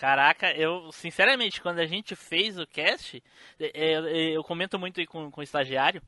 [0.00, 3.22] Caraca, eu, sinceramente, quando a gente fez o cast,
[3.60, 6.00] é, é, eu comento muito aí com, com o estagiário,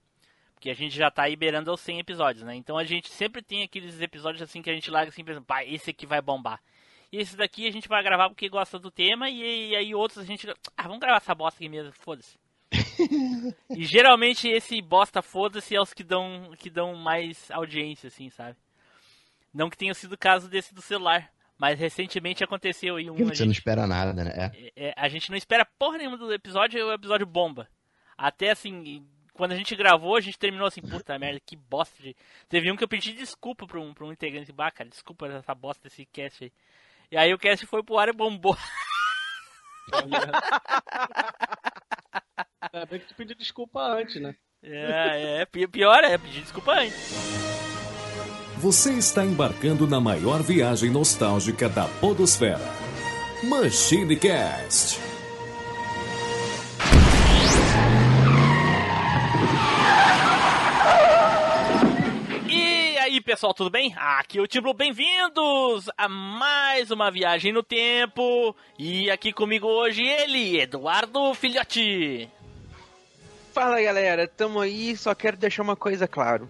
[0.55, 2.55] porque a gente já tá aí beirando aos 100 episódios, né?
[2.55, 5.63] Então a gente sempre tem aqueles episódios assim que a gente larga assim, pensando, pá,
[5.63, 6.59] esse aqui vai bombar.
[7.13, 10.21] E esse daqui a gente vai gravar porque gosta do tema, e, e aí outros
[10.21, 10.49] a gente.
[10.75, 12.39] Ah, vamos gravar essa bosta aqui mesmo, foda-se.
[13.77, 18.57] e geralmente esse bosta foda-se é os que dão, que dão mais audiência, assim, sabe?
[19.53, 21.31] Não que tenha sido o caso desse do celular.
[21.63, 23.15] Mas recentemente aconteceu aí um.
[23.15, 24.33] Você gente, não espera nada, né?
[24.37, 24.73] É.
[24.89, 27.69] É, a gente não espera porra nenhuma do episódio e o episódio bomba.
[28.19, 32.17] Até assim, quando a gente gravou, a gente terminou assim, puta merda, que bosta de.
[32.49, 34.51] Teve um que eu pedi desculpa pra um, pra um integrante.
[34.51, 36.53] Bah, cara, desculpa essa bosta desse cast aí.
[37.13, 38.59] E aí o cast foi pro ar e bombou.
[42.73, 44.35] É bem que tu pediu desculpa antes, né?
[44.65, 47.52] É, é, pior é pedir desculpa antes.
[48.63, 52.61] Você está embarcando na maior viagem nostálgica da Podosfera.
[53.43, 55.01] Machine Cast.
[62.49, 63.93] E aí, pessoal, tudo bem?
[63.97, 68.55] Aqui é o Tiblo, bem-vindos a mais uma viagem no tempo.
[68.79, 72.31] E aqui comigo hoje ele, Eduardo Filhote.
[73.53, 76.49] Fala galera, tamo aí, só quero deixar uma coisa claro.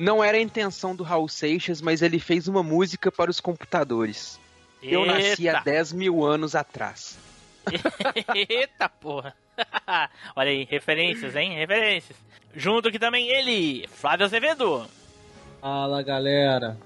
[0.00, 4.40] Não era a intenção do Raul Seixas, mas ele fez uma música para os computadores.
[4.82, 4.94] Eita.
[4.94, 7.18] Eu nasci há 10 mil anos atrás.
[8.34, 9.36] Eita porra!
[10.34, 11.54] Olha aí, referências, hein?
[11.54, 12.16] Referências.
[12.56, 14.86] Junto aqui também ele, Flávio Azevedo.
[15.60, 16.78] Fala galera,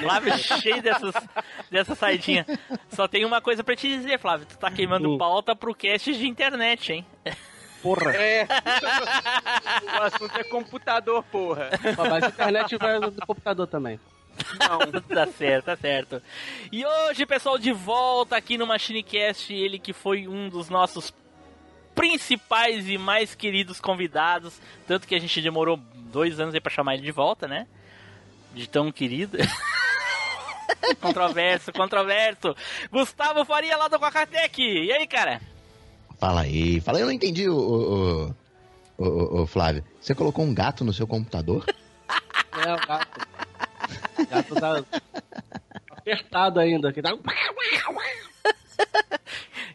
[0.00, 1.14] Flávio cheio dessas,
[1.70, 2.46] dessa saidinha.
[2.90, 4.46] Só tem uma coisa pra te dizer, Flávio.
[4.46, 5.18] Tu tá queimando uh.
[5.18, 7.06] pauta pro cast de internet, hein?
[7.82, 8.16] Porra.
[8.16, 8.46] É.
[9.98, 11.70] o assunto é computador, porra.
[11.96, 14.00] Mas a internet vai do computador também.
[14.58, 15.00] Não.
[15.02, 16.22] tá certo, tá certo.
[16.70, 21.12] E hoje, pessoal, de volta aqui no MachineCast, ele que foi um dos nossos
[21.94, 24.60] principais e mais queridos convidados.
[24.86, 27.66] Tanto que a gente demorou dois anos aí pra chamar ele de volta, né?
[28.56, 29.36] De tão querido.
[30.98, 32.56] controverso, controverso.
[32.90, 34.62] Gustavo Faria lá do Quacatec.
[34.62, 35.42] E aí, cara?
[36.18, 36.80] Fala aí.
[36.80, 38.34] Fala aí, eu não entendi, o, o,
[38.96, 39.84] o, o, Flávio.
[40.00, 41.66] Você colocou um gato no seu computador?
[42.66, 43.28] É, o gato.
[44.18, 44.84] O gato tá
[45.90, 46.90] apertado ainda.
[46.94, 47.10] Que tá...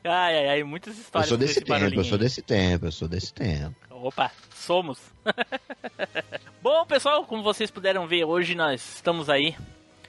[0.03, 1.29] Ai, ai, ai, muitas histórias.
[1.29, 3.75] Eu sou desse tempo, eu sou desse tempo, eu sou desse tempo.
[4.01, 4.99] Opa, somos.
[6.59, 9.55] Bom, pessoal, como vocês puderam ver, hoje nós estamos aí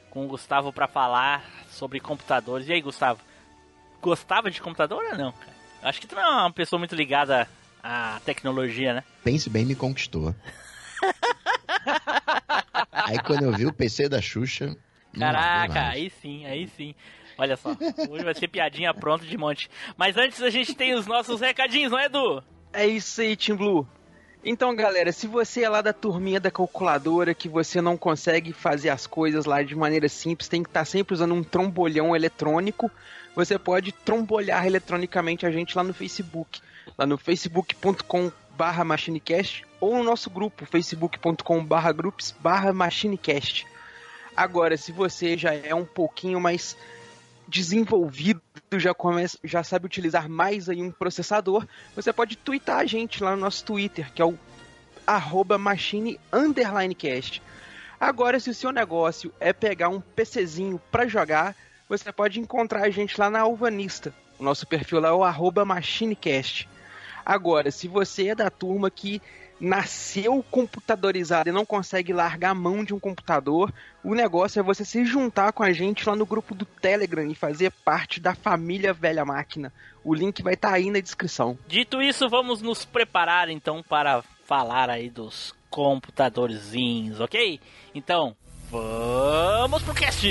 [0.09, 2.67] com o Gustavo para falar sobre computadores.
[2.69, 3.21] E aí, Gustavo?
[4.01, 5.53] Gostava de computador ou não, cara?
[5.83, 7.47] Acho que tu não é uma pessoa muito ligada
[7.83, 9.05] à tecnologia, né?
[9.23, 10.35] Pense bem, me conquistou.
[12.93, 14.75] aí quando eu vi o PC da Xuxa.
[15.19, 16.95] Caraca, aí sim, aí sim.
[17.37, 17.77] Olha só,
[18.09, 19.69] hoje vai ser piadinha pronta de monte.
[19.99, 22.43] Mas antes a gente tem os nossos recadinhos, não é, Edu?
[22.73, 23.87] É isso aí, Tim Blue.
[24.45, 28.89] Então, galera, se você é lá da turminha da calculadora, que você não consegue fazer
[28.89, 32.91] as coisas lá de maneira simples, tem que estar tá sempre usando um trombolhão eletrônico,
[33.37, 36.61] você pode trombolhar eletronicamente a gente lá no Facebook,
[36.99, 43.67] lá no facebook.com barra machinecast ou no nosso grupo, facebook.com barra groups barra machinecast.
[44.37, 46.77] Agora, se você já é um pouquinho mais
[47.47, 48.41] desenvolvido,
[48.79, 53.35] já começa, já sabe utilizar mais aí um processador, você pode twittar a gente lá
[53.35, 54.39] no nosso Twitter, que é o
[55.07, 56.19] arroba machine
[56.97, 57.43] cast.
[58.01, 61.55] Agora, se o seu negócio é pegar um PCzinho para jogar,
[61.89, 64.15] você pode encontrar a gente lá na Alvanista.
[64.39, 66.69] O nosso perfil lá é o arroba machinecast.
[67.25, 69.23] Agora, se você é da turma que
[69.63, 74.85] nasceu computadorizado e não consegue largar a mão de um computador, o negócio é você
[74.85, 78.93] se juntar com a gente lá no grupo do Telegram e fazer parte da família
[78.93, 79.73] Velha Máquina.
[80.03, 81.57] O link vai estar tá aí na descrição.
[81.69, 87.61] Dito isso, vamos nos preparar então para falar aí dos computadorzinhos, ok?
[87.95, 88.35] Então,
[88.69, 90.27] vamos pro cast!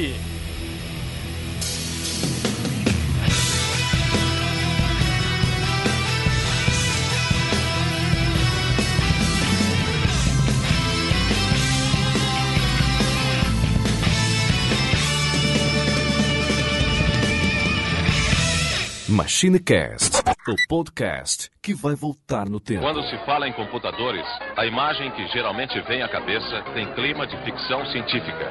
[19.11, 22.79] MachineCast, o podcast que vai voltar no tempo.
[22.79, 24.25] Quando se fala em computadores,
[24.55, 28.49] a imagem que geralmente vem à cabeça tem clima de ficção científica.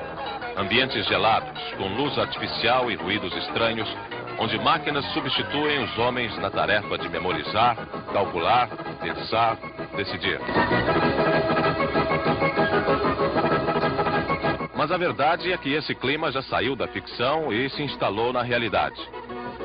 [0.59, 3.89] Ambientes gelados, com luz artificial e ruídos estranhos,
[4.39, 7.77] onde máquinas substituem os homens na tarefa de memorizar,
[8.13, 8.69] calcular,
[9.01, 9.57] pensar,
[9.97, 10.39] decidir.
[14.77, 18.43] Mas a verdade é que esse clima já saiu da ficção e se instalou na
[18.43, 19.01] realidade.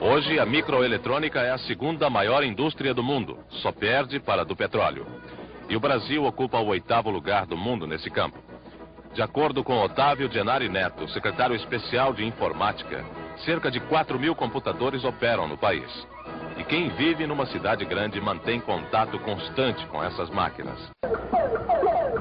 [0.01, 4.55] Hoje, a microeletrônica é a segunda maior indústria do mundo, só perde para a do
[4.55, 5.05] petróleo.
[5.69, 8.37] E o Brasil ocupa o oitavo lugar do mundo nesse campo.
[9.13, 13.03] De acordo com Otávio Genari Neto, secretário especial de informática,
[13.45, 15.89] cerca de 4 mil computadores operam no país.
[16.57, 20.79] E quem vive numa cidade grande mantém contato constante com essas máquinas.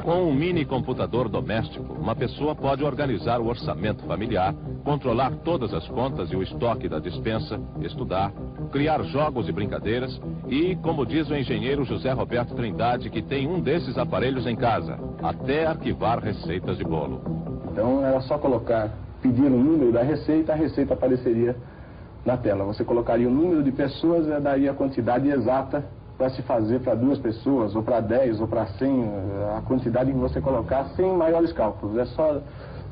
[0.03, 5.89] Com um mini computador doméstico, uma pessoa pode organizar o orçamento familiar, controlar todas as
[5.89, 8.31] contas e o estoque da dispensa, estudar,
[8.71, 13.61] criar jogos e brincadeiras e, como diz o engenheiro José Roberto Trindade, que tem um
[13.61, 17.23] desses aparelhos em casa, até arquivar receitas de bolo.
[17.73, 18.91] Então era só colocar,
[19.23, 21.57] pedir o número da receita, a receita apareceria
[22.25, 22.65] na tela.
[22.65, 25.85] Você colocaria o número de pessoas e daria a quantidade exata
[26.17, 29.05] para se fazer para duas pessoas, ou para dez, ou para cem,
[29.57, 31.99] a quantidade que você colocar sem maiores cálculos.
[31.99, 32.41] É só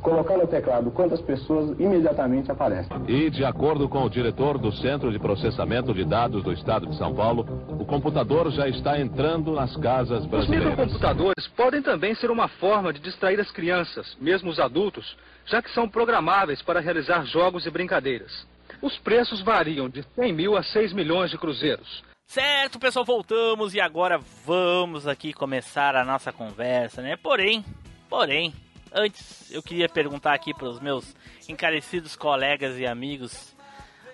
[0.02, 2.90] colocar no teclado quantas pessoas imediatamente aparecem.
[3.06, 6.96] E, de acordo com o diretor do Centro de Processamento de Dados do Estado de
[6.96, 7.46] São Paulo,
[7.78, 10.70] o computador já está entrando nas casas Os brasileiras.
[10.70, 15.70] microcomputadores podem também ser uma forma de distrair as crianças, mesmo os adultos, já que
[15.70, 18.50] são programáveis para realizar jogos e brincadeiras.
[18.82, 22.02] Os preços variam de 100 mil a 6 milhões de cruzeiros.
[22.26, 27.16] Certo, pessoal, voltamos e agora vamos aqui começar a nossa conversa, né?
[27.16, 27.64] Porém,
[28.08, 28.52] porém,
[28.92, 31.14] antes eu queria perguntar aqui para os meus
[31.48, 33.54] encarecidos colegas e amigos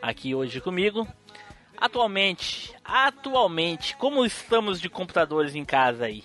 [0.02, 1.08] aqui hoje comigo.
[1.76, 6.22] Atualmente, atualmente, como estamos de computadores em casa aí?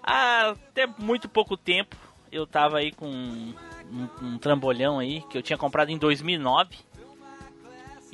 [0.00, 1.96] Há até muito pouco tempo
[2.30, 3.54] eu tava aí com um,
[4.20, 6.76] um trambolhão aí que eu tinha comprado em 2009.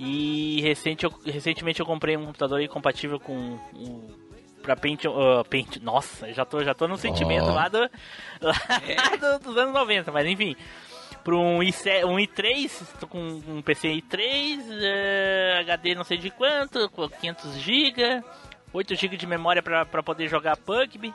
[0.02, 4.10] E recente, eu- recentemente eu comprei um computador aí compatível com o
[4.62, 7.52] pra Paint, uh, Paint, nossa, já tô já tô no sentimento Ó.
[7.54, 7.78] lá, do,
[8.40, 10.56] lá do- dos anos 90, mas enfim,
[11.22, 16.30] para um i7, um i3, tô com um PC i3, eh, HD não sei de
[16.30, 18.22] quanto, com 500 GB,
[18.72, 21.12] 8 GB de memória pra pra poder jogar PUBG.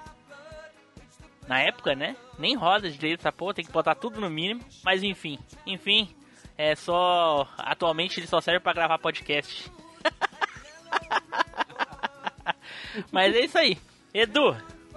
[1.47, 2.15] Na época, né?
[2.37, 4.61] Nem roda direito essa porra, tem que botar tudo no mínimo.
[4.83, 6.09] Mas enfim, enfim,
[6.57, 7.47] é só.
[7.57, 9.71] Atualmente ele só serve pra gravar podcast.
[13.11, 13.77] Mas é isso aí.
[14.13, 14.55] Edu,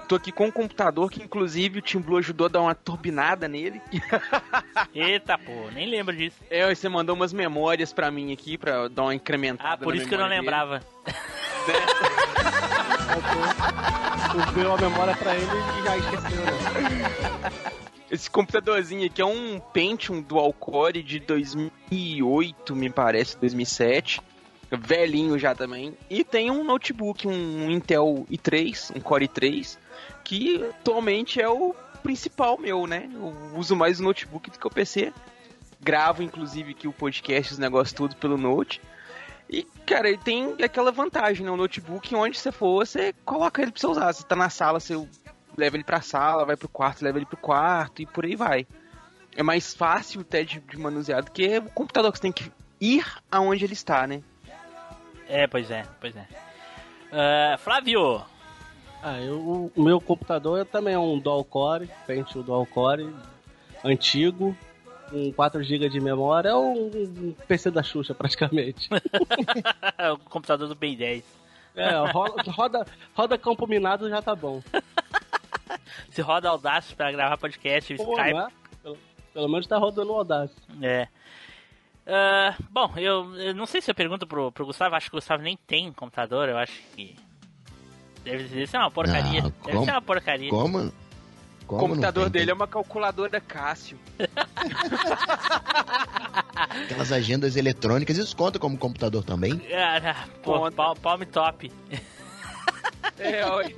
[0.08, 3.46] Tô aqui com um computador que, inclusive, o Tim Blue ajudou a dar uma turbinada
[3.46, 3.78] nele.
[4.94, 6.38] eita pô, nem lembro disso.
[6.49, 9.96] É, você mandou umas memórias pra mim aqui, pra dar uma incrementada Ah, por na
[9.96, 10.81] isso que eu não lembrava.
[14.31, 17.72] Tu deu a memória pra ele e já esqueceu, né?
[18.10, 24.22] Esse computadorzinho aqui é um Pentium Dual Core de 2008, me parece, 2007.
[24.70, 25.96] Velhinho já também.
[26.08, 29.76] E tem um notebook, um Intel i3, um Core i3,
[30.25, 33.10] que atualmente é o principal meu, né?
[33.12, 35.12] Eu uso mais o notebook do que o PC.
[35.81, 38.81] Gravo, inclusive, aqui o podcast, os negócios tudo pelo Note.
[39.50, 41.52] E, cara, ele tem aquela vantagem, né?
[41.52, 44.12] O notebook, onde você for, você coloca ele pra você usar.
[44.12, 44.94] Você tá na sala, você
[45.58, 48.66] leva ele pra sala, vai pro quarto, leva ele pro quarto e por aí vai.
[49.37, 52.50] É mais fácil até de, de manusear do que o computador que você tem que
[52.81, 54.22] ir aonde ele está, né?
[55.28, 56.26] É, pois é, pois é.
[57.12, 58.22] Ah, Flávio,
[59.02, 63.14] Ah, eu, o meu computador também é um dual core, Pentium dual core,
[63.84, 64.56] antigo,
[65.10, 68.88] com 4 GB de memória, é um, um PC da Xuxa praticamente.
[70.12, 71.24] o computador do Ben 10.
[71.77, 74.60] É, roda, roda, roda campo minado já tá bom.
[76.10, 78.34] Se roda Audacity pra gravar podcast, Pô, Skype.
[78.34, 78.48] né?
[78.82, 78.98] pelo,
[79.34, 80.60] pelo menos tá rodando o Audacity.
[80.82, 81.08] É.
[82.06, 85.19] Ah, bom, eu, eu não sei se eu pergunto pro, pro Gustavo, acho que o
[85.19, 87.15] Gustavo nem tem computador, eu acho que.
[88.25, 89.43] Deve, deve ser uma porcaria.
[89.43, 90.51] Não, deve como- ser uma porcaria.
[90.51, 90.93] Como?
[91.70, 93.98] O computador dele é uma calculadora Cássio.
[96.84, 99.60] Aquelas agendas eletrônicas, isso conta como computador também?
[99.72, 100.72] Ah, pô, Conta.
[100.77, 101.70] pal- palme top.
[103.19, 103.76] É, oi.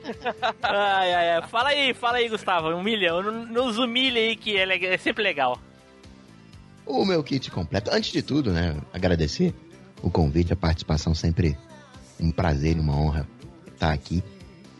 [0.62, 1.42] ai, ai, ai.
[1.48, 2.68] Fala aí, fala aí, Gustavo.
[2.68, 5.58] Humilha, nos humilha aí que é, leg- é sempre legal.
[6.86, 7.90] O meu kit completo.
[7.92, 9.54] Antes de tudo, né, agradecer
[10.02, 11.56] o convite, a participação, sempre
[12.18, 13.26] um prazer e uma honra
[13.72, 14.22] estar aqui.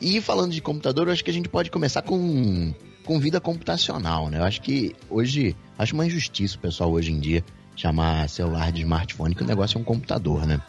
[0.01, 4.29] E falando de computador, eu acho que a gente pode começar com, com vida computacional,
[4.29, 4.39] né?
[4.39, 7.45] Eu acho que hoje, acho uma injustiça o pessoal hoje em dia
[7.77, 10.61] chamar celular de smartphone, que o negócio é um computador, né?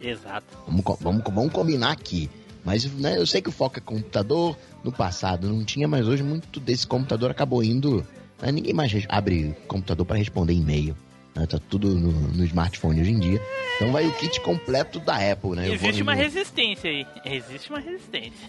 [0.00, 0.46] Exato.
[0.66, 2.28] Vamos, vamos, vamos combinar aqui.
[2.64, 4.56] Mas né, eu sei que o foco é computador.
[4.84, 8.06] No passado não tinha, mas hoje muito desse computador acabou indo.
[8.40, 10.96] né, ninguém mais abre computador para responder e-mail.
[11.34, 13.42] né, tá tudo no, no smartphone hoje em dia.
[13.76, 15.68] Então vai o kit completo da Apple, né?
[15.68, 17.06] Eu Existe uma indo- resistência aí.
[17.24, 18.48] Existe uma resistência.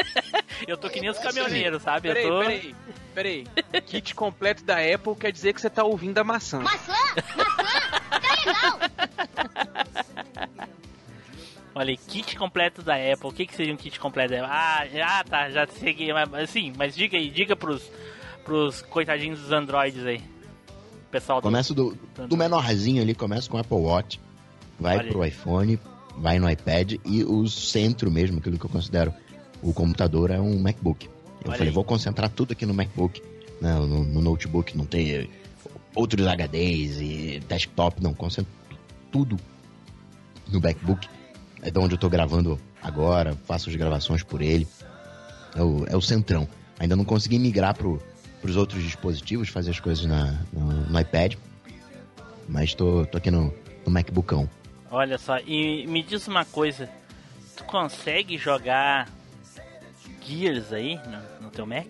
[0.66, 2.08] Eu tô que nem os caminhoneiros, sabe?
[2.08, 2.38] Eu Peraí, tô...
[2.40, 2.74] peraí,
[3.14, 3.82] peraí.
[3.86, 6.58] Kit completo da Apple quer dizer que você tá ouvindo a maçã.
[6.60, 6.92] Maçã?
[7.36, 7.98] Maçã?
[8.10, 9.19] Tá legal!
[11.74, 13.28] Olha kit completo da Apple.
[13.28, 14.50] O que, que seria um kit completo da Apple?
[14.52, 16.12] Ah, já tá, já segui.
[16.12, 17.90] Mas, assim, mas diga aí, diga pros,
[18.44, 20.20] pros coitadinhos dos androides aí.
[21.10, 21.44] Pessoal do...
[21.44, 21.96] Começa do,
[22.28, 24.20] do menorzinho ali, começa com o Apple Watch,
[24.78, 25.78] vai Olha pro iPhone,
[26.16, 29.12] vai no iPad e o centro mesmo, aquilo que eu considero
[29.60, 31.06] o computador, é um MacBook.
[31.06, 31.12] Eu
[31.46, 31.74] Olha falei, aí.
[31.74, 33.20] vou concentrar tudo aqui no MacBook,
[33.60, 35.28] né, no, no notebook, não tem
[35.94, 38.52] outros HDs e desktop, não, concentro
[39.10, 39.36] tudo
[40.48, 41.08] no MacBook.
[41.62, 44.66] É de onde eu tô gravando agora, faço as gravações por ele.
[45.54, 46.48] É o, é o centrão.
[46.78, 48.02] Ainda não consegui migrar pro,
[48.40, 51.34] pros outros dispositivos, fazer as coisas na, no, no iPad.
[52.48, 53.52] Mas tô, tô aqui no,
[53.84, 54.48] no MacBookão.
[54.90, 56.88] Olha só, e me diz uma coisa.
[57.56, 59.08] Tu consegue jogar
[60.20, 61.86] Gears aí no, no teu Mac?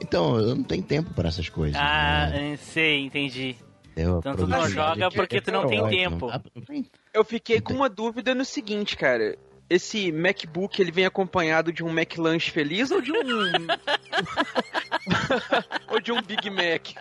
[0.00, 1.76] Então, eu não tenho tempo para essas coisas.
[1.78, 2.56] Ah, né?
[2.56, 3.56] sei, entendi.
[3.96, 5.90] Então tu não joga porque tu não tem ótima.
[5.90, 6.30] tempo.
[6.66, 6.86] Tem.
[7.12, 9.36] Eu fiquei com uma dúvida no seguinte, cara.
[9.68, 13.16] Esse MacBook, ele vem acompanhado de um McLanche feliz ou de um...
[15.90, 16.92] ou de um Big Mac?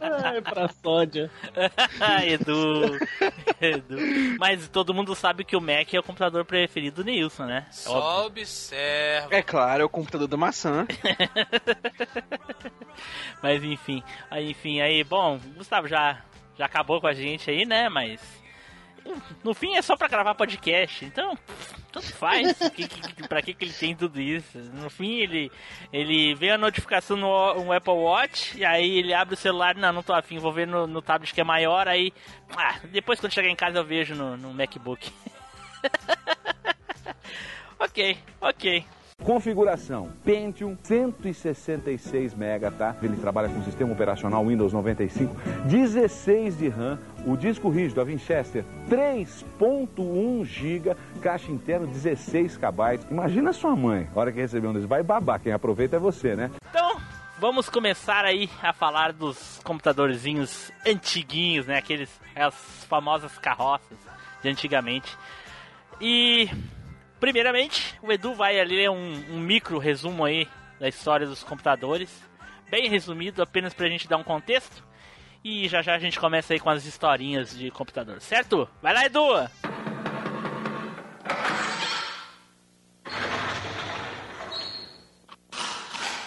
[0.00, 1.30] Ai, pra sódia.
[2.26, 2.98] Edu.
[3.60, 3.96] Edu.
[4.38, 7.66] Mas todo mundo sabe que o Mac é o computador preferido do Nilson, né?
[7.84, 8.02] É óbvio.
[8.02, 9.34] Só observa.
[9.34, 10.86] É claro, é o computador da maçã.
[13.42, 16.22] Mas enfim, aí, enfim, aí, bom, o Gustavo já,
[16.56, 17.88] já acabou com a gente aí, né?
[17.88, 18.20] Mas
[19.42, 21.36] no fim é só pra gravar podcast, então
[21.90, 22.56] tanto faz.
[22.74, 24.58] que, que, pra que, que ele tem tudo isso?
[24.58, 25.50] No fim ele
[25.92, 29.92] ele vê a notificação no, no Apple Watch e aí ele abre o celular, não,
[29.92, 32.12] não tô afim, vou ver no, no tablet que é maior, aí
[32.56, 35.10] ah, depois quando chegar em casa eu vejo no, no MacBook.
[37.78, 38.84] ok, ok.
[39.24, 42.96] Configuração Pentium 166 MB, tá?
[43.02, 45.34] Ele trabalha com sistema operacional Windows 95,
[45.66, 53.00] 16 de RAM, o disco rígido a Winchester 3.1 GB, caixa interna 16 KB.
[53.10, 56.34] Imagina sua mãe, a hora que receber um desses, vai babar, quem aproveita é você,
[56.34, 56.50] né?
[56.70, 57.00] Então,
[57.38, 61.78] vamos começar aí a falar dos computadorzinhos antiguinhos, né?
[61.78, 62.54] Aqueles, as
[62.88, 63.98] famosas carroças
[64.42, 65.16] de antigamente.
[66.00, 66.48] E,
[67.22, 70.48] primeiramente, o Edu vai ali ler um, um micro resumo aí
[70.80, 72.10] da história dos computadores.
[72.68, 74.84] Bem resumido, apenas pra gente dar um contexto.
[75.44, 78.68] E já já a gente começa aí com as historinhas de computador, certo?
[78.82, 79.22] Vai lá, Edu!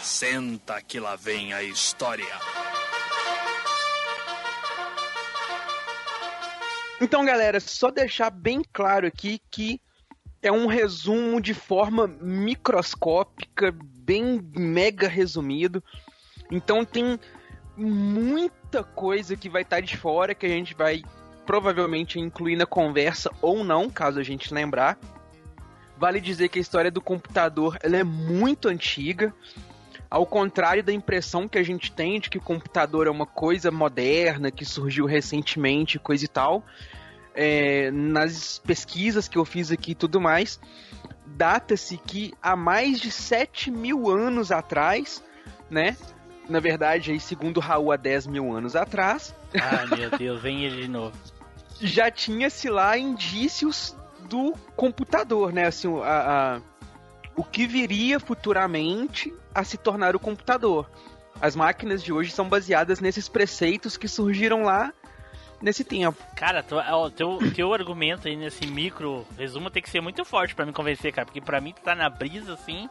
[0.01, 2.23] Senta que lá vem a história.
[7.01, 9.81] Então, galera, só deixar bem claro aqui que
[10.45, 15.83] é um resumo de forma microscópica, bem mega resumido.
[16.51, 17.19] Então tem
[17.75, 21.01] muita coisa que vai estar de fora que a gente vai
[21.47, 24.99] provavelmente incluir na conversa ou não, caso a gente lembrar.
[25.97, 29.33] Vale dizer que a história do computador ela é muito antiga.
[30.09, 33.71] Ao contrário da impressão que a gente tem de que o computador é uma coisa
[33.71, 36.63] moderna, que surgiu recentemente, coisa e tal,
[37.35, 40.59] é, nas pesquisas que eu fiz aqui e tudo mais,
[41.25, 45.23] data-se que há mais de 7 mil anos atrás,
[45.69, 45.97] né?
[46.47, 50.83] Na verdade, aí, segundo Raul, há 10 mil anos atrás, Ai meu Deus, vem ele
[50.83, 51.15] de novo.
[51.81, 53.95] já tinha-se lá indícios
[54.29, 55.65] do computador, né?
[55.67, 56.61] Assim, a, a-
[57.35, 60.89] o que viria futuramente a se tornar o computador.
[61.41, 64.93] As máquinas de hoje são baseadas nesses preceitos que surgiram lá
[65.61, 66.17] nesse tempo.
[66.35, 70.53] Cara, tu- ó, teu, teu argumento aí nesse micro resumo tem que ser muito forte
[70.55, 71.25] pra me convencer, cara.
[71.25, 72.89] Porque pra mim tu tá na brisa, assim,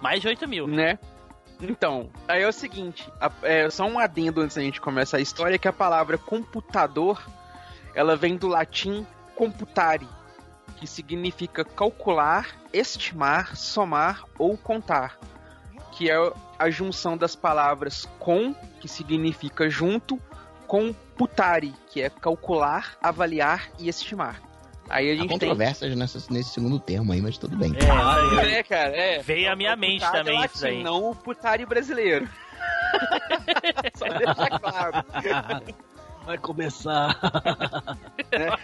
[0.00, 0.66] mais de 8 mil.
[0.66, 0.98] né?
[1.60, 5.20] Então, aí é o seguinte, a- é, só um adendo antes da gente começar a
[5.20, 7.22] história, que a palavra computador,
[7.94, 10.06] ela vem do latim computare,
[10.76, 15.18] que significa calcular, estimar, somar ou contar,
[15.92, 16.16] que é
[16.58, 20.20] a junção das palavras com, que significa junto,
[20.66, 24.40] com putare, que é calcular, avaliar e estimar.
[24.88, 25.38] Aí a Há gente tem...
[25.38, 27.72] controvérsias nessa, nesse segundo termo aí, mas tudo bem.
[27.76, 29.18] É, olha, É, cara, é.
[29.18, 30.82] veio à minha mente Putare é também latim, isso daí.
[30.82, 32.28] Não o putário brasileiro.
[33.96, 35.04] Só deixar claro.
[36.24, 37.16] Vai começar.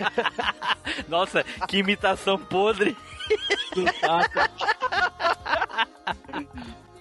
[1.09, 2.97] Nossa, que imitação podre.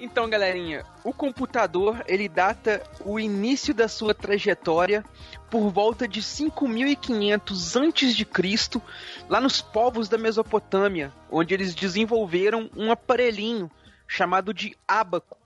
[0.04, 5.06] Então, galerinha, o computador ele data o início da sua trajetória
[5.48, 8.82] por volta de 5500 antes de Cristo,
[9.30, 13.70] lá nos povos da Mesopotâmia, onde eles desenvolveram um aparelhinho
[14.08, 15.38] chamado de ábaco,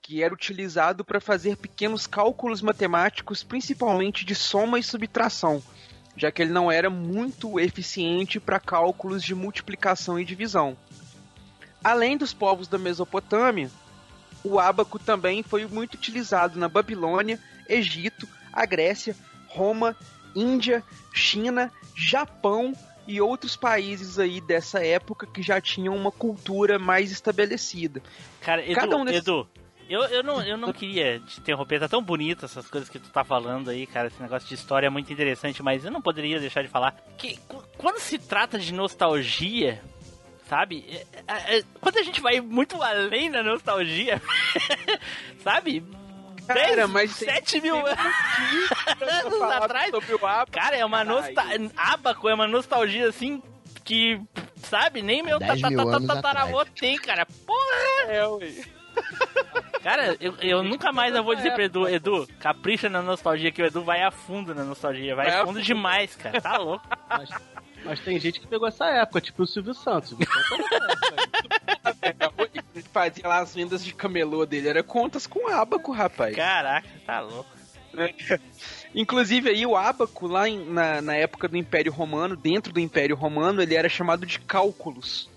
[0.00, 5.62] que era utilizado para fazer pequenos cálculos matemáticos, principalmente de soma e subtração,
[6.16, 10.78] já que ele não era muito eficiente para cálculos de multiplicação e divisão.
[11.84, 13.70] Além dos povos da Mesopotâmia,
[14.44, 19.16] o ábaco também foi muito utilizado na Babilônia, Egito, a Grécia,
[19.48, 19.96] Roma,
[20.34, 22.72] Índia, China, Japão
[23.06, 28.02] e outros países aí dessa época que já tinham uma cultura mais estabelecida.
[28.40, 29.48] Cara, Edu, Cada um desses- Edu
[29.88, 33.08] eu, eu, não, eu não queria te interromper, tá tão bonito essas coisas que tu
[33.08, 34.08] tá falando aí, cara.
[34.08, 37.38] Esse negócio de história é muito interessante, mas eu não poderia deixar de falar que
[37.48, 39.82] qu- quando se trata de nostalgia,
[40.48, 40.84] sabe?
[40.90, 44.20] é- é- é- quando a gente vai muito além da nostalgia,
[45.42, 45.84] sabe?
[46.46, 49.90] Cara, 10, mas tem- 7 mil tem anos falar atrás.
[49.90, 51.70] sobre o ábaco, Cara, é uma nostalgia.
[51.76, 53.42] Abaco é uma nostalgia assim
[53.84, 54.18] que,
[54.62, 57.26] sabe, nem meu 10 mil anos tataravô tem, cara.
[57.46, 58.12] Porra!
[58.12, 58.52] É, ué.
[59.82, 63.62] Cara, eu, eu nunca mais eu vou dizer pro Edu, Edu, capricha na nostalgia, que
[63.62, 66.40] o Edu vai a fundo na nostalgia, vai Vai a a fundo demais, cara.
[66.40, 66.84] Tá louco.
[67.88, 70.12] Mas, tem gente que pegou essa época, tipo o Silvio Santos.
[70.12, 70.88] O Silvio Santos pegou
[71.84, 72.50] essa época.
[72.74, 76.34] Ele fazia lá as vendas de camelô dele, era contas com ábaco, rapaz.
[76.36, 77.48] Caraca, tá louco.
[78.94, 83.16] Inclusive aí o ábaco lá em- na, na época do Império Romano, dentro do Império
[83.16, 85.28] Romano, ele era chamado de cálculos,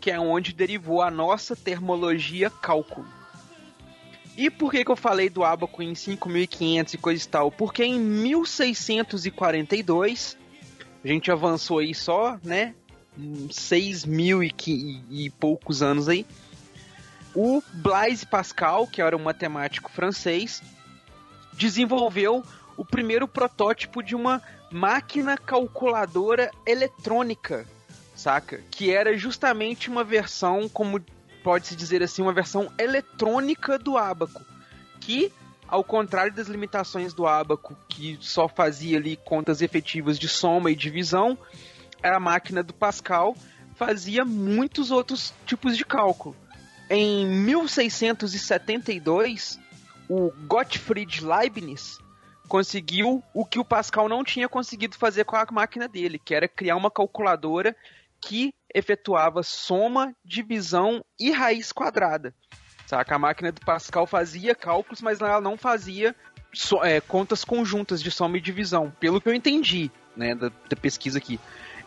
[0.00, 3.06] que é onde derivou a nossa termologia cálculo.
[4.36, 7.50] E por que, que eu falei do ábaco em 5500 e coisa e tal?
[7.50, 10.36] Porque em 1642,
[11.04, 12.74] a gente avançou aí só, né?
[13.50, 16.24] 6 mil e, qui- e poucos anos aí.
[17.34, 20.62] O Blaise Pascal, que era um matemático francês,
[21.52, 22.44] desenvolveu
[22.76, 24.40] o primeiro protótipo de uma
[24.70, 27.66] máquina calculadora eletrônica,
[28.14, 28.62] saca?
[28.70, 31.00] Que era justamente uma versão, como
[31.42, 34.42] pode-se dizer assim, uma versão eletrônica do ábaco,
[35.00, 35.32] que
[35.70, 40.74] ao contrário das limitações do ábaco, que só fazia ali contas efetivas de soma e
[40.74, 41.38] divisão,
[42.02, 43.36] a máquina do Pascal
[43.76, 46.34] fazia muitos outros tipos de cálculo.
[46.90, 49.60] Em 1672,
[50.08, 52.00] o Gottfried Leibniz
[52.48, 56.48] conseguiu o que o Pascal não tinha conseguido fazer com a máquina dele, que era
[56.48, 57.76] criar uma calculadora
[58.20, 62.34] que efetuava soma, divisão e raiz quadrada.
[62.90, 63.14] Saca?
[63.14, 66.12] A máquina do Pascal fazia cálculos, mas ela não fazia
[66.52, 70.74] so- é, contas conjuntas de soma e divisão, pelo que eu entendi né, da, da
[70.74, 71.38] pesquisa aqui.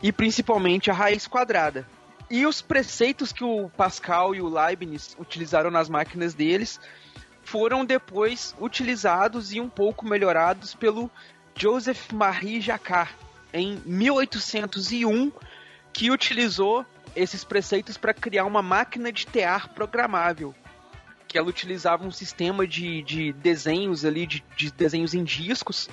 [0.01, 1.85] E principalmente a raiz quadrada.
[2.29, 6.79] E os preceitos que o Pascal e o Leibniz utilizaram nas máquinas deles
[7.43, 11.11] foram depois utilizados e um pouco melhorados pelo
[11.53, 13.13] Joseph Marie Jacquard
[13.51, 15.33] em 1801,
[15.91, 20.55] que utilizou esses preceitos para criar uma máquina de tear programável.
[21.33, 25.89] Que ela utilizava um sistema de, de desenhos ali, de, de desenhos em discos,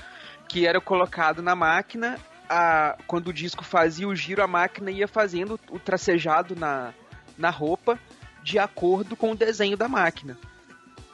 [0.47, 2.19] que era colocado na máquina.
[2.47, 6.93] A, quando o disco fazia o giro, a máquina ia fazendo o tracejado na,
[7.39, 7.99] na roupa
[8.43, 10.37] de acordo com o desenho da máquina.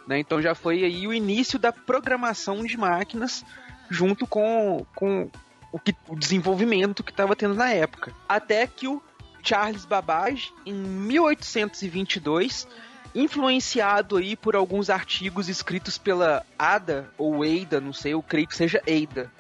[0.09, 0.19] Né?
[0.19, 3.45] Então já foi aí o início da programação de máquinas
[3.89, 5.31] junto com, com
[5.71, 8.13] o, que, o desenvolvimento que estava tendo na época.
[8.29, 9.01] Até que o
[9.41, 12.67] Charles Babbage, em 1822,
[13.17, 18.55] influenciado aí por alguns artigos escritos pela Ada ou Ada, não sei, eu creio que
[18.55, 19.33] seja Ada.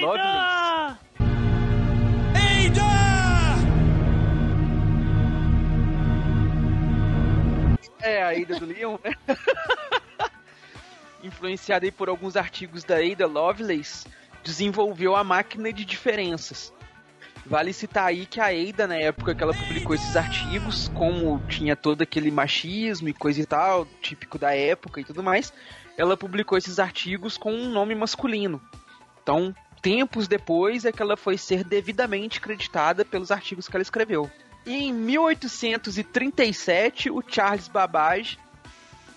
[0.00, 0.98] Lovelace.
[8.00, 9.12] É, a Ada do Leon, né?
[11.22, 14.06] Influenciada aí por alguns artigos da Ada Lovelace,
[14.42, 16.72] desenvolveu a máquina de diferenças.
[17.46, 21.74] Vale citar aí que a Ada, na época que ela publicou esses artigos, como tinha
[21.74, 25.50] todo aquele machismo e coisa e tal, típico da época e tudo mais,
[25.96, 28.60] ela publicou esses artigos com um nome masculino.
[29.22, 34.30] Então, tempos depois é que ela foi ser devidamente creditada pelos artigos que ela escreveu.
[34.66, 38.38] E em 1837, o Charles Babbage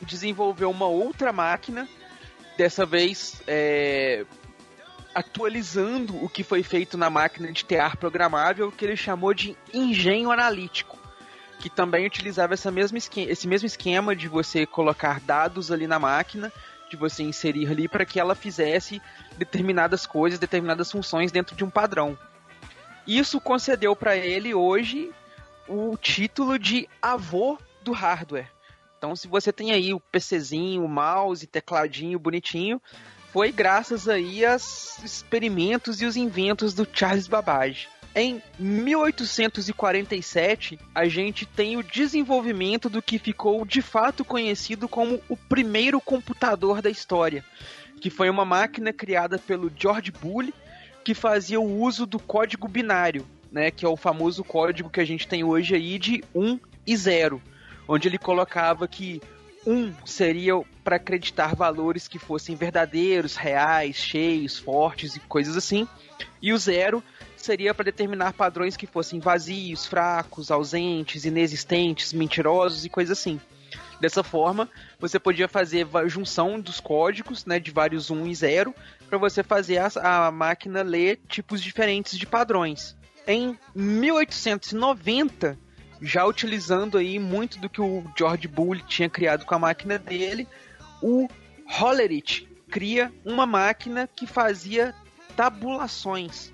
[0.02, 1.88] desenvolveu uma outra máquina,
[2.58, 4.26] dessa vez é,
[5.14, 10.32] atualizando o que foi feito na máquina de tear programável, que ele chamou de engenho
[10.32, 10.98] analítico,
[11.60, 16.52] que também utilizava essa mesma esse mesmo esquema de você colocar dados ali na máquina,
[16.90, 19.02] de você inserir ali para que ela fizesse
[19.38, 22.18] determinadas coisas, determinadas funções dentro de um padrão.
[23.08, 25.12] Isso concedeu para ele hoje
[25.68, 28.52] o título de avô do hardware.
[28.98, 32.80] Então, se você tem aí o PCzinho, o mouse, tecladinho bonitinho,
[33.32, 37.88] foi graças aí aos experimentos e os inventos do Charles Babbage.
[38.14, 45.38] Em 1847, a gente tem o desenvolvimento do que ficou de fato conhecido como o
[45.38, 47.42] primeiro computador da história,
[48.02, 50.52] que foi uma máquina criada pelo George Bull,
[51.02, 55.06] que fazia o uso do código binário, né, que é o famoso código que a
[55.06, 57.42] gente tem hoje aí de 1 e 0,
[57.88, 59.22] onde ele colocava que
[59.66, 65.88] 1 seria para acreditar valores que fossem verdadeiros, reais, cheios, fortes e coisas assim,
[66.42, 67.04] e o 0
[67.38, 73.40] seria para determinar padrões que fossem vazios, fracos, ausentes, inexistentes, mentirosos e coisas assim.
[74.00, 74.70] Dessa forma,
[75.00, 78.76] você podia fazer a junção dos códigos, né, de vários 1 e 0,
[79.08, 82.98] para você fazer a, a máquina ler tipos diferentes de padrões.
[83.28, 85.58] Em 1890,
[86.02, 90.48] já utilizando aí muito do que o George Bull tinha criado com a máquina dele,
[91.02, 91.28] o
[91.66, 94.96] Hollerith cria uma máquina que fazia
[95.36, 96.52] tabulações.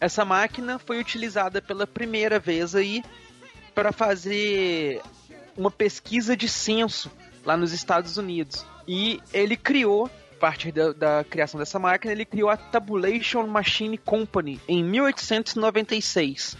[0.00, 3.02] Essa máquina foi utilizada pela primeira vez aí
[3.74, 5.00] para fazer
[5.56, 7.10] uma pesquisa de censo
[7.44, 8.66] lá nos Estados Unidos.
[8.86, 13.96] E ele criou, a partir da, da criação dessa máquina, ele criou a Tabulation Machine
[13.96, 16.56] Company em 1896.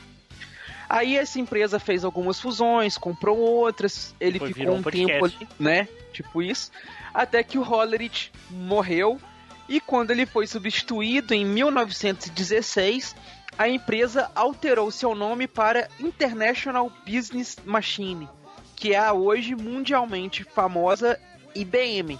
[0.94, 5.48] Aí essa empresa fez algumas fusões, comprou outras, ele Foi, ficou um um tempo ali,
[5.58, 5.88] né?
[6.12, 6.70] Tipo isso.
[7.12, 9.20] Até que o Hollerith morreu
[9.68, 13.16] e quando ele foi substituído em 1916,
[13.58, 18.28] a empresa alterou seu nome para International Business Machine,
[18.76, 21.18] que é a hoje mundialmente famosa
[21.56, 22.16] IBM.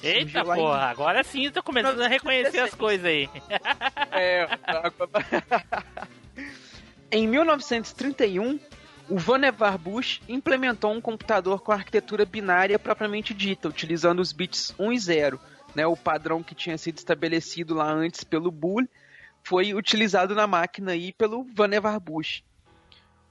[0.00, 3.28] Eita lá em- porra, agora sim eu tô começando a reconhecer as coisas aí.
[4.12, 4.46] É.
[7.10, 8.58] em 1931,
[9.08, 14.92] o Vannevar Bush implementou um computador com arquitetura binária propriamente dita, utilizando os bits 1
[14.92, 15.40] e 0.
[15.74, 18.88] Né, o padrão que tinha sido estabelecido lá antes pelo Bull
[19.44, 22.42] foi utilizado na máquina aí pelo Vannevar Bush.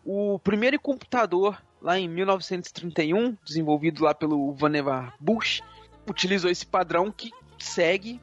[0.05, 5.61] O primeiro computador, lá em 1931, desenvolvido lá pelo Vannevar Bush,
[6.07, 8.21] utilizou esse padrão que segue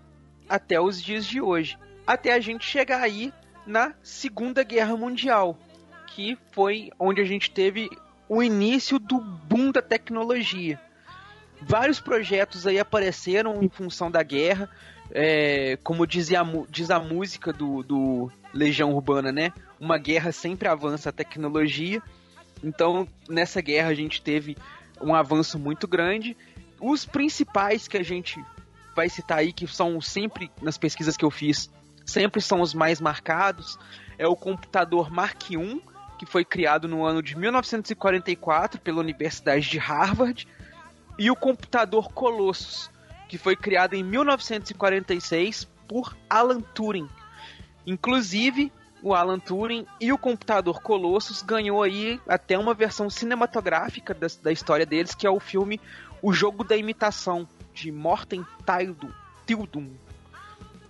[0.48, 1.76] até os dias de hoje.
[2.06, 3.32] Até a gente chegar aí
[3.66, 5.58] na Segunda Guerra Mundial,
[6.08, 7.88] que foi onde a gente teve
[8.28, 10.80] o início do boom da tecnologia.
[11.60, 14.68] Vários projetos aí apareceram em função da guerra,
[15.10, 19.52] é, como dizia diz a música do, do Legião Urbana, né?
[19.78, 22.02] Uma guerra sempre avança a tecnologia.
[22.64, 24.56] Então, nessa guerra a gente teve
[25.00, 26.36] um avanço muito grande.
[26.80, 28.42] Os principais que a gente
[28.94, 31.70] vai citar aí, que são sempre, nas pesquisas que eu fiz,
[32.04, 33.78] sempre são os mais marcados,
[34.18, 35.82] é o computador Mark I,
[36.18, 40.46] que foi criado no ano de 1944 pela Universidade de Harvard,
[41.18, 42.90] e o computador Colossus,
[43.28, 47.08] que foi criado em 1946 por Alan Turing.
[47.86, 54.28] Inclusive, o Alan Turing e o computador Colossus ganhou aí até uma versão cinematográfica da,
[54.42, 55.80] da história deles, que é o filme
[56.22, 58.46] O Jogo da Imitação, de Morten
[59.46, 59.90] Tildum,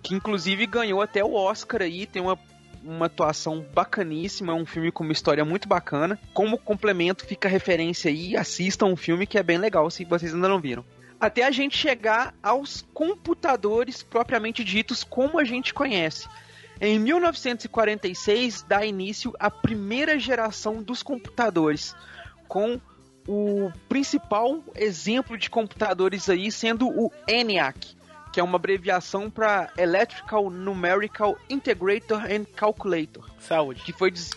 [0.03, 2.37] que inclusive ganhou até o Oscar aí, tem uma,
[2.83, 6.19] uma atuação bacaníssima, é um filme com uma história muito bacana.
[6.33, 10.49] Como complemento, fica referência aí, assistam um filme que é bem legal, se vocês ainda
[10.49, 10.83] não viram.
[11.19, 16.27] Até a gente chegar aos computadores propriamente ditos, como a gente conhece.
[16.81, 21.95] Em 1946 dá início a primeira geração dos computadores,
[22.45, 22.77] com
[23.25, 27.95] o principal exemplo de computadores aí sendo o ENIAC,
[28.33, 33.83] que é uma abreviação para Electrical Numerical Integrator and Calculator, Saúde.
[33.83, 34.31] que foi des...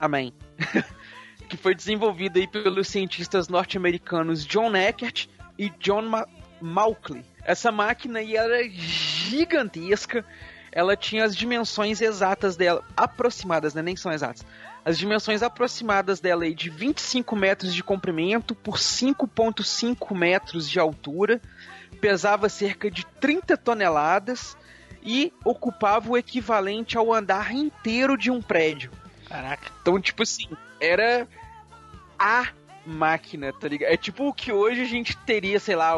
[0.00, 0.34] Amém.
[1.48, 6.26] que foi desenvolvido aí pelos cientistas norte-americanos John Eckert e John Ma
[6.60, 7.24] Mauchly.
[7.44, 10.24] Essa máquina aí era gigantesca,
[10.72, 13.80] ela tinha as dimensões exatas dela, aproximadas, né?
[13.80, 14.44] Nem são exatas.
[14.84, 21.40] As dimensões aproximadas dela aí de 25 metros de comprimento por 5,5 metros de altura,
[21.96, 24.56] pesava cerca de 30 toneladas
[25.02, 28.90] e ocupava o equivalente ao andar inteiro de um prédio.
[29.28, 29.70] Caraca.
[29.80, 30.48] Então, tipo assim,
[30.80, 31.26] era
[32.18, 32.48] a
[32.84, 33.90] máquina, tá ligado?
[33.90, 35.94] É tipo o que hoje a gente teria, sei lá,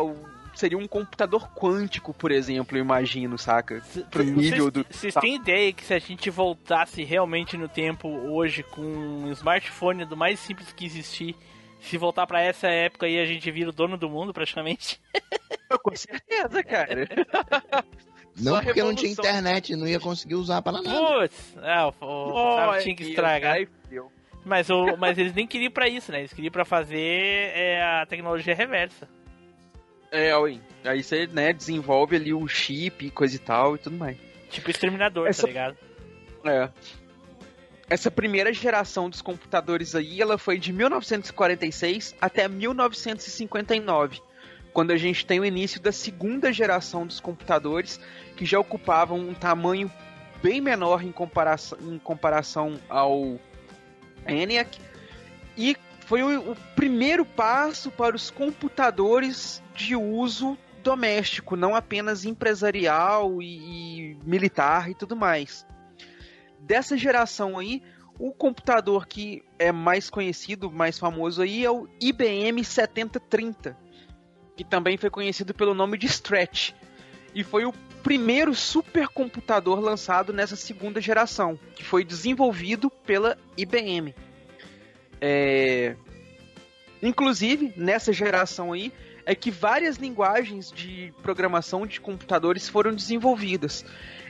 [0.54, 3.82] seria um computador quântico, por exemplo, eu imagino, saca?
[4.10, 4.84] Pro nível do.
[4.90, 10.04] Vocês têm ideia que se a gente voltasse realmente no tempo hoje com um smartphone
[10.04, 11.36] do mais simples que existir,
[11.80, 15.00] se voltar pra essa época aí a gente vira o dono do mundo praticamente?
[15.82, 17.06] Com certeza, cara.
[18.40, 20.88] Não Só porque não tinha internet, não ia conseguir usar para nada.
[20.88, 23.58] Putz, é, o, o, sabe, tinha que estragar.
[23.82, 24.12] fudeu.
[24.44, 26.20] Mas, o, mas eles nem queriam pra isso, né?
[26.20, 29.08] Eles queriam pra fazer é, a tecnologia reversa.
[30.12, 33.96] É, aí, aí você, né, desenvolve ali o chip e coisa e tal e tudo
[33.96, 34.16] mais.
[34.50, 35.76] Tipo exterminador, Essa- tá ligado?
[36.44, 36.68] É.
[37.90, 44.20] Essa primeira geração dos computadores aí, ela foi de 1946 até 1959,
[44.74, 47.98] quando a gente tem o início da segunda geração dos computadores,
[48.36, 49.90] que já ocupavam um tamanho
[50.42, 53.40] bem menor em comparação, em comparação ao
[54.26, 54.78] ENIAC,
[55.56, 63.40] e foi o, o primeiro passo para os computadores de uso doméstico, não apenas empresarial
[63.40, 65.66] e, e militar e tudo mais
[66.68, 67.82] dessa geração aí,
[68.18, 73.74] o computador que é mais conhecido, mais famoso aí é o IBM 7030,
[74.54, 76.72] que também foi conhecido pelo nome de Stretch.
[77.34, 84.14] E foi o primeiro supercomputador lançado nessa segunda geração, que foi desenvolvido pela IBM.
[85.22, 85.96] É...
[87.02, 88.92] Inclusive, nessa geração aí,
[89.24, 93.84] é que várias linguagens de programação de computadores foram desenvolvidas.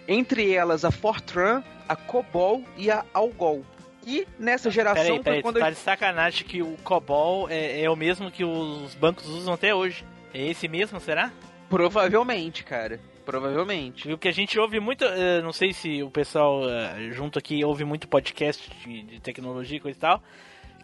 [0.08, 3.62] Entre elas a Fortran, a COBOL e a Algol.
[4.06, 7.82] E nessa geração Peraí, foi peraí, quando tu tá de sacanagem que o COBOL é,
[7.82, 10.02] é o mesmo que os bancos usam até hoje.
[10.32, 11.30] É esse mesmo, será?
[11.68, 12.98] Provavelmente, cara.
[13.26, 14.08] Provavelmente.
[14.08, 17.38] E o que a gente ouve muito, eh, não sei se o pessoal eh, junto
[17.38, 20.22] aqui ouve muito podcast de, de tecnologia e coisa e tal,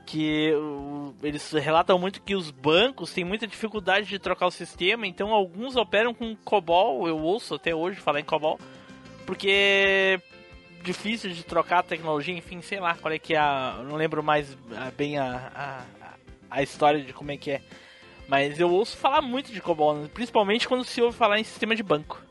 [0.04, 5.06] que o- eles relatam muito que os bancos têm muita dificuldade de trocar o sistema,
[5.06, 8.60] então alguns operam com COBOL, eu ouço até hoje falar em COBOL,
[9.26, 10.20] porque é
[10.82, 13.96] difícil de trocar a tecnologia, enfim, sei lá qual é que é a, eu não
[13.96, 14.56] lembro mais
[14.96, 16.12] bem a, a,
[16.50, 17.60] a história de como é que é.
[18.28, 21.82] Mas eu ouço falar muito de COBOL, principalmente quando se ouve falar em sistema de
[21.82, 22.22] banco.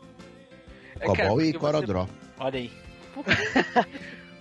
[0.99, 2.07] É, cara, Cobol e porque você- Corodró.
[2.39, 2.71] Olha aí.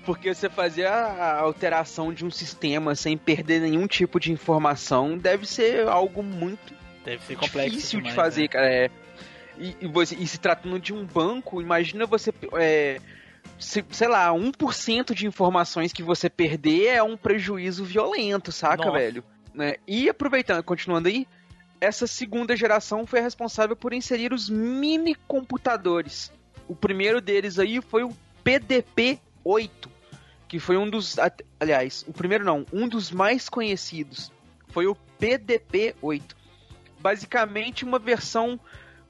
[0.05, 5.47] Porque você fazer a alteração de um sistema sem perder nenhum tipo de informação deve
[5.47, 7.71] ser algo muito Deve ser complexo.
[7.71, 8.49] difícil de demais, fazer, né?
[8.49, 8.69] cara.
[8.69, 8.91] É.
[9.63, 12.35] E, e você, e se tratando de um banco, imagina você.
[12.55, 13.01] É,
[13.59, 18.99] se- sei lá, 1% de informações que você perder é um prejuízo violento, saca, Nossa.
[18.99, 19.25] velho?
[19.55, 19.77] Né?
[19.87, 21.29] E aproveitando, continuando aí,
[21.81, 26.33] essa segunda geração foi responsável por inserir os mini computadores.
[26.67, 28.13] O primeiro deles aí foi o
[28.45, 29.71] PDP-8,
[30.49, 31.17] que foi um dos.
[31.61, 34.33] Aliás, o primeiro não, um dos mais conhecidos.
[34.69, 36.23] Foi o PDP-8.
[37.01, 38.59] Basicamente uma versão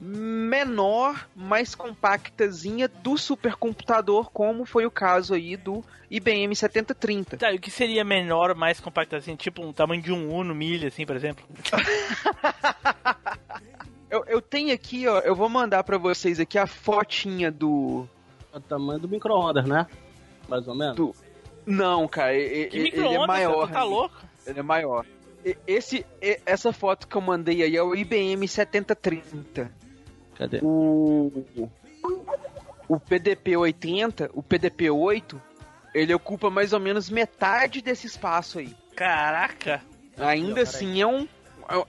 [0.05, 7.37] menor, mais compactazinha do supercomputador, como foi o caso aí do IBM 7030.
[7.37, 9.37] Tá, e o que seria menor, mais compacto assim?
[9.37, 11.45] Tipo um tamanho de um Uno milha, assim, por exemplo?
[14.11, 18.07] Eu, eu tenho aqui, ó, eu vou mandar pra vocês aqui a fotinha do.
[18.53, 19.87] É o tamanho do micro-ondas, né?
[20.47, 20.97] Mais ou menos.
[20.97, 21.15] Do-
[21.65, 23.71] Não, cara, e- Que e- ele é maior.
[23.71, 24.15] tá louco?
[24.47, 25.07] Ele é maior.
[25.67, 26.05] Esse,
[26.45, 29.73] essa foto que eu mandei aí é o IBM 7030.
[30.37, 30.61] Cadê?
[30.63, 31.45] O,
[32.89, 35.41] o PDP-80, o PDP-8,
[35.95, 38.75] ele ocupa mais ou menos metade desse espaço aí.
[38.97, 39.83] Caraca!
[40.19, 40.63] Ainda peraí.
[40.63, 41.27] assim é um,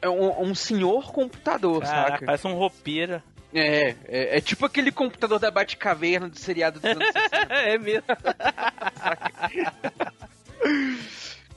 [0.01, 2.25] é um, um senhor computador, Caraca, saca?
[2.25, 3.23] parece um roupeira.
[3.53, 7.53] É, é, é tipo aquele computador da Batcaverna do seriado dos anos 60.
[7.53, 8.03] é mesmo.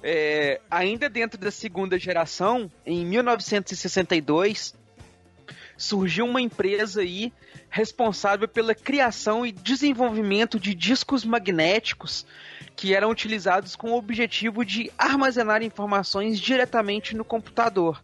[0.02, 4.74] É, ainda dentro da segunda geração, em 1962,
[5.76, 7.32] surgiu uma empresa aí
[7.68, 12.26] responsável pela criação e desenvolvimento de discos magnéticos
[12.74, 18.02] que eram utilizados com o objetivo de armazenar informações diretamente no computador.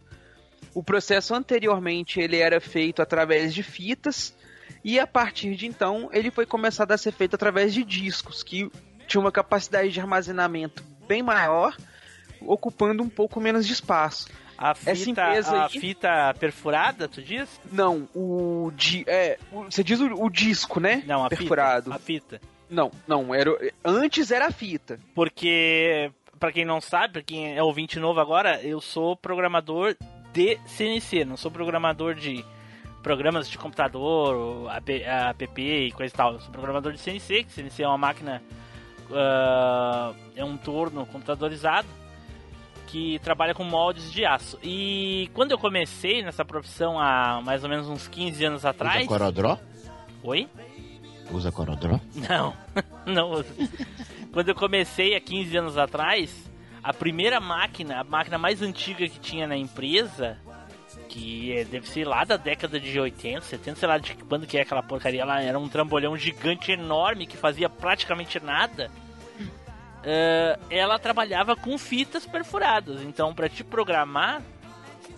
[0.75, 4.35] O processo anteriormente ele era feito através de fitas
[4.83, 8.71] e a partir de então ele foi começado a ser feito através de discos que
[9.07, 11.77] tinha uma capacidade de armazenamento bem maior,
[12.41, 14.29] ocupando um pouco menos de espaço.
[14.59, 17.61] A Essa fita, empresa a aí- fita perfurada, tu diz?
[17.73, 21.03] Não, o di é, o- você diz o, o disco, né?
[21.07, 21.85] Não, a perfurado.
[21.85, 21.97] fita.
[21.97, 22.41] A fita.
[22.71, 23.51] Não, não, era
[23.85, 24.99] antes era a fita.
[25.15, 29.97] Porque, pra quem não sabe, pra quem é ouvinte novo agora, eu sou programador
[30.33, 32.45] de CNC, não sou programador de
[33.03, 36.35] programas de computador, AP, app e coisa e tal.
[36.35, 38.41] Eu sou programador de CNC, que CNC é uma máquina,
[39.11, 41.87] ah, é um torno computadorizado
[42.92, 44.59] que trabalha com moldes de aço.
[44.62, 48.98] E quando eu comecei nessa profissão há mais ou menos uns 15 anos atrás...
[48.98, 49.59] Usa Corodró?
[50.22, 50.46] Oi?
[51.31, 51.98] Usa Corodró?
[52.14, 52.55] Não,
[53.07, 53.42] não.
[54.31, 56.31] Quando eu comecei há 15 anos atrás,
[56.83, 60.37] a primeira máquina, a máquina mais antiga que tinha na empresa,
[61.09, 64.59] que é- deve ser lá da década de 80, 70, sei lá de quando que
[64.59, 68.90] é aquela porcaria lá, era um trambolhão gigante enorme que fazia praticamente nada.
[70.05, 73.03] Eh, ela trabalhava com fitas perfuradas.
[73.03, 74.43] Então, para te programar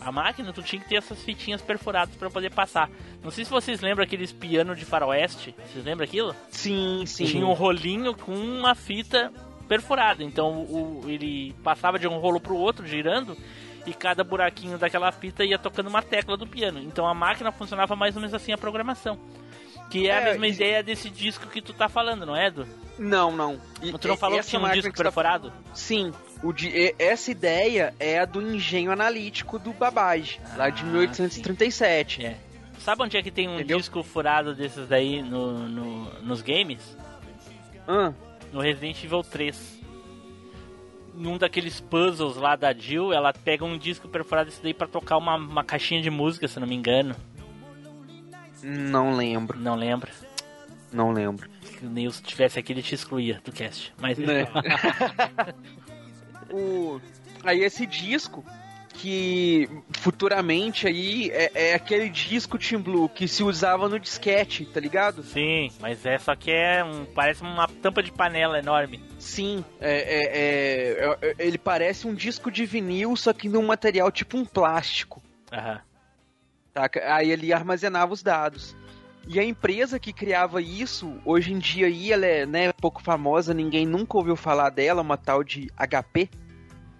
[0.00, 2.90] a máquina, tu tinha que ter essas fitinhas perfuradas para poder passar.
[3.22, 5.54] Não sei se vocês lembram aqueles piano de faroeste.
[5.72, 6.34] Vocês lembram aquilo?
[6.50, 7.24] Sim, sim.
[7.24, 9.32] Tinha um rolinho com uma fita
[9.66, 10.22] perfurada.
[10.22, 13.34] Então o, ele passava de um rolo pro outro, girando,
[13.86, 16.80] e cada buraquinho daquela fita ia tocando uma tecla do piano.
[16.80, 19.18] Então a máquina funcionava mais ou menos assim a programação.
[19.90, 22.48] Que é, a É, mesma e- ideia desse disco que tu tá falando, não é,
[22.48, 22.66] Edu?
[22.98, 23.60] Não, não.
[23.82, 25.52] E- Tu não falou que tinha um disco tá perfurado?
[25.74, 30.86] Sim, o de, essa ideia é a do engenho analítico do Babbage, lá de Ah,
[30.86, 32.24] 1837.
[32.24, 32.36] É.
[32.78, 33.78] Sabe onde é que tem um Entendeu?
[33.78, 36.96] disco furado desses daí no, no- nos games?
[37.88, 38.12] Ah,
[38.52, 39.80] No Resident Evil 3.
[41.14, 45.16] Num daqueles puzzles lá da Jill, ela pega um disco perfurado desse daí pra tocar
[45.16, 47.14] uma, uma caixinha de música, se não me engano.
[48.62, 50.10] não lembro, Não lembra?
[50.92, 51.48] não lembro.
[52.12, 53.92] Se o tivesse aqui, ele te excluía do cast.
[53.98, 54.46] Mas Né?
[56.50, 57.00] o,
[57.44, 58.44] aí esse disco
[58.94, 64.78] que futuramente aí é, é aquele disco Team Blue que se usava no disquete, tá
[64.78, 65.22] ligado?
[65.24, 67.04] Sim, mas é só que é um.
[67.04, 69.02] Parece uma tampa de panela enorme.
[69.18, 74.10] Sim, é, é- é- é- ele parece um disco de vinil, só que num material
[74.12, 75.20] tipo um plástico.
[75.52, 75.80] Aham.
[76.72, 77.14] Saca?
[77.14, 78.76] Aí ele armazenava os dados.
[79.26, 83.54] E a empresa que criava isso, hoje em dia aí, ela é né, pouco famosa,
[83.54, 86.28] ninguém nunca ouviu falar dela, uma tal de HP.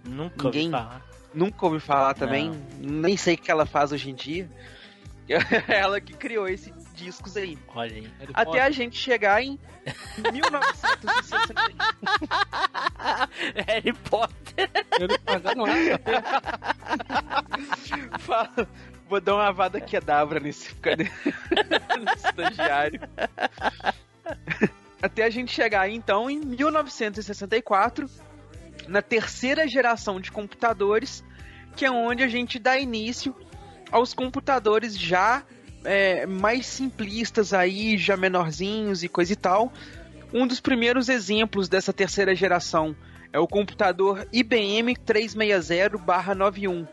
[0.03, 1.01] Nunca ouvi Ninguém- falar.
[1.33, 4.49] Nunca ouvi falar também, nem sei o que ela faz hoje em dia.
[5.67, 7.57] ela que criou esses discos aí.
[7.75, 8.01] Olha aí.
[8.19, 8.63] Harry Até Potter.
[8.63, 9.59] a gente chegar em
[10.31, 11.53] 1960.
[13.67, 14.69] Harry Potter.
[14.99, 15.99] Ele paga- não é?
[18.19, 18.67] Fala,
[19.07, 23.01] Vou dar uma vada quedavra nesse, nesse estagiário.
[25.01, 28.09] Até a gente chegar então em 1964,
[28.87, 31.23] na terceira geração de computadores,
[31.75, 33.35] que é onde a gente dá início
[33.91, 35.43] aos computadores já
[35.83, 39.71] é, mais simplistas aí, já menorzinhos e coisa e tal.
[40.33, 42.95] Um dos primeiros exemplos dessa terceira geração
[43.31, 46.87] é o computador IBM 360-91,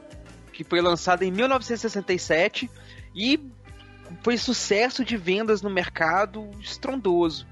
[0.53, 2.71] que foi lançado em 1967
[3.15, 3.41] e
[4.23, 7.47] foi sucesso de vendas no mercado estrondoso.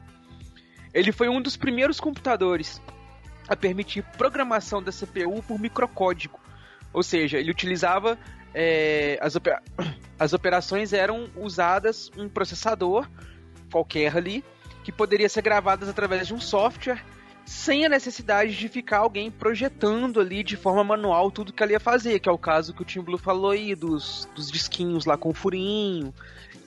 [0.92, 2.80] Ele foi um dos primeiros computadores
[3.48, 6.38] a permitir programação da CPU por microcódigo,
[6.92, 8.18] ou seja, ele utilizava
[8.54, 9.62] é, as, opera-
[10.18, 13.08] as operações eram usadas um processador
[13.70, 14.44] qualquer ali
[14.82, 17.02] que poderia ser gravadas através de um software
[17.50, 21.80] sem a necessidade de ficar alguém projetando ali de forma manual tudo que ela ia
[21.80, 25.16] fazer, que é o caso que o Tim Blue falou aí, dos, dos disquinhos lá
[25.16, 26.14] com furinho,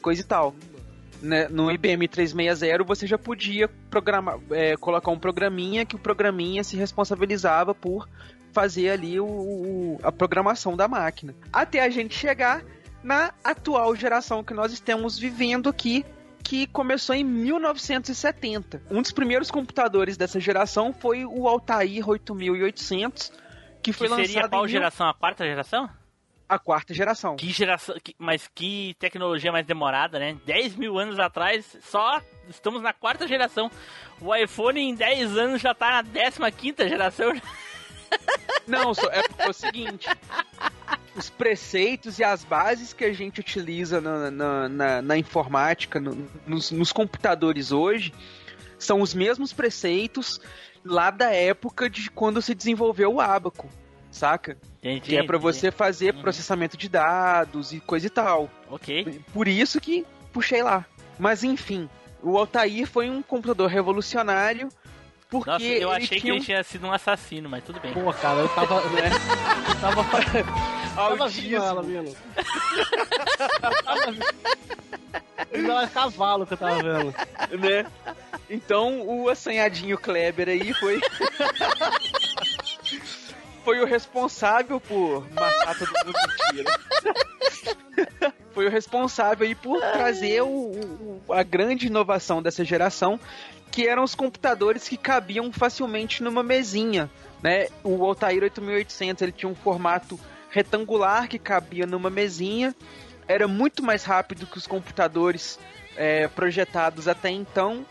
[0.01, 0.53] coisa e tal.
[1.21, 6.65] Né, No IBM 360 você já podia programar, é, colocar um programinha que o programinha
[6.65, 8.09] se responsabilizava por
[8.51, 11.33] fazer ali o, o- a programação da máquina.
[11.51, 12.61] Até a gente chegar
[13.01, 16.05] na atual geração que nós estamos vivendo aqui,
[16.53, 18.83] que começou em 1970.
[18.91, 23.31] Um dos primeiros computadores dessa geração foi o Altair 8800,
[23.81, 25.09] que foi Que seria lançado qual em geração?
[25.09, 25.89] A quarta geração?
[26.47, 27.35] a quarta geração.
[27.37, 27.95] Que geração.
[28.03, 30.37] que- mas que tecnologia mais demorada, né?
[30.45, 33.71] 10 mil anos atrás, só estamos na quarta geração.
[34.21, 36.03] O iPhone em 10 anos já tá
[36.39, 37.33] na 15 geração.
[38.67, 40.07] Não, é, é o seguinte.
[41.15, 46.27] Os preceitos e as bases que a gente utiliza na, na, na- na informática, no-
[46.47, 48.13] nos, nos computadores hoje,
[48.79, 50.39] são os mesmos preceitos
[50.83, 53.69] lá da época de quando se desenvolveu o Abaco,
[54.11, 54.57] saca?
[54.79, 55.53] Entendi, Que é pra entendi.
[55.53, 56.21] você fazer Uhum.
[56.21, 58.49] processamento de dados e coisa e tal.
[58.69, 59.21] Ok.
[59.31, 60.83] Por isso que puxei lá.
[61.19, 61.87] Mas enfim,
[62.23, 64.67] o Altair foi um computador revolucionário
[65.29, 67.93] porque Nossa, eu achei que tinha ele tinha sido um assassino, mas tudo bem.
[67.93, 68.81] Pô, cara, eu tava.
[68.89, 69.09] Né,
[69.69, 70.03] eu tava.
[70.95, 72.15] Tava vindo ela vindo.
[75.51, 77.13] É cavalo que eu tava vendo.
[77.59, 77.85] né?
[78.49, 80.99] Então o assanhadinho Kleber aí foi.
[83.63, 86.17] foi o responsável por matar todo mundo
[86.51, 86.79] mentira.
[88.53, 93.19] foi o responsável aí por trazer o, o- a grande inovação dessa geração,
[93.71, 97.09] que eram os computadores que cabiam facilmente numa mesinha,
[97.41, 97.67] né?
[97.83, 100.19] O Altair 8800 ele tinha um formato
[100.53, 102.75] retangular que cabia numa mesinha,
[103.27, 105.59] era muito mais rápido que os computadores
[105.97, 107.83] é, projetados até então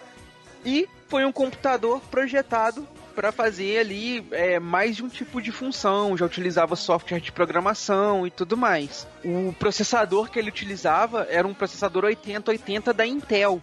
[0.64, 2.86] e foi um computador projetado
[3.16, 8.26] para fazer ali é, mais de um tipo de função, já utilizava software de programação
[8.26, 9.06] e tudo mais.
[9.24, 13.60] O processador que ele utilizava era um processador 8080 da Intel.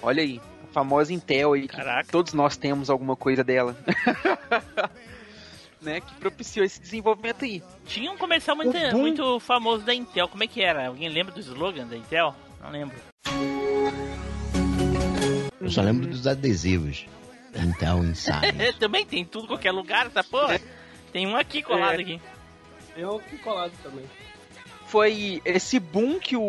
[0.00, 0.40] Olha aí,
[0.72, 2.10] famosa Intel aí, Caraca.
[2.10, 3.76] todos nós temos alguma coisa dela.
[5.86, 7.62] né, que propiciou esse desenvolvimento aí.
[7.86, 10.28] Tinha um comercial muito, boom- muito famoso da Intel.
[10.28, 10.88] Como é que era?
[10.88, 12.34] Alguém lembra do slogan da Intel?
[12.62, 12.96] Não lembro.
[15.60, 17.06] Eu só lembro dos adesivos.
[17.54, 18.74] Intel Inside.
[18.78, 20.60] Também tem tudo em qualquer lugar, essa porra.
[21.12, 22.02] Tem um aqui colado É.
[22.02, 22.20] aqui.
[22.96, 24.04] Eu que colado também.
[24.86, 26.40] Foi esse boom que o,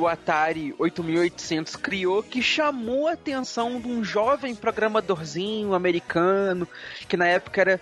[0.00, 6.68] o Atari 8800 criou que chamou a atenção de um jovem programadorzinho americano,
[7.08, 7.80] que na época era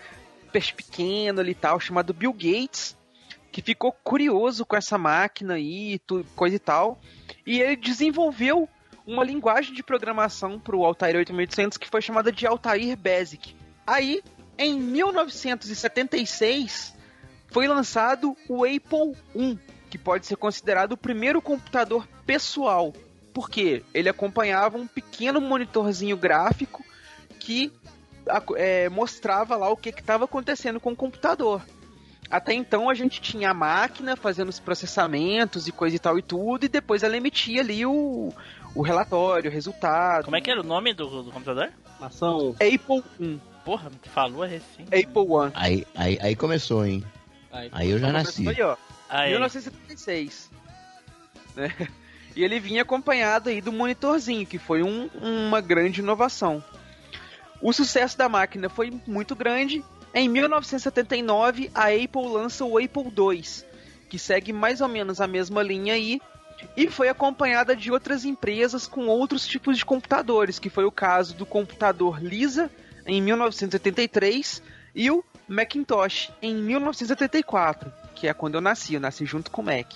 [0.56, 2.96] peixe pequeno ali e tal, chamado Bill Gates,
[3.52, 6.00] que ficou curioso com essa máquina aí,
[6.34, 6.98] coisa e tal,
[7.46, 8.66] e ele desenvolveu
[9.06, 13.54] uma linguagem de programação para o Altair 8800 que foi chamada de Altair Basic.
[13.86, 14.22] Aí,
[14.56, 16.94] em 1976,
[17.48, 19.58] foi lançado o Apple I,
[19.90, 22.94] que pode ser considerado o primeiro computador pessoal,
[23.34, 26.82] porque ele acompanhava um pequeno monitorzinho gráfico
[27.38, 27.70] que
[28.56, 31.62] é, mostrava lá o que estava acontecendo com o computador.
[32.30, 36.22] Até então a gente tinha a máquina fazendo os processamentos e coisa e tal e
[36.22, 38.32] tudo, e depois ela emitia ali o,
[38.74, 40.24] o relatório, o resultado.
[40.24, 41.70] Como é que era o nome do, do computador?
[42.00, 42.50] Ação.
[42.54, 43.40] Apple I.
[43.64, 44.82] Porra, tu falou é assim.
[44.84, 45.02] Apple
[45.48, 45.52] I.
[45.54, 47.04] Aí, aí, aí começou, hein?
[47.52, 47.68] Aí.
[47.72, 48.48] Aí eu já nasci.
[48.48, 48.76] Aí, ó.
[49.08, 50.50] Aí, 1976.
[51.56, 51.72] Né?
[52.34, 56.62] E ele vinha acompanhado aí do monitorzinho, que foi um- uma grande inovação.
[57.60, 59.84] O sucesso da máquina foi muito grande.
[60.14, 63.42] Em 1979, a Apple lança o Apple II,
[64.08, 66.20] que segue mais ou menos a mesma linha aí,
[66.76, 71.34] e foi acompanhada de outras empresas com outros tipos de computadores, que foi o caso
[71.34, 72.70] do computador Lisa
[73.06, 74.62] em 1983
[74.94, 79.64] e o Macintosh em 1974, que é quando eu nasci, eu nasci junto com o
[79.64, 79.92] Mac.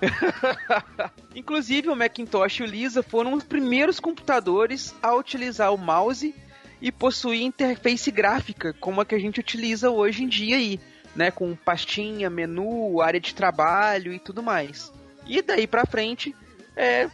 [1.36, 6.34] Inclusive, o Macintosh e o Lisa foram os primeiros computadores a utilizar o mouse
[6.82, 10.80] e possuir interface gráfica, como a que a gente utiliza hoje em dia aí,
[11.14, 14.92] né, com pastinha, menu, área de trabalho e tudo mais.
[15.24, 16.34] E daí pra frente,
[16.76, 17.08] é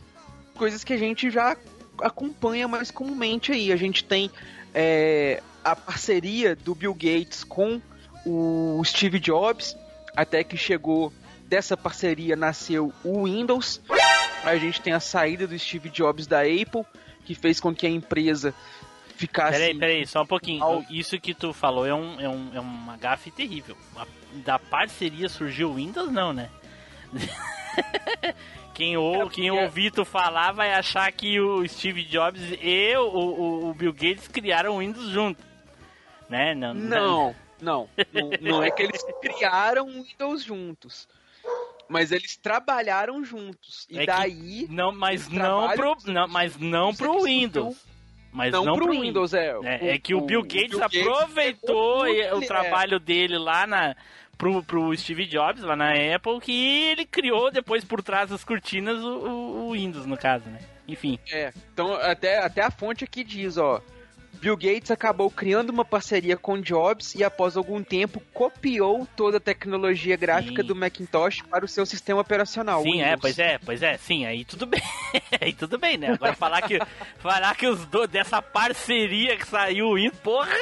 [0.55, 1.55] coisas que a gente já
[2.01, 3.71] acompanha mais comumente aí.
[3.71, 4.31] A gente tem
[4.75, 7.81] é, a parceria do Bill Gates com
[8.25, 9.77] o Steve Jobs,
[10.17, 11.13] até que chegou
[11.47, 13.83] dessa parceria nasceu o Windows.
[14.43, 16.87] A gente tem a saída do Steve Jobs da Apple,
[17.25, 18.55] que fez com que a empresa
[19.19, 19.59] ficasse.
[19.59, 20.63] Peraí, peraí, só um pouquinho.
[20.63, 23.77] Ao- Isso que tu falou é, um, é, um, é uma gafe terrível.
[24.45, 26.49] Da parceria surgiu o Windows, não, né?
[28.75, 33.71] Quem, ou, quem ouvir tu falar vai achar que o Steve Jobs e o, o,
[33.71, 35.43] o Bill Gates criaram o Windows junto.
[36.29, 36.55] Né?
[36.55, 36.75] Não.
[36.75, 37.89] Não, não.
[38.13, 41.09] Não, não é que eles criaram o Windows juntos.
[41.89, 43.85] Mas eles trabalharam juntos.
[43.91, 44.67] E É que- daí.
[44.71, 47.77] Não, mas não pro, não, mas não pro Windows.
[48.39, 49.55] Mas não, não, pro pro Windows, é.
[49.65, 53.67] É, é que o, Bill Gates Bill Gates aproveitou pegou o tudo, trabalho dele lá
[53.67, 53.95] na
[54.39, 59.03] pro, pro Steve Jobs lá na Apple que ele criou depois por trás das cortinas
[59.03, 60.61] o, o- o Windows no caso, né?
[60.87, 61.19] Enfim.
[61.31, 63.83] É, então até, até a fonte aqui diz, ó.
[64.39, 69.41] Bill Gates acabou criando uma parceria com Jobs e após algum tempo copiou toda a
[69.41, 70.69] tecnologia gráfica Sim.
[70.69, 72.83] do Macintosh para o seu sistema operacional.
[72.83, 73.21] Sim, é, Windows.
[73.21, 74.83] pois é, pois é, sim, aí tudo bem.
[75.41, 76.13] aí tudo bem, né?
[76.13, 76.79] Agora falar que
[77.19, 79.89] falar que os dois dessa parceria que saiu
[80.23, 80.57] porra,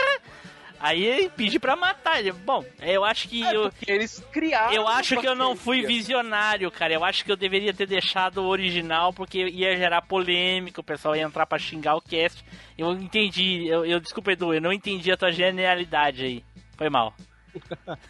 [0.81, 2.23] aí pedir pra matar.
[2.45, 4.73] Bom, eu acho que É, eu eles criaram.
[4.73, 6.93] Eu acho que eu não fui visionário, cara.
[6.93, 11.17] Eu acho que eu deveria ter deixado o original porque ia gerar polêmica, o pessoal
[11.17, 12.45] ia entrar pra xingar o cast.
[12.77, 16.45] Eu entendi, eu, eu desculpa, Edu, eu não entendi a tua genialidade aí.
[16.77, 17.15] Foi mal.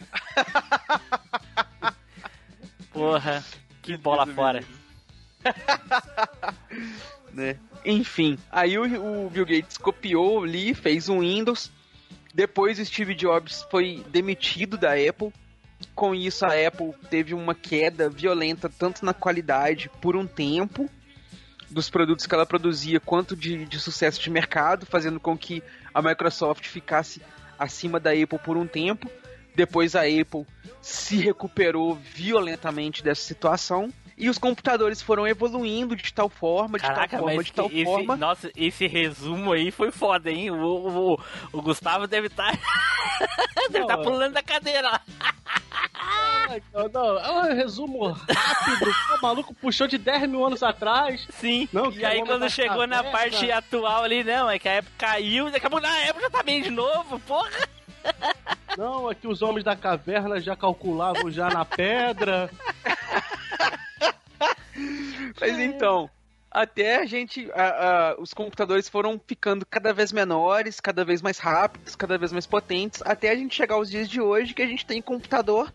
[2.93, 3.45] Porra,
[3.83, 4.65] que bola fora.
[7.33, 7.59] né?
[7.85, 11.71] Enfim, aí o, o Bill Gates copiou ali, fez um Windows.
[12.37, 15.33] Depois Steve Jobs foi demitido da Apple.
[15.95, 20.87] Com isso, a Apple teve uma queda violenta tanto na qualidade por um tempo
[21.71, 25.63] dos produtos que ela produzia, quanto de, de sucesso de mercado, fazendo com que
[25.95, 27.23] a Microsoft ficasse
[27.59, 29.11] acima da Apple por um tempo.
[29.55, 30.47] Depois a Apple
[30.83, 33.91] se recuperou violentamente dessa situação.
[34.19, 37.85] E os computadores foram evoluindo de tal forma, de Caraca, tal forma, de tal esse,
[37.85, 38.17] forma.
[38.17, 40.51] nossa, esse resumo aí foi foda, hein?
[40.51, 40.57] O,
[41.13, 41.21] o,
[41.53, 42.51] o Gustavo deve estar
[43.71, 45.01] deve estar Não, pulando da cadeira lá.
[45.95, 48.95] Ah, então, não, é um resumo rápido.
[49.19, 51.27] o maluco puxou de 10 mil anos atrás.
[51.31, 51.69] Sim.
[51.71, 55.51] Não, e aí quando chegou na parte atual ali, não, é que a Apple caiu,
[55.51, 57.69] daqui a pouco, não, a Apple já tá bem de novo, porra.
[58.79, 62.51] Não, é que os homens da caverna já calculavam já na pedra.
[65.41, 66.11] Mas então,
[66.51, 67.51] Até a gente.
[67.53, 72.33] a- a- os computadores foram ficando cada vez menores, cada vez mais rápidos, cada vez
[72.33, 75.73] mais potentes, até a gente chegar aos dias de hoje que a gente tem computador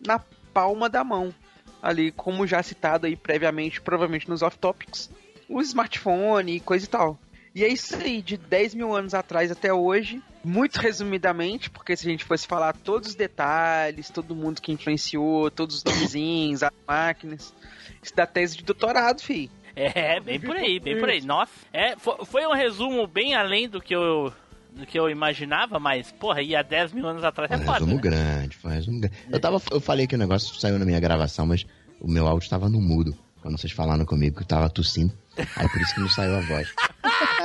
[0.00, 0.18] na
[0.54, 1.34] palma da mão.
[1.82, 5.10] Ali, como já citado aí previamente, provavelmente nos off-topics,
[5.48, 7.18] o smartphone e coisa e tal.
[7.54, 12.06] E é isso aí, de 10 mil anos atrás até hoje, muito resumidamente, porque se
[12.06, 16.72] a gente fosse falar todos os detalhes, todo mundo que influenciou, todos os nomezinhos, as
[16.86, 17.54] máquinas,
[18.02, 19.50] isso dá tese de doutorado, fi.
[19.74, 21.20] É, bem por aí, bem por aí.
[21.22, 24.32] Nossa, é, fo- foi um resumo bem além do que eu,
[24.72, 27.72] do que eu imaginava, mas, porra, ia 10 mil anos atrás é Um foda.
[27.78, 28.00] resumo né?
[28.02, 29.16] grande, foi um resumo grande.
[29.30, 31.64] Eu, tava, eu falei que o negócio saiu na minha gravação, mas
[32.00, 33.16] o meu áudio estava no mudo.
[33.40, 35.12] Quando vocês falaram comigo que eu tava tossindo.
[35.56, 36.68] Aí por isso que não saiu a voz.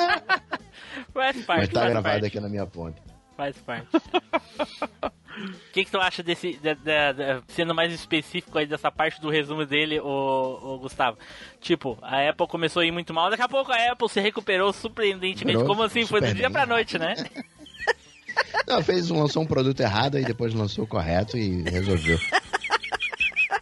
[1.18, 2.26] Faz parte, mas tá faz gravado parte.
[2.28, 3.01] aqui na minha ponta.
[3.36, 3.88] Faz parte.
[3.95, 6.53] O que, que tu acha desse.
[6.53, 11.18] de- de- de- sendo mais específico aí dessa parte do resumo dele, o, Gustavo?
[11.61, 14.74] Tipo, a Apple começou a ir muito mal, daqui a pouco a Apple se recuperou
[14.74, 15.63] surpreendentemente.
[15.63, 16.05] Como assim?
[16.07, 17.13] Foi do dia pra noite, né?
[18.68, 22.20] Não, fez, lançou um produto errado e depois lançou o correto e resolveu.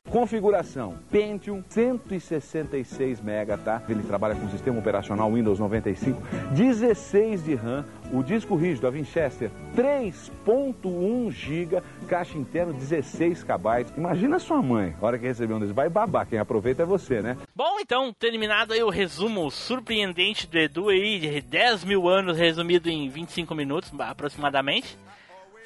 [0.09, 3.81] Configuração Pentium 166 MB, tá?
[3.89, 9.49] Ele trabalha com sistema operacional Windows 95, 16 de RAM, o disco rígido a Winchester
[9.75, 13.97] 3.1 GB, caixa interna 16 KB.
[13.97, 17.21] Imagina sua mãe, a hora que receber um desses, vai babar, quem aproveita é você,
[17.21, 17.35] né?
[17.55, 22.89] Bom, então, terminado aí o resumo surpreendente do Edu aí, de 10 mil anos resumido
[22.89, 24.97] em 25 minutos, aproximadamente.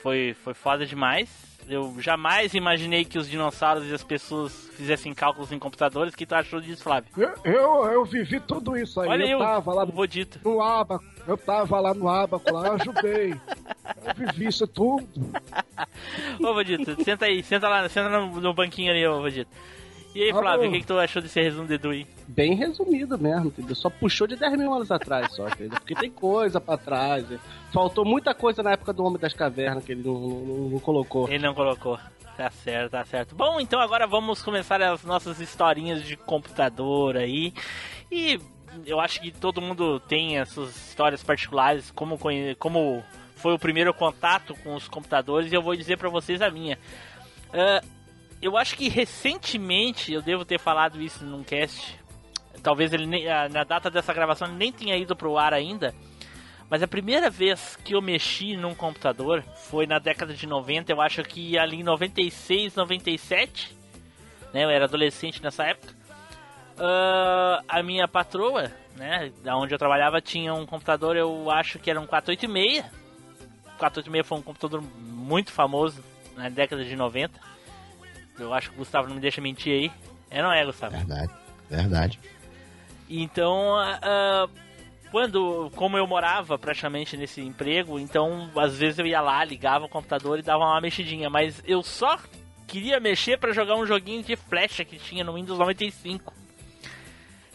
[0.01, 1.29] Foi, foi foda demais.
[1.67, 6.13] Eu jamais imaginei que os dinossauros e as pessoas fizessem cálculos em computadores.
[6.13, 7.11] O que tu achou disso, Flávio?
[7.15, 9.07] Eu, eu, eu vivi tudo isso aí.
[9.07, 10.39] Olha eu tava lá o Vodito.
[10.43, 11.05] no abaco.
[11.27, 13.31] Eu tava lá no abaco, lá, eu ajudei.
[13.33, 15.07] Eu vivi isso tudo.
[16.39, 19.51] Ô, Vodito, senta aí, senta lá, senta no, no banquinho ali, ô, Vodito.
[20.15, 22.07] E aí, Tá Flávio, o que, que tu achou desse resumo do Edu aí?
[22.27, 23.75] Bem resumido mesmo, entendeu?
[23.75, 25.77] Só puxou de 10 mil anos atrás, só, entendeu?
[25.79, 27.29] Porque tem coisa pra trás.
[27.29, 27.39] né?
[27.71, 31.29] Faltou muita coisa na época do Homem das Cavernas que ele não, não- não colocou.
[31.29, 31.99] Ele não colocou.
[32.35, 33.35] Tá certo, tá certo.
[33.35, 37.53] Bom, então agora vamos começar as nossas historinhas de computador aí.
[38.11, 38.39] E
[38.85, 42.17] eu acho que todo mundo tem as suas histórias particulares, como,
[42.57, 43.03] como
[43.35, 46.79] foi o primeiro contato com os computadores, e eu vou dizer pra vocês a minha.
[47.53, 47.81] Ah,
[48.41, 51.99] eu acho que recentemente, eu devo ter falado isso num cast,
[52.63, 53.05] talvez ele
[53.49, 55.93] na data dessa gravação ele nem tenha ido pro ar ainda,
[56.69, 61.01] mas a primeira vez que eu mexi num computador foi na década de 90, eu
[61.01, 63.75] acho que ali em 96, 97,
[64.53, 64.65] né?
[64.65, 65.95] Eu era adolescente nessa época.
[66.77, 71.89] Ah, a minha patroa, né, da onde eu trabalhava, tinha um computador, eu acho que
[71.89, 72.85] era um 486.
[73.79, 76.03] 486 foi um computador muito famoso
[76.35, 77.39] na década de 90.
[78.43, 79.91] Eu acho que o Gustavo não me deixa mentir aí.
[80.29, 80.95] É, não é, Gustavo?
[80.95, 81.31] Verdade,
[81.69, 82.19] verdade.
[83.09, 84.47] Então, ah,
[85.11, 89.89] quando, como eu morava praticamente nesse emprego, então às vezes eu ia lá, ligava o
[89.89, 92.19] computador e dava uma mexidinha, mas eu só
[92.67, 96.38] queria mexer para jogar um joguinho de flecha que tinha no Windows 95.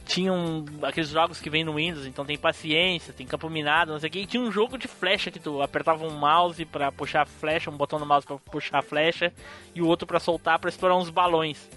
[0.05, 4.09] Tinham aqueles jogos que vem no Windows, então tem paciência, tem campo minado, não sei
[4.09, 4.19] o que.
[4.21, 7.71] E tinha um jogo de flecha que tu apertava um mouse para puxar a flecha,
[7.71, 9.33] um botão no mouse para puxar a flecha
[9.75, 11.69] e o outro para soltar para estourar uns balões.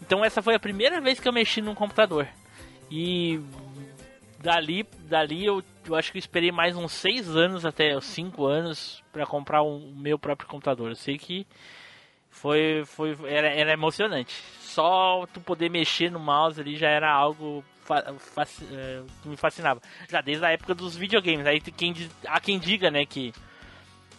[0.00, 2.26] Então essa foi a primeira vez que eu mexi num computador.
[2.90, 3.40] E
[4.40, 8.44] dali, dali eu, eu acho que eu esperei mais uns 6 anos, até os 5
[8.44, 10.90] anos, para comprar um, o meu próprio computador.
[10.90, 11.46] Eu sei que
[12.28, 14.34] foi, foi era, era emocionante.
[14.74, 19.82] Só tu poder mexer no mouse ali já era algo eh, que me fascinava.
[20.08, 21.46] Já desde a época dos videogames.
[21.46, 21.94] Aí quem,
[22.26, 23.32] há quem diga, né, que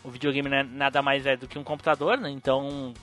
[0.04, 2.30] o videogame é nada mais é do que um computador, né?
[2.30, 2.94] Então,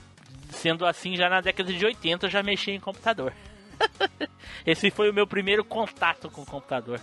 [0.51, 3.32] sendo assim, já na década de 80 eu já mexi em computador.
[4.64, 7.01] Esse foi o meu primeiro contato com o computador.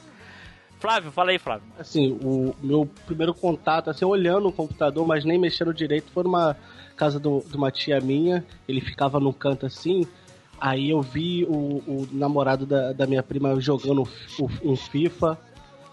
[0.79, 1.67] Flávio, fala aí, Flávio.
[1.77, 6.55] Assim, o meu primeiro contato, assim, olhando o computador, mas nem mexendo direito, foi numa
[6.95, 8.45] casa do- de uma tia minha.
[8.67, 10.07] Ele ficava num canto assim.
[10.59, 14.07] Aí eu vi o, o namorado da, da minha prima jogando
[14.63, 15.37] um FIFA,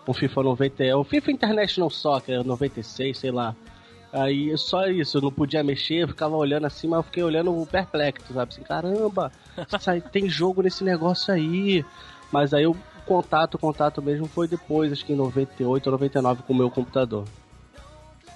[0.08, 3.54] um FIFA 90, é, o FIFA International Soccer 96, sei lá.
[4.12, 7.66] Aí só isso, eu não podia mexer, eu ficava olhando assim, mas eu fiquei olhando
[7.66, 8.52] perplexo, sabe?
[8.52, 9.32] Assim, caramba,
[10.12, 11.84] tem jogo nesse negócio aí.
[12.30, 16.42] Mas aí o contato, o contato mesmo foi depois, acho que em 98 ou 99
[16.44, 17.24] com o meu computador.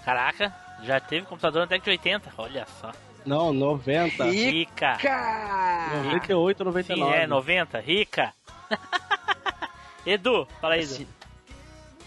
[0.05, 0.53] Caraca,
[0.83, 2.33] já teve computador na década de 80?
[2.39, 2.93] Olha só.
[3.29, 4.24] Não, 90.
[4.24, 4.97] Rica.
[6.05, 7.12] 98 ou 99.
[7.12, 7.79] Sim, é, 90.
[7.81, 8.33] Rica.
[10.07, 11.07] Edu, fala aí, Edu.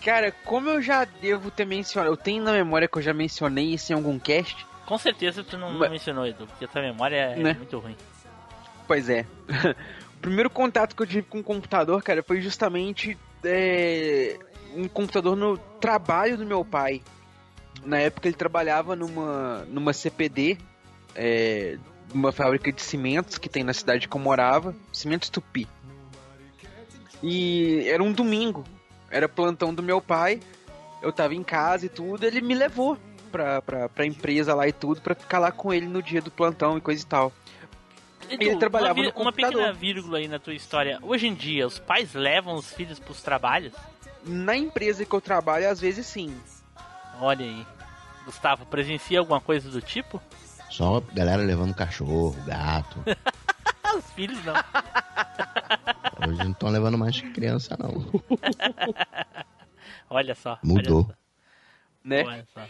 [0.03, 3.65] Cara, como eu já devo ter mencionado, eu tenho na memória que eu já mencionei
[3.75, 4.65] isso em algum cast.
[4.87, 7.53] Com certeza tu não Mas- mencionou, Edu, porque a tua memória é Né?
[7.53, 7.95] muito ruim.
[8.87, 9.25] Pois é.
[10.19, 14.39] primeiro contato que eu tive com o computador, cara, foi justamente é,
[14.75, 17.01] um computador no trabalho do meu pai.
[17.85, 20.57] Na época ele trabalhava numa, numa CPD,
[21.15, 21.77] é,
[22.13, 25.67] uma fábrica de cimentos que tem na cidade que eu morava, Cimentos Tupi.
[27.23, 28.63] E era um domingo,
[29.09, 30.39] era plantão do meu pai,
[31.01, 32.97] eu tava em casa e tudo, ele me levou
[33.31, 36.31] pra, pra, pra empresa lá e tudo, pra ficar lá com ele no dia do
[36.31, 37.31] plantão e coisa e tal.
[38.29, 40.99] Edu, ele trabalhava uma, uma pequena vírgula aí na tua história.
[41.01, 43.73] Hoje em dia, os pais levam os filhos pros trabalhos?
[44.25, 46.33] Na empresa que eu trabalho, às vezes sim.
[47.19, 47.65] Olha aí.
[48.25, 50.21] Gustavo, presencia alguma coisa do tipo?
[50.71, 53.03] Só galera levando cachorro, gato.
[53.97, 54.53] os filhos não.
[56.27, 58.09] Hoje não estão levando mais criança, não.
[60.09, 60.57] Olha só.
[60.63, 61.05] Mudou.
[61.05, 61.15] Olha
[62.03, 62.23] né?
[62.23, 62.61] só, olha só.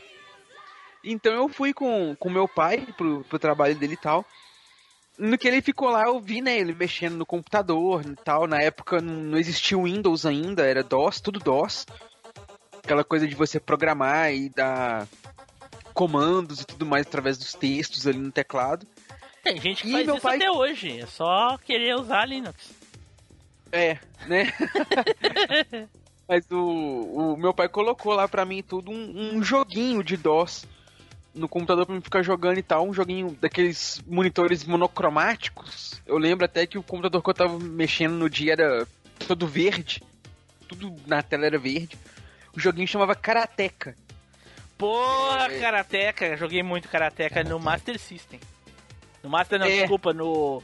[1.03, 4.25] Então eu fui com, com meu pai pro, pro trabalho dele e tal.
[5.17, 8.47] No que ele ficou lá, eu vi, né, ele mexendo no computador e tal.
[8.47, 11.85] Na época não não existia o Windows ainda, era DOS, tudo DOS.
[12.83, 15.07] Aquela coisa de você programar e dar
[16.01, 18.87] comandos e tudo mais através dos textos ali no teclado.
[19.43, 20.99] Tem gente que E faz meu isso pai- até hoje.
[20.99, 22.71] É só querer usar Linux.
[23.71, 24.51] É, né?
[26.27, 26.57] Mas o,
[27.33, 30.65] o meu pai colocou lá pra mim tudo um, um joguinho de DOS
[31.35, 36.01] no computador pra mim ficar jogando e tal, um joguinho daqueles monitores monocromáticos.
[36.05, 38.87] Eu lembro até que o computador que eu tava mexendo no dia era
[39.27, 40.01] todo verde,
[40.67, 41.95] tudo na tela era verde.
[42.55, 43.95] O joguinho chamava Karateka.
[44.81, 46.35] Porra, Karateka.
[46.35, 48.39] Joguei muito Karateka no Master System.
[49.23, 49.79] No Master não, É.
[49.81, 50.63] desculpa, no.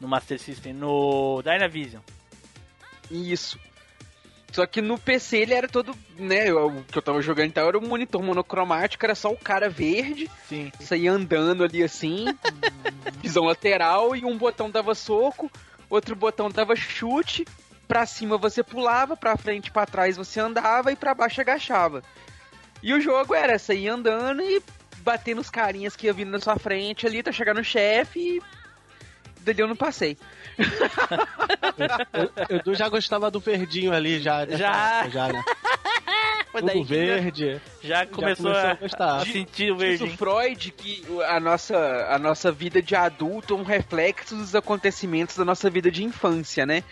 [0.00, 2.00] No Master System, no Dynavision.
[3.10, 3.58] Isso.
[4.52, 7.76] Só que no PC ele era todo, né, o que eu tava jogando então era
[7.78, 10.70] um monitor monocromático, era só o cara verde, Sim.
[10.80, 12.26] saía andando ali assim,
[13.20, 15.50] visão lateral, e um botão dava soco,
[15.90, 17.44] outro botão dava chute,
[17.86, 22.02] pra cima você pulava, pra frente e pra trás você andava e pra baixo agachava.
[22.82, 24.62] E o jogo era sair andando e
[24.98, 28.42] bater nos carinhas que ia vindo na sua frente ali, até chegar no chefe e
[29.40, 30.16] dali eu não passei.
[32.48, 34.46] O Edu já gostava do verdinho ali, já.
[34.46, 34.56] né?
[34.56, 35.08] Já.
[35.08, 35.42] Já, né?
[36.52, 37.60] Tudo daí que verde.
[37.82, 40.16] Já começou, começou a, a a sentir o Diz o verde.
[40.16, 41.76] Freud que a nossa,
[42.08, 46.64] a nossa vida de adulto é um reflexo dos acontecimentos da nossa vida de infância,
[46.64, 46.82] né?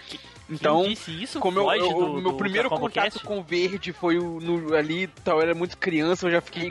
[0.50, 1.40] Então, isso?
[1.40, 4.74] como eu, eu- do- o meu do primeiro contato com o verde foi o, no,
[4.74, 6.70] ali, tal, eu era muito criança, eu já fiquei,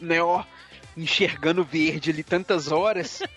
[0.00, 0.42] né, ó,
[0.96, 3.22] enxergando verde ali tantas horas.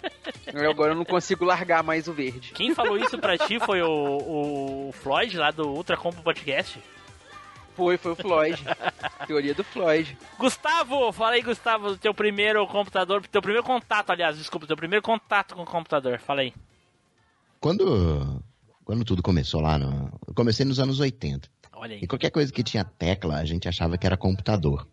[0.53, 2.51] Eu agora eu não consigo largar mais o verde.
[2.53, 6.79] Quem falou isso pra ti foi o, o Floyd lá do Ultra Combo Podcast?
[7.75, 8.63] Foi, foi o Floyd.
[9.27, 10.17] Teoria do Floyd.
[10.37, 15.03] Gustavo, fala aí, Gustavo, do teu primeiro computador, teu primeiro contato, aliás, desculpa, teu primeiro
[15.03, 16.53] contato com o computador, fala aí.
[17.59, 18.41] Quando,
[18.85, 21.49] quando tudo começou lá, no, eu comecei nos anos 80.
[21.73, 22.01] Olha aí.
[22.03, 24.87] E qualquer coisa que tinha tecla, a gente achava que era computador.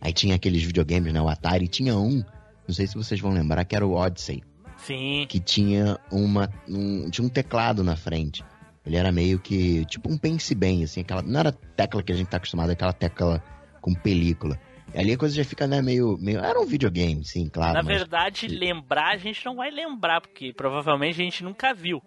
[0.00, 1.20] Aí tinha aqueles videogames, né?
[1.20, 2.24] O Atari, tinha um,
[2.66, 4.42] não sei se vocês vão lembrar, que era o Odyssey.
[4.78, 5.26] Sim.
[5.28, 6.48] Que tinha uma.
[6.68, 8.44] Um, tinha um teclado na frente.
[8.86, 9.84] Ele era meio que.
[9.86, 11.20] Tipo um pense bem, assim, aquela.
[11.20, 13.42] Não era tecla que a gente tá acostumado, aquela tecla
[13.80, 14.58] com película.
[14.94, 16.16] E ali a coisa já fica, né, meio.
[16.18, 17.74] meio era um videogame, sim, claro.
[17.74, 22.00] Na mas- verdade, lembrar a gente não vai lembrar, porque provavelmente a gente nunca viu.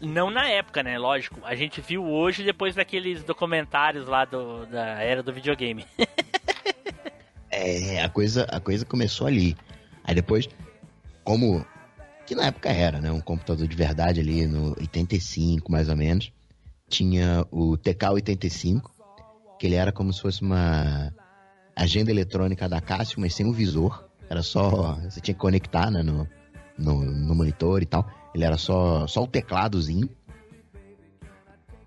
[0.00, 0.96] Não na época, né?
[0.98, 1.40] Lógico.
[1.44, 5.84] A gente viu hoje depois daqueles documentários lá do, da era do videogame.
[7.50, 9.56] É, a coisa, a coisa começou ali.
[10.04, 10.48] Aí depois,
[11.24, 11.64] como.
[12.26, 13.10] Que na época era, né?
[13.10, 16.30] Um computador de verdade ali no 85, mais ou menos.
[16.88, 18.82] Tinha o TK-85,
[19.58, 21.12] que ele era como se fosse uma
[21.74, 24.04] agenda eletrônica da Casio, mas sem o visor.
[24.28, 24.94] Era só.
[25.04, 26.02] Você tinha que conectar, né?
[26.02, 26.28] No,
[26.78, 28.08] no, no monitor e tal.
[28.38, 30.08] Ele era só, só o tecladozinho.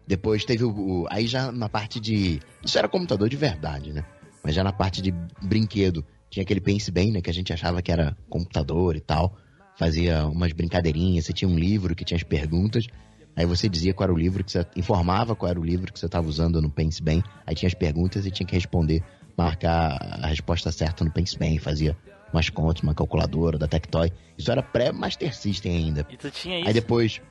[0.05, 0.69] Depois teve o,
[1.03, 2.41] o- Aí já na parte de.
[2.61, 4.03] Isso era computador de verdade, né?
[4.43, 7.21] Mas já na parte de brinquedo, tinha aquele Pense Bem, né?
[7.21, 9.37] Que a gente achava que era computador e tal.
[9.77, 12.85] Fazia umas brincadeirinhas, você tinha um livro que tinha as perguntas.
[13.33, 14.65] Aí você dizia qual era o livro que você.
[14.75, 17.23] informava qual era o livro que você estava usando no Pense Bem.
[17.47, 19.01] Aí tinha as perguntas e tinha que responder,
[19.37, 21.57] marcar a resposta certa no Pense Bem.
[21.59, 21.95] Fazia
[22.33, 24.11] umas contas, uma calculadora da Tectoy.
[24.37, 26.05] Isso era pré-Master System ainda.
[26.09, 26.67] E tu tinha isso.
[26.67, 27.21] Aí depois.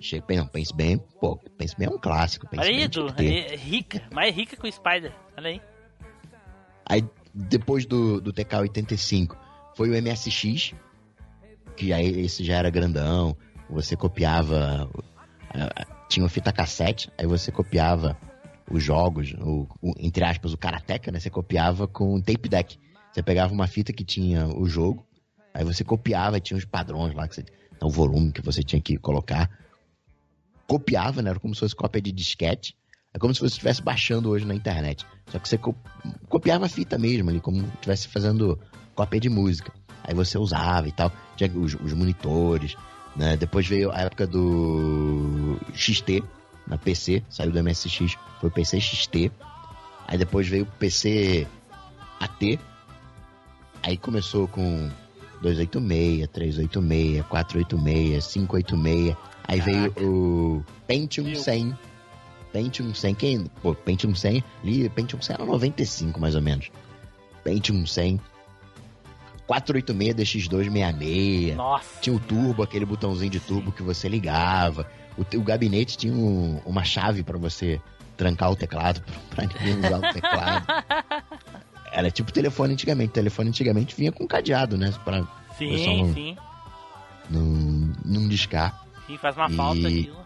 [0.00, 2.48] Chega, não, Pense Bem, pô, Pense Bem é um clássico.
[2.48, 3.06] Pense Olha aí, Edu.
[3.18, 4.02] é rica.
[4.12, 5.12] Mais rica que o Spider.
[5.36, 5.60] Olha aí.
[6.86, 9.36] Aí depois do, do TK-85
[9.76, 10.74] foi o MSX,
[11.76, 13.36] que aí esse já era grandão,
[13.70, 14.90] você copiava,
[16.08, 18.18] tinha uma fita cassete, aí você copiava
[18.70, 21.20] os jogos, o, o- entre aspas, o Karateka, né?
[21.20, 22.78] Você copiava com tape deck.
[23.12, 25.06] Você pegava uma fita que tinha o jogo,
[25.52, 27.44] aí você copiava, tinha os padrões lá, que você,
[27.82, 29.50] o volume que você tinha que colocar.
[30.66, 31.30] copiava, né?
[31.30, 32.76] Era como se fosse cópia de disquete.
[33.14, 35.06] É como se você estivesse baixando hoje na internet.
[35.26, 35.74] Só que você co
[36.28, 38.58] copiava a fita mesmo ali, como se estivesse fazendo
[38.94, 39.72] cópia de música.
[40.02, 41.12] Aí você usava e tal.
[41.36, 42.74] Tinha os, os monitores,
[43.14, 43.36] né?
[43.36, 46.22] Depois veio a época do XT,
[46.66, 49.30] na PC, saiu do MSX, foi o PC XT.
[50.06, 51.46] Aí depois veio o PC
[52.18, 52.58] AT.
[53.82, 54.88] Aí começou com
[55.40, 59.16] 286, 386, 486, 586.
[59.48, 61.76] Aí veio o Pentium 100.
[62.52, 63.44] Pentium 100, quem?
[63.62, 66.70] Pô, Pentium 100, ali, Pentium 100 era 95 mais ou menos.
[67.42, 68.20] Pentium 100.
[69.46, 70.14] 486
[70.48, 71.54] DX266.
[71.56, 72.00] Nossa.
[72.00, 74.86] Tinha o turbo, aquele botãozinho de turbo que você ligava.
[75.18, 77.80] O, o gabinete tinha um- uma chave pra você
[78.16, 79.02] trancar o teclado,
[79.34, 80.66] pra ninguém usar o teclado.
[81.92, 83.12] Era tipo telefone antigamente.
[83.12, 84.92] Telefone antigamente vinha com cadeado, né?
[85.04, 85.22] Pra
[85.58, 86.36] Sim, não, sim.
[87.30, 88.82] não, não discar.
[89.06, 90.16] Sim, faz uma E- falta aquilo.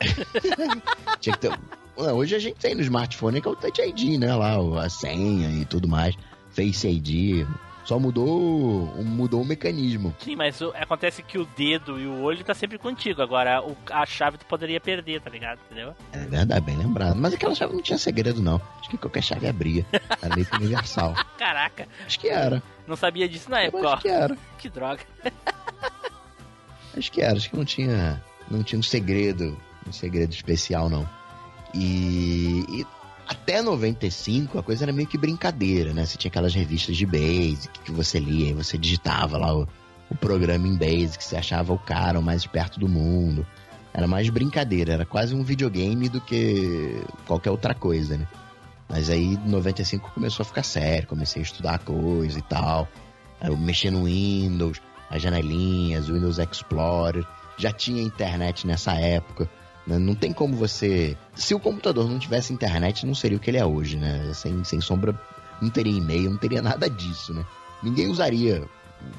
[1.20, 1.58] Tinha que ter...
[1.96, 4.34] Hoje a gente tem no smartphone que é o Touch ID, né?
[4.34, 6.16] Lá, o- a senha e tudo mais.
[6.50, 7.46] Face ID.
[7.84, 10.14] Só mudou, mudou o mecanismo.
[10.18, 13.20] Sim, mas o- acontece que o dedo e o olho tá sempre contigo.
[13.20, 15.58] Agora, o- a chave tu poderia perder, tá ligado?
[15.66, 15.94] Entendeu?
[16.12, 17.14] É verdade, bem lembrado.
[17.16, 18.58] Mas aquela chave não tinha segredo, não.
[18.80, 19.84] Acho que qualquer chave abria.
[20.34, 21.12] Meio que universal.
[21.38, 22.62] Caraca, Acho que era.
[22.86, 23.92] não sabia disso na Eu época, ó.
[23.94, 24.38] acho que era.
[24.58, 25.02] Que droga.
[26.96, 27.36] Acho que era.
[27.36, 31.06] Acho que não tinha, não tinha um segredo, um segredo especial, não.
[31.74, 32.86] E, e
[33.26, 36.04] até 95 a coisa era meio que brincadeira, né?
[36.04, 39.68] Você tinha aquelas revistas de Basic que você lia e você digitava lá o,
[40.10, 43.46] o programa em Basic, você achava o cara o mais esperto do mundo.
[43.92, 48.26] Era mais brincadeira, era quase um videogame do que qualquer outra coisa, né?
[48.88, 52.88] Mas aí, em 95 começou a ficar sério, comecei a estudar coisa e tal.
[53.40, 57.26] Eu mexi no Windows, as janelinhas, o Windows Explorer.
[57.56, 59.48] Já tinha internet nessa época.
[59.86, 59.98] Né?
[59.98, 61.16] Não tem como você.
[61.34, 64.32] Se o computador não tivesse internet, não seria o que ele é hoje, né?
[64.34, 65.18] Sem, sem sombra,
[65.60, 67.44] não teria e-mail, não teria nada disso, né?
[67.82, 68.64] Ninguém usaria,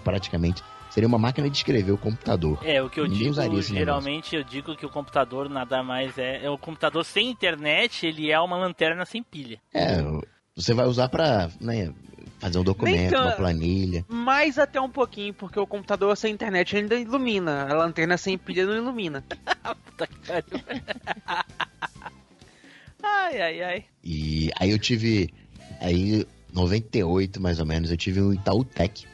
[0.03, 0.63] praticamente.
[0.89, 2.57] Seria uma máquina de escrever o computador.
[2.63, 6.45] É, o que eu Ninguém digo, geralmente eu digo que o computador nada mais é.
[6.45, 9.59] é o computador sem internet, ele é uma lanterna sem pilha.
[9.73, 10.01] É,
[10.55, 11.93] você vai usar pra né,
[12.39, 13.23] fazer um documento, tanto.
[13.27, 14.05] uma planilha.
[14.07, 17.67] Mais até um pouquinho, porque o computador sem internet ainda ilumina.
[17.69, 19.23] A lanterna sem pilha não ilumina.
[19.85, 20.61] Puta que pariu.
[23.01, 23.85] ai, ai, ai.
[24.03, 25.29] E aí eu tive.
[25.79, 29.05] Aí, 98 mais ou menos, eu tive um Itautec.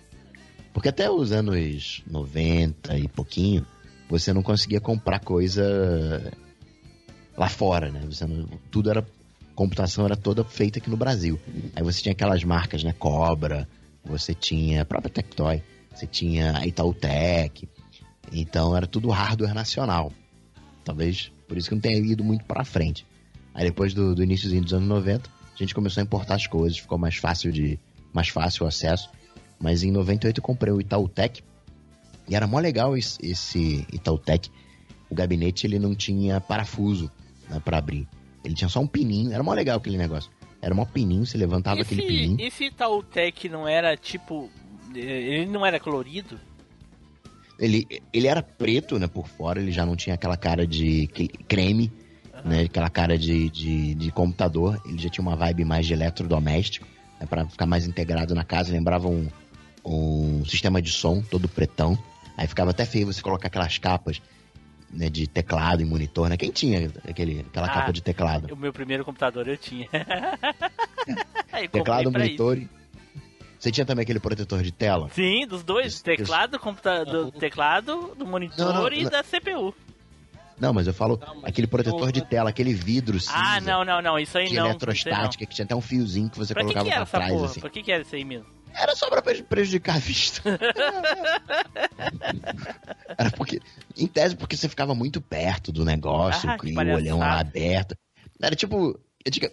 [0.74, 3.66] Porque até os anos 90 e pouquinho,
[4.10, 6.32] você não conseguia comprar coisa
[7.38, 8.02] lá fora, né?
[8.06, 9.06] Você não- tudo era.
[9.62, 11.40] Computação era toda feita aqui no Brasil.
[11.76, 12.94] Aí você tinha aquelas marcas, né?
[12.94, 13.70] Cobra,
[14.04, 15.62] você tinha a própria Tectoy,
[15.94, 17.70] você tinha a Itautec.
[18.34, 20.12] Então era tudo hardware nacional.
[20.84, 23.06] Talvez por isso que não tenha ido muito pra frente.
[23.54, 26.80] Aí depois do, do iníciozinho dos anos 90, a gente começou a importar as coisas,
[26.80, 27.80] ficou mais fácil de
[28.12, 29.12] mais fácil o acesso.
[29.60, 31.44] Mas em 98 eu comprei o Itautec
[32.28, 34.50] e era mó legal esse, esse Itautec.
[35.08, 37.12] O gabinete ele não tinha parafuso
[37.48, 38.08] né, para abrir.
[38.44, 40.32] Ele tinha só um pininho, era mó legal aquele negócio.
[40.62, 42.36] Era mó pininho, você levantava aquele pininho.
[42.40, 44.50] Esse, esse Itautec não era tipo.
[44.94, 46.40] Ele não era colorido?
[47.60, 51.30] Ele, ele era preto, né, por fora, ele já não tinha aquela cara de cre-
[51.48, 51.92] creme,
[52.44, 54.82] né, aquela cara de, de, de computador.
[54.86, 56.88] Ele já tinha uma vibe mais de eletrodoméstico,
[57.20, 58.72] né, para ficar mais integrado na casa.
[58.74, 59.28] Lembrava um,
[59.86, 61.98] um sistema de som todo pretão.
[62.36, 64.20] Aí ficava até feio você colocar aquelas capas
[64.94, 66.38] né, de teclado e monitor, né?
[66.38, 68.54] Quem tinha aquele, aquela Ah, capa de teclado?
[68.54, 69.88] O meu primeiro computador eu tinha.
[71.52, 72.58] Aí, Teclado, pra monitor.
[72.58, 72.70] e-
[73.60, 75.10] Você tinha também aquele protetor de tela?
[75.14, 79.12] Sim, dos dois, teclado, computa do teclado, do monitor Não, não, e não.
[79.12, 79.74] da CPU.
[80.60, 83.34] Não, mas eu falo aquele protetor de tela, aquele vidro cinza.
[83.36, 84.66] Ah, não, não, não, isso aí de não.
[84.68, 87.18] eletrostática, que tinha até um fiozinho que você Pra que, colocava que era pra essa
[87.18, 87.46] trás, porra?
[87.46, 87.60] assim.
[87.60, 88.46] Pra que, que era isso aí mesmo?
[88.76, 90.42] Era só pra pre- prejudicar a vista.
[93.18, 93.60] Era porque,
[93.98, 97.96] em tese, porque você ficava muito perto do negócio, Ah, e o olhão lá aberto.
[98.42, 99.48] Era tipo, eu digo,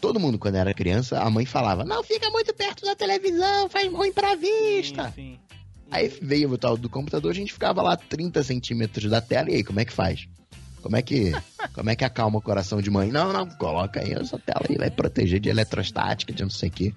[0.00, 3.90] todo mundo quando era criança, a mãe falava, não fica muito perto da televisão, faz
[3.92, 5.12] ruim pra vista.
[5.14, 5.38] Sim, sim.
[5.90, 9.56] Aí veio o tal do computador, a gente ficava lá 30 centímetros da tela, e
[9.56, 10.26] aí, como é que faz?
[10.82, 11.32] Como é que,
[11.72, 13.10] como é que acalma o coração de mãe?
[13.10, 16.72] Não, não, coloca aí essa tela aí, vai proteger de eletrostática, de não sei o
[16.72, 16.94] quê.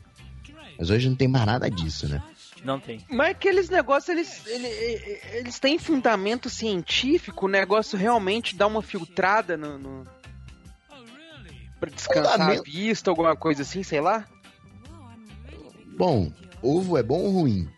[0.77, 2.21] Mas hoje não tem mais nada disso, né?
[2.63, 2.99] Não tem.
[3.09, 9.55] Mas aqueles negócios, eles, ele- eles têm fundamento científico, o negócio realmente dá uma filtrada
[9.55, 9.77] no.
[9.77, 10.07] no...
[11.79, 14.25] Pra descansar Fundamento- a vista, alguma coisa assim, sei lá?
[15.97, 17.69] Bom, ovo é bom ou ruim?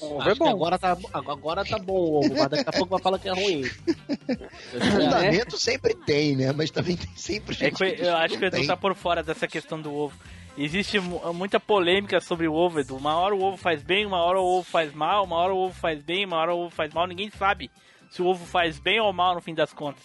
[0.00, 0.48] ovo é bom.
[0.48, 3.32] agora tá, agora tá bom o ovo, mas daqui a pouco vai falar que é
[3.32, 3.64] ruim.
[4.92, 6.52] Fundamento sempre tem, né?
[6.52, 8.94] Mas também tem sempre É gente que que eu acho que o Edu tá por
[8.94, 10.16] fora dessa questão do ovo.
[10.56, 12.96] Existe mu- muita polêmica sobre o ovo, Edu.
[12.96, 15.58] Uma hora o ovo faz bem, uma hora o ovo faz mal, uma hora o
[15.58, 17.06] ovo faz bem, uma hora o ovo faz mal.
[17.06, 17.70] Ninguém sabe
[18.10, 20.02] se o ovo faz bem ou mal no fim das contas.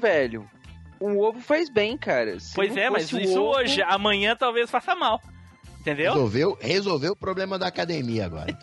[0.00, 0.48] Velho,
[0.98, 2.38] o ovo faz bem, cara.
[2.40, 5.20] Se pois é, mas isso ovo- hoje, amanhã talvez faça mal.
[5.80, 6.12] Entendeu?
[6.12, 8.52] Resolveu, resolveu o problema da academia agora.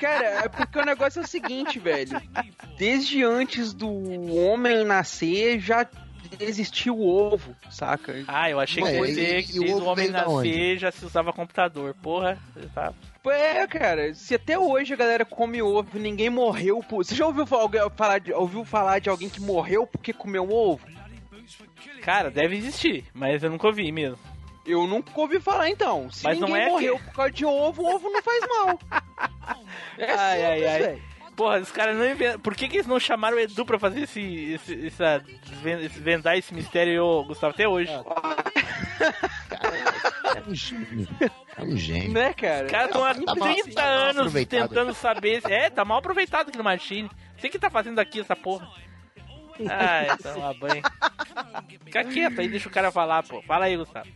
[0.00, 2.20] Cara, é porque o negócio é o seguinte, velho.
[2.76, 3.88] Desde antes do
[4.36, 5.84] homem nascer, já
[6.40, 8.24] existia o ovo, saca?
[8.28, 10.78] Ah, eu achei que Ué, ia e- dizer e que o desde o homem nascer
[10.78, 11.94] já se usava computador.
[12.02, 12.38] Porra,
[12.74, 12.92] tá.
[13.26, 17.04] É, cara, se até hoje a galera come ovo e ninguém morreu por.
[17.04, 20.80] Você já ouviu fa- falar de, ouviu falar de alguém que morreu porque comeu ovo?
[22.02, 24.18] Cara, deve existir, mas eu nunca ouvi mesmo.
[24.66, 26.10] Eu nunca ouvi falar então.
[26.10, 28.40] Se Mas não ninguém é morreu que- por causa de ovo, o ovo não faz
[28.48, 28.78] mal.
[29.98, 30.78] É Ai, ai, simples, ai.
[30.82, 31.02] velho.
[31.38, 32.40] Porra, os caras não inventam.
[32.40, 34.20] Por que, que eles não chamaram o Edu pra fazer esse.
[34.20, 37.90] esse, essa, desven- esse vendar esse mistério, ô, Gustavo, até hoje?
[40.36, 41.08] É um gênio.
[41.56, 42.12] É um gênio.
[42.12, 42.66] Né, cara?
[42.66, 44.68] Os caras estão há Tá mal- 30 tá mal anos aproveitado.
[44.68, 45.42] tentando saber.
[45.50, 47.10] É, tá mal aproveitado aqui no Machine.
[47.36, 48.68] Você que tá fazendo aqui essa porra.
[49.68, 50.82] Ai, toma banho.
[51.84, 53.40] Fica quieto aí, deixa o cara falar, pô.
[53.42, 54.08] Fala aí, Gustavo.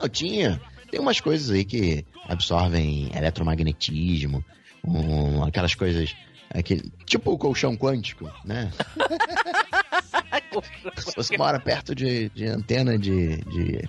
[0.00, 0.60] Não, tinha.
[0.90, 4.44] Tem umas coisas aí que absorvem eletromagnetismo,
[4.84, 6.14] um, aquelas coisas.
[6.50, 8.70] Aquele, tipo o colchão quântico, né?
[10.98, 13.88] Se você mora perto de, de antena de, de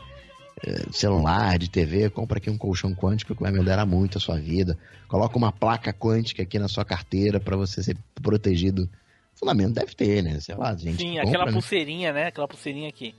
[0.66, 4.40] eh, celular, de TV, compra aqui um colchão quântico que vai melhorar muito a sua
[4.40, 4.78] vida.
[5.10, 8.90] Coloca uma placa quântica aqui na sua carteira para você ser protegido.
[9.36, 10.40] Fundamento deve ter, né?
[10.40, 11.02] Sei lá, gente.
[11.02, 11.52] Sim, que aquela compra, né?
[11.52, 12.28] pulseirinha, né?
[12.28, 13.14] Aquela pulseirinha aqui.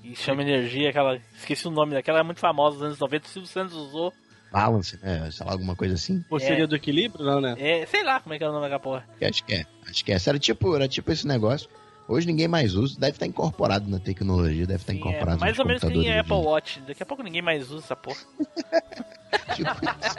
[0.00, 1.18] Que chama energia, aquela.
[1.36, 3.26] Esqueci o nome daquela, é muito famosa nos anos 90.
[3.26, 4.12] O Silvio Santos usou.
[4.52, 5.28] Balance, né?
[5.30, 6.20] Sei lá, alguma coisa assim.
[6.28, 6.66] Pulseirinha É.
[6.66, 7.54] do equilíbrio, não, né?
[7.58, 9.04] É, sei lá como é que é o nome daquela porra.
[9.20, 9.66] Acho que é.
[9.88, 10.18] Acho que é.
[10.26, 11.68] Era tipo, era tipo esse negócio.
[12.08, 12.98] Hoje ninguém mais usa.
[12.98, 15.88] Deve estar incorporado na tecnologia, deve estar Sim, é, incorporado mais nos ou menos que
[15.90, 16.80] nem Apple Watch.
[16.86, 18.18] Daqui a pouco ninguém mais usa essa porra.
[19.54, 20.16] Tipo isso.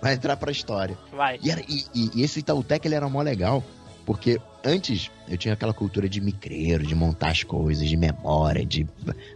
[0.00, 0.96] Vai entrar pra história.
[1.12, 1.38] Vai.
[1.42, 3.62] E, era- e- e- e esse Itautec ele era mó legal,
[4.06, 8.86] porque antes eu tinha aquela cultura de micreiro, de montar as coisas, de memória, de.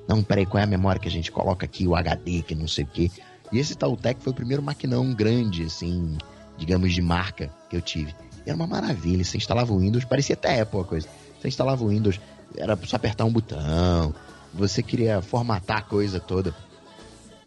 [0.09, 2.69] Não, peraí, qual é a memória que a gente coloca aqui, o HD, que não
[2.69, 3.11] sei o quê.
[3.53, 6.17] E esse Itautec foi o primeiro maquinão grande, assim,
[6.57, 8.15] digamos, de marca que eu tive.
[8.47, 9.23] E era uma maravilha.
[9.25, 11.09] Você instalava o Windows, parecia até Apple a coisa.
[11.39, 12.19] Você instalava o Windows,
[12.57, 14.15] era só apertar um botão.
[14.55, 16.55] Você queria formatar a coisa toda.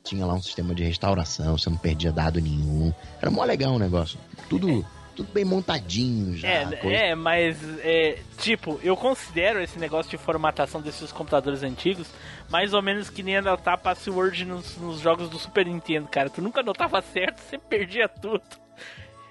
[0.03, 2.93] Tinha lá um sistema de restauração, você não perdia dado nenhum.
[3.19, 4.19] Era mó legal o negócio.
[4.47, 4.85] Tudo,
[5.15, 6.47] tudo bem montadinho já.
[6.47, 6.97] É, coisa.
[6.97, 12.07] é, mas é, tipo, eu considero esse negócio de formatação desses computadores antigos
[12.49, 16.29] mais ou memenos que nem anotar password nos, nos jogos do Super Nintendo, cara.
[16.29, 18.43] Tu nunca anotava certo, você perdia tudo.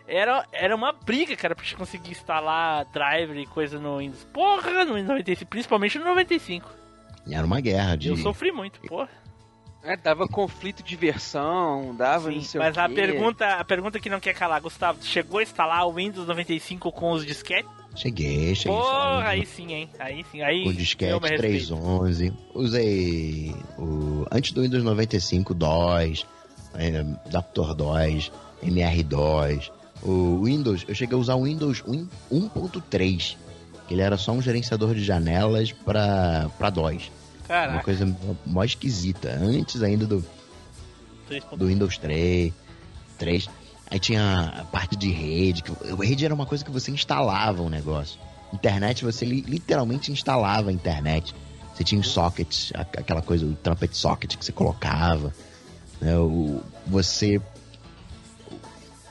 [0.06, 4.24] Era, era uma briga, cara, pra gente conseguir instalar driver e coisa no Windows.
[4.32, 6.70] Porra, no Windows 95, principalmente no 95.
[7.26, 8.08] E Era uma guerra de.
[8.08, 9.08] Eu sofri muito, porra.
[9.84, 12.94] É, dava conflito de versão, dava não Sim, sei mas o a quê.
[12.94, 16.90] pergunta, a pergunta que não quer calar, Gustavo, tu chegou a instalar o Windows 95
[16.90, 17.70] com os disquetes?
[17.94, 18.76] Cheguei, cheguei.
[18.76, 19.90] Porra, aí sim, hein?
[19.98, 20.66] Aí sim, aí.
[20.66, 21.68] O disquete me respeito.
[21.76, 22.32] 311.
[22.54, 24.26] Usei o.
[24.32, 26.26] Antes do Windows 95, DOS,
[27.26, 28.32] Adaptor DOS,
[28.64, 29.70] MR2.
[30.02, 33.36] O Windows, eu cheguei a usar o Windows 1 1.3.
[33.86, 36.70] Que ele era só um gerenciador de janelas para para
[37.44, 37.48] DOS.
[37.48, 39.30] Uma Caraca, coisa mó- mó esquisita.
[39.30, 40.24] Antes ainda do,
[41.28, 41.56] 3.0.
[41.56, 42.52] do Windows 3,
[43.18, 43.48] 3.
[43.90, 45.62] Aí tinha a parte de rede.
[45.62, 48.18] Que, a rede era uma coisa que você instalava o negócio.
[48.52, 51.34] Internet, você li- literalmente instalava a internet.
[51.74, 55.32] Você tinha os sockets, aquela coisa, o trumpet socket que você colocava.
[56.00, 57.40] né, o, você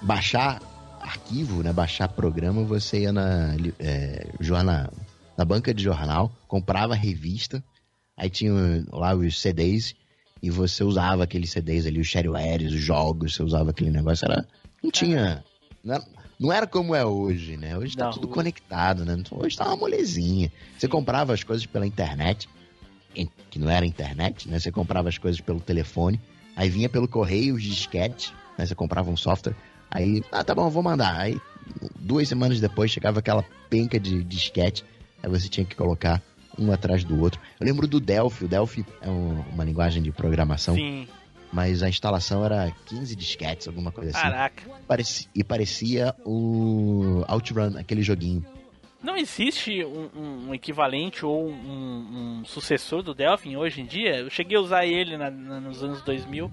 [0.02, 0.62] baixar
[1.02, 4.92] arquivo, né, baixar programa, você ia na, é, jornal,
[5.38, 7.64] na banca de jornal, comprava revista,
[8.18, 9.96] aí tinha lá os CDs
[10.42, 14.46] e você usava aqueles CDs ali, os sharewares, os jogos, você usava aquele negócio, era,
[14.84, 15.44] não tinha,
[15.84, 16.04] não era,
[16.40, 17.78] não era como é hoje, né?
[17.78, 18.12] Hoje tá Não.
[18.12, 19.22] tudo conectado, né?
[19.32, 20.52] Hoje tá uma molezinha.
[20.78, 22.50] Você comprava as coisas pela internet,
[23.50, 24.60] que não era internet, né?
[24.60, 26.20] Você comprava as coisas pelo telefone,
[26.56, 28.66] aí vinha pelo correio os disquetes, né?
[28.66, 29.56] Você comprava um software,
[29.90, 31.18] aí, ah, tá bom, vou mandar.
[31.18, 31.40] Aí,
[32.00, 34.84] duas semanas depois, chegava aquela penca de disquete,
[35.22, 36.22] aí você tinha que colocar
[36.58, 37.40] um atrás do outro.
[37.60, 41.08] Eu lembro do Delphi, o Delphi é um- uma linguagem de programação, Sim,
[41.52, 44.22] mas a instalação era 15 disquetes, alguma coisa assim.
[44.22, 44.64] caraca.
[45.36, 48.46] E parecia o OutRun, aquele joguinho.
[49.02, 54.18] Não existe um, um- equivalente ou um, um sucessor do Delphin hoje em dia?
[54.20, 56.50] Eu cheguei a usar ele na- na- nos anos 2000.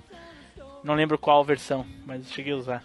[0.83, 2.85] Não lembro qual versão, mas cheguei a usar.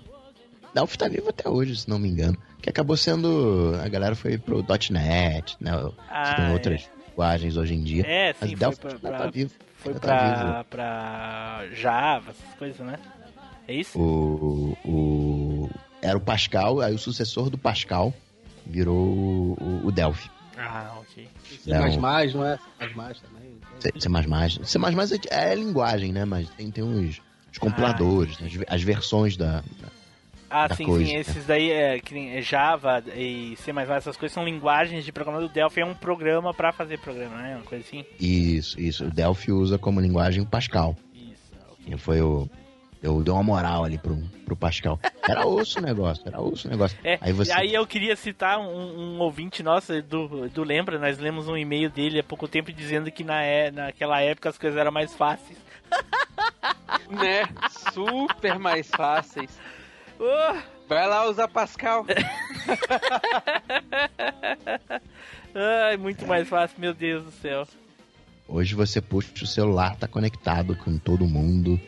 [0.74, 2.38] Delphi tá vivo até hoje, se não me engano.
[2.62, 3.74] Que acabou sendo.
[3.84, 5.72] A galera foi pro .NET, né?
[6.10, 6.95] Ah, tem é.
[7.16, 8.06] Linguagens hoje em dia.
[8.06, 9.52] É, sim, mas foi Delphi pra- ainda pra- tá vivo.
[9.78, 12.98] Foi tá pra, pra Java, essas coisas, né?
[13.68, 14.00] É isso?
[14.00, 15.70] O, o,
[16.02, 18.14] era o Pascal, aí o sucessor do Pascal
[18.66, 20.30] virou o, o Delphi.
[20.58, 21.28] Ah, ok.
[21.64, 22.58] C++, não é?
[22.58, 22.88] C++
[23.22, 23.58] também.
[23.80, 23.92] C,
[24.66, 25.20] C++.
[25.30, 26.26] É, é linguagem, né?
[26.26, 29.62] Mas tem, tem uns, os compiladores, as, as versões da...
[29.62, 30.05] da-
[30.50, 31.14] Ah, da sim, coisa, sim.
[31.14, 31.20] né?
[31.20, 35.48] Esses daí, é, que nem Java e C++, essas coisas são linguagens de programação.
[35.48, 37.56] O Delphi é um programa pra fazer programa, né?
[37.56, 38.06] Uma coisa assim.
[38.20, 39.06] Isso, isso.
[39.06, 40.96] O Delphi usa como linguagem o Pascal.
[41.86, 42.50] E foi o...
[43.02, 45.00] Eu dei uma moral ali pro, pro Pascal.
[45.28, 46.98] Era osso o negócio, era osso o negócio.
[47.04, 47.52] É, aí você...
[47.52, 51.56] E aí eu queria citar um, um ouvinte nosso, do, do Lembra, nós lemos um
[51.56, 55.14] e-mail dele há pouco tempo dizendo que na, é- naquela época as coisas eram mais
[55.14, 55.58] fáceis.
[57.10, 57.48] Né?
[57.94, 59.52] Super mais fáceis.
[60.20, 60.76] Oh!
[60.88, 62.06] Vai lá usar Pascal.
[65.56, 67.68] Ai, muito mais fácil, meu Deus do céu.
[68.48, 71.80] Hoje você puxa o celular, tá conectado com todo mundo.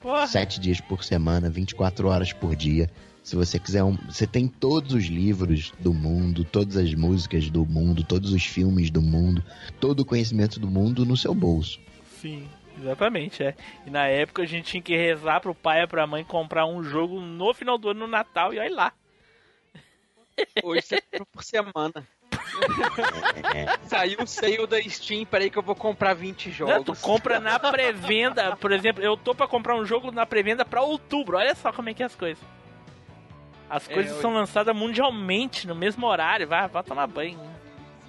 [0.00, 0.26] Porra.
[0.26, 2.90] Sete dias por semana, 24 horas por dia.
[3.22, 7.64] Se você quiser, um, você tem todos os livros do mundo, todas as músicas do
[7.66, 9.44] mundo, todos os filmes do mundo,
[9.78, 11.78] todo o conhecimento do mundo no seu bolso.
[12.20, 12.48] Sim,
[12.80, 13.54] exatamente, é.
[13.86, 16.82] E na época a gente tinha que rezar pro pai e pra mãe comprar um
[16.82, 18.92] jogo no final do ano, no Natal, e olha lá.
[20.62, 22.08] Hoje você compra por semana.
[23.86, 26.84] Saiu o sale da Steam, peraí que eu vou comprar 20 Não, jogos.
[26.98, 30.82] tu compra na pré-venda, por exemplo, eu tô pra comprar um jogo na pré-venda pra
[30.82, 32.42] outubro, olha só como é que é as coisas.
[33.68, 37.38] As É, coisas eu- são lançadas mundialmente, no mesmo horário, vai, vai tomar banho.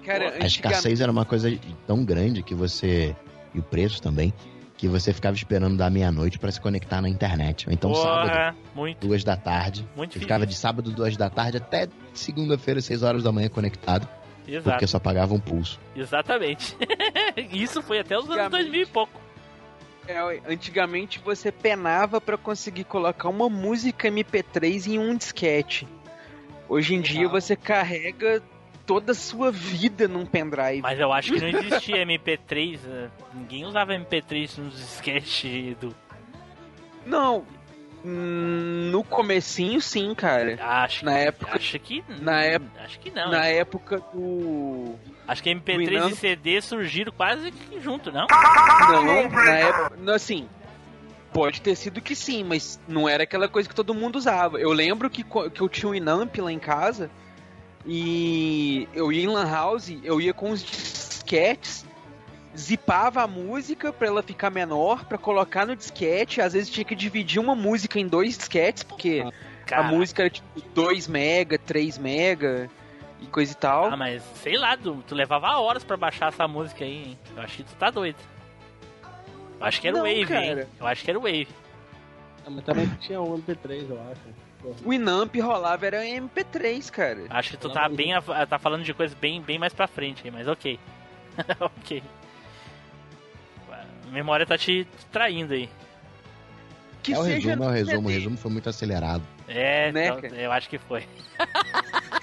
[0.03, 1.47] Cara, A escassez era uma coisa
[1.86, 3.15] tão grande que você.
[3.53, 4.34] E o preço também.
[4.82, 7.67] Que você ficava esperando da meia-noite pra se conectar na internet.
[7.67, 9.05] Ou Então, Porra, sábado, muito.
[9.07, 9.88] duas da tarde.
[9.95, 14.09] Muito você ficava de sábado, duas da tarde, até segunda-feira, seis horas da manhã conectado.
[14.47, 14.71] Exato.
[14.71, 15.79] Porque só pagava um pulso.
[15.95, 16.75] Exatamente.
[17.53, 19.21] Isso foi até os anos 2000 e pouco.
[20.07, 20.17] É,
[20.51, 25.88] antigamente você penava pra conseguir colocar uma música MP3 em um disquete.
[26.67, 28.41] Hoje em dia você carrega
[28.86, 30.82] toda a sua vida num pendrive.
[30.82, 35.95] Mas eu acho que não existia MP3, eh, ninguém usava MP3 nos disquete do...
[37.05, 37.45] Não,
[38.03, 40.57] no comecinho sim, cara.
[40.61, 43.32] Acho na que, época, acho que na época, acho que não.
[43.32, 43.57] Na hein?
[43.57, 44.95] época do
[45.27, 48.27] Acho que MP3 Winamp- e CD surgiram quase que junto, não?
[48.27, 50.49] Não, na época, assim,
[51.32, 54.59] pode ter sido que sim, mas não era aquela coisa que todo mundo usava.
[54.59, 57.09] Eu lembro que, que eu tinha um Inamp lá em casa
[57.86, 61.86] e eu ia em Lan House, eu ia com os disquetes,
[62.57, 66.95] zipava a música pra ela ficar menor, pra colocar no disquete, às vezes tinha que
[66.95, 69.89] dividir uma música em dois disquetes, porque a Caraca.
[69.95, 72.69] música era tipo 2 mega, 3 mega
[73.21, 73.86] e coisa e tal.
[73.86, 77.19] Ah, mas sei lá, tu, tu levava horas pra baixar essa música aí, hein?
[77.36, 78.17] Eu acho que tu tá doido.
[79.59, 80.61] Eu acho que era o Não, Wave, cara.
[80.61, 80.67] hein?
[80.79, 81.47] Eu acho que era o Wave.
[82.45, 84.21] Ah, Mas também tinha um MP3, eu acho.
[84.86, 87.22] O Inamp rolava era MP3, cara.
[87.30, 88.14] Acho que tu tá bem,
[88.47, 90.80] tá falando de coisas bem, bem mais pra frente aí, mas ok.
[91.59, 92.03] ok.
[93.72, 95.70] A memória tá te traindo aí.
[97.01, 98.07] Que é o resumo, é o resumo.
[98.07, 99.24] O resumo foi muito acelerado.
[99.47, 101.03] É, Né, então, eu acho que foi.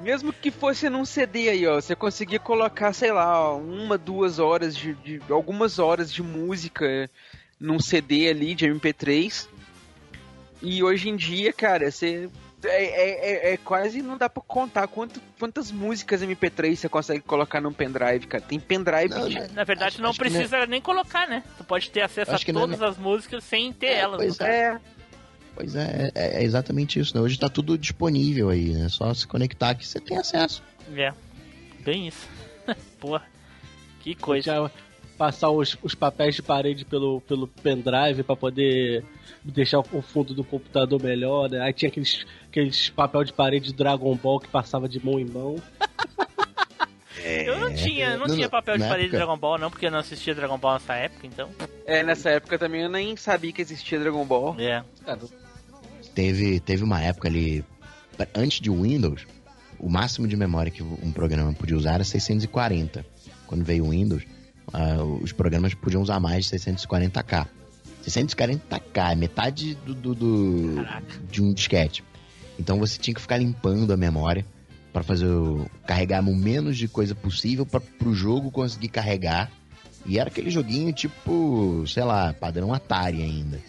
[0.00, 4.76] Mesmo que fosse num CD aí, ó, você conseguia colocar, sei lá, uma, duas horas
[4.76, 7.08] de, de- algumas horas de música
[7.58, 9.48] num CD ali de MP3.
[10.62, 12.30] E hoje em dia, cara, você
[12.64, 17.20] é, é- é- é quase não dá pra contar quanto, quantas músicas MP3 você consegue
[17.20, 18.42] colocar num pendrive, cara.
[18.42, 21.42] Tem pendrive de- Na verdade, não acho precisa nem colocar, né?
[21.58, 24.18] Tu pode ter acesso a Acho não é todas as músicas sem ter elas.
[24.18, 24.50] pois caso.
[24.50, 24.80] É,
[25.54, 27.22] Pois é, é, é exatamente isso, né?
[27.22, 28.88] Hoje tá tudo disponível aí, né?
[28.88, 30.62] Só se conectar que você tem acesso.
[30.96, 31.12] É,
[31.80, 32.26] bem isso.
[32.98, 33.22] Porra,
[34.00, 34.44] que coisa.
[34.46, 34.70] Já
[35.22, 39.04] passar os, os papéis de parede pelo, pelo pendrive pra poder
[39.44, 41.60] deixar o fundo do computador melhor, né?
[41.60, 45.24] Aí tinha aqueles, aqueles papel de parede de Dragon Ball que passava de mão em
[45.24, 45.62] mão.
[47.24, 49.86] Eu não tinha, não, Não, tinha papel de parede de época- Dragon Ball, não, porque
[49.86, 51.50] eu não assistia Dragon Ball nessa época, então.
[51.86, 54.56] é, nessa época também eu nem sabia que existia Dragon Ball.
[54.58, 54.82] É.
[56.16, 57.64] Teve, teve uma época ali,
[58.34, 59.24] antes de Windows,
[59.78, 63.06] o máximo de memória que um programa podia usar era 640.
[63.46, 64.24] Quando veio o Windows,
[64.72, 67.46] ah, os programas podiam usar mais de 640k.
[68.06, 70.86] 640k, é metade do, do- do-
[71.30, 72.04] de um disquete.
[72.58, 74.44] Então você tinha que ficar limpando a memória
[74.92, 79.50] para fazer o, carregar o menos de coisa possível para o jogo conseguir carregar.
[80.04, 83.60] E era aquele joguinho tipo, sei lá, padrão Atari ainda.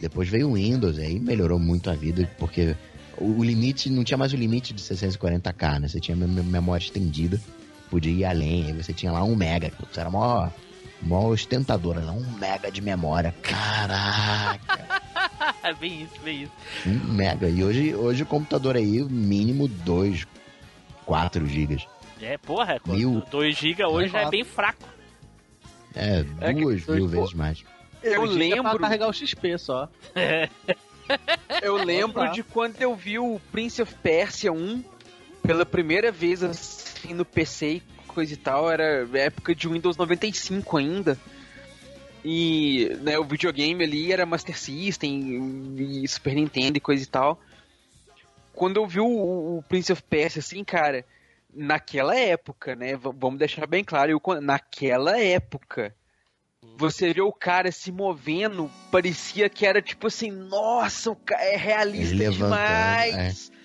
[0.00, 2.76] Depois veio o Windows, aí melhorou muito a vida, porque
[3.16, 5.88] o, o limite, não tinha mais o limite de 640k, né?
[5.88, 7.40] Você tinha mem- memória estendida,
[7.92, 10.48] podia ir além, aí você tinha lá um mega, putz, era mó,
[11.02, 15.02] mó ostentadora, lá, um mega de memória, caraca,
[15.62, 16.52] É bem isso, bem isso.
[16.86, 17.50] um mega.
[17.50, 20.26] E hoje, hoje o computador aí, mínimo 2,
[21.04, 21.86] 4 gigas.
[22.18, 23.22] É, porra, Mil.
[23.30, 24.88] 2 GB hoje já é bem fraco.
[25.94, 27.62] É, É duas dois- mil vezes mais.
[28.02, 29.86] Eu é pra lembro, carregar o XP só.
[31.62, 34.82] eu lembro de quando eu vi o Prince of Persia 1
[35.42, 40.76] pela primeira vez assim no PC e coisa e tal, era época de Windows 95
[40.76, 41.18] ainda.
[42.24, 47.40] E né, o videogame ali era Master System e Super Nintendo e coisa e tal.
[48.52, 49.06] Quando eu vi o,
[49.58, 51.04] o Prince of Persia, assim, cara,
[51.52, 52.96] naquela época, né?
[52.96, 55.94] Vamos deixar bem claro, eu, naquela época,
[56.76, 61.56] você vê o cara se movendo, parecia que era tipo assim, nossa, o ca- é
[61.56, 62.56] realista levantando,
[63.06, 63.50] demais.
[63.50, 63.61] É,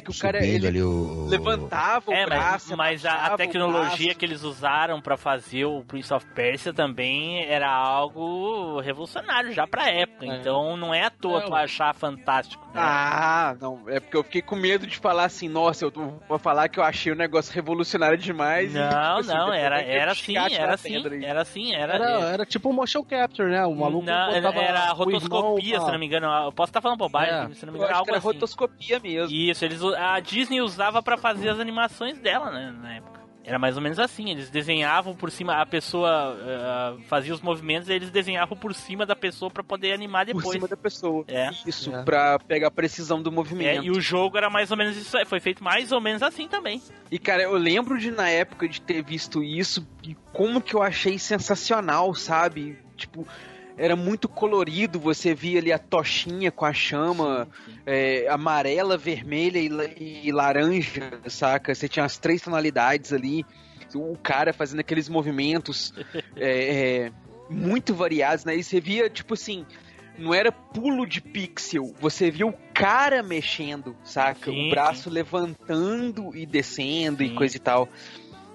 [0.00, 3.36] que o cara ele ali o, levantava o É, mas, braço, mas a, a o
[3.36, 9.66] tecnologia que eles usaram pra fazer o Prince of Persia também era algo revolucionário já
[9.66, 10.24] pra época.
[10.26, 10.28] É.
[10.36, 12.64] Então não é à toa É, tu achar fantástico.
[12.66, 12.80] né?
[12.82, 16.68] Ah, não, é porque eu fiquei com medo de falar assim, nossa, eu vou falar
[16.68, 18.72] que eu achei o negócio revolucionário demais.
[18.74, 21.24] e, Não, tipo assim, não, era, vai ter era um sim, chicote era sim, aí.
[21.24, 21.94] era assim, era.
[21.94, 23.64] Era, era tipo um motion capture, né?
[23.66, 26.26] O maluco não, era rotoscopia, irmão se não me engano.
[26.26, 27.54] Eu posso estar falando bobagem, É.
[27.54, 28.26] se não me Eu engano, acho algo era assim.
[28.26, 29.34] rotoscopia mesmo.
[29.34, 33.14] Isso, eles, a Disney usava pra fazer as animações dela, né, na época.
[33.46, 37.90] Era mais ou menos assim, eles desenhavam por cima, a pessoa eh, fazia os movimentos
[37.90, 40.48] e eles desenhavam por cima da pessoa pra poder animar Por depois.
[40.56, 41.26] cima da pessoa.
[41.28, 41.50] É.
[41.66, 42.02] Isso, É.
[42.04, 43.84] pra pegar a precisão do É, movimento.
[43.84, 46.48] e o jogo era mais ou menos isso aí, foi feito mais ou menos assim
[46.48, 46.80] também.
[47.10, 50.82] E cara, eu lembro de na época de ter visto isso e como que eu
[50.82, 52.78] achei sensacional, sabe?
[52.96, 53.28] Tipo,
[53.76, 57.48] era muito colorido, você via ali a tochinha com a chama
[57.84, 61.74] é, amarela, vermelha e, e laranja, saca?
[61.74, 63.44] Você tinha as três tonalidades ali,
[63.94, 65.92] o cara fazendo aqueles movimentos
[66.36, 67.12] é, é,
[67.50, 68.56] muito variados, né?
[68.56, 69.66] E você via, tipo assim,
[70.16, 74.50] não era pulo de pixel, você via o cara mexendo, saca?
[74.50, 77.88] Sim, o braço levantando e descendo e coisa e tal.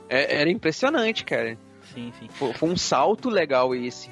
[0.08, 1.58] É- era impressionante, cara.
[1.94, 2.28] Sim, sim.
[2.30, 4.10] Foi, foi um salto legal esse.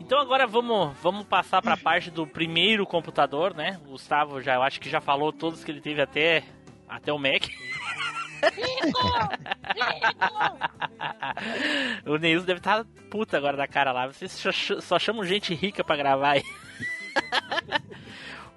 [0.00, 3.78] Então agora vamos, vamos passar pra parte do primeiro computador, né?
[3.86, 6.42] O Gustavo já, eu acho que já falou todos que ele teve até,
[6.88, 7.42] até o Mac.
[12.06, 14.06] o Neilson deve estar puta agora da cara lá.
[14.06, 16.42] Vocês só, ch- só chamam gente rica pra gravar aí.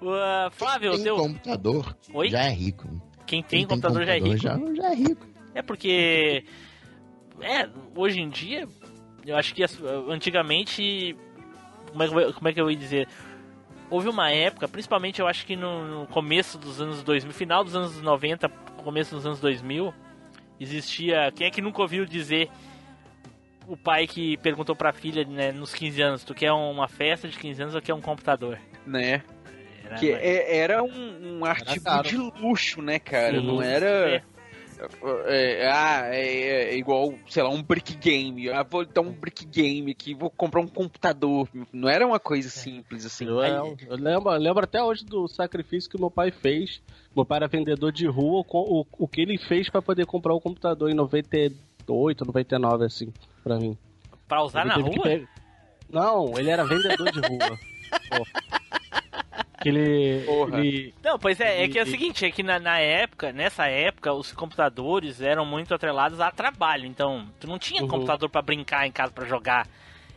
[0.04, 1.14] Ah, Flávio, o Tem teu...
[1.16, 2.28] computador, Oi?
[2.28, 2.88] já é rico.
[3.24, 4.36] quem tem Quem computador, já é rico.
[4.36, 5.24] Já, já é rico.
[5.54, 6.44] É porque.
[7.40, 8.68] É, hoje em dia,
[9.24, 9.62] eu acho que
[10.08, 11.16] antigamente.
[11.92, 13.08] Como é, que eu- como é que eu ia dizer?
[13.90, 17.76] Houve uma época, principalmente eu acho que no, no começo dos anos 2000, final dos
[17.76, 18.48] anos 90,
[18.82, 19.92] começo dos anos 2000,
[20.58, 21.30] existia.
[21.34, 22.48] Quem é que nunca ouviu dizer
[23.66, 27.38] o pai que perguntou pra filha né, nos 15 anos: Tu quer uma festa de
[27.38, 28.58] 15 anos ou quer um computador?
[28.86, 29.22] Né?
[29.84, 33.38] Era- Que é- era um, um artigo de luxo, né, cara?
[33.38, 33.86] Sim, não era.
[33.86, 34.22] é,
[35.70, 38.48] ah, é, é igual, sei lá, um brick game.
[38.50, 41.48] Ah, vou dar um brick game aqui, vou comprar um computador.
[41.72, 43.26] Não era uma coisa simples assim.
[43.26, 46.82] Eu, eu, eu lembro, lembro até hoje do sacrifício que meu pai fez.
[47.14, 50.34] Meu pai era vendedor de rua, o, o, o que ele fez pra poder comprar
[50.34, 53.12] o computador em 98, 99, assim,
[53.44, 53.76] pra mim.
[54.26, 55.28] Pra usar Ele na que rua?
[55.90, 57.58] Não, ele era vendedor de rua.
[58.08, 58.26] Pô.
[59.62, 60.94] Que ele, ele.
[61.02, 64.12] Não, pois é, é que é o seguinte, é que na, na época, nessa época,
[64.12, 67.88] os computadores eram muito atrelados a trabalho, então tu não tinha Uhum.
[67.88, 69.66] computador pra brincar em casa pra jogar,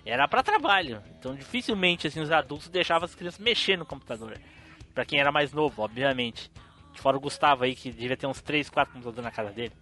[0.05, 1.01] era pra trabalho.
[1.19, 4.37] Então dificilmente assim os adultos deixavam as crianças mexer no computador.
[4.93, 6.49] Pra quem era mais novo, obviamente.
[6.95, 9.73] Fora o Gustavo aí que devia ter uns 3, 4 computadores na casa dele.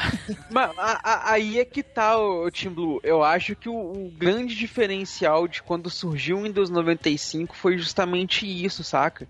[0.50, 3.00] Mas a- a- aí é que tá, o Team Blue.
[3.02, 8.46] Eu acho que o, o grande diferencial de quando surgiu o Windows 95 foi justamente
[8.46, 9.26] isso, saca?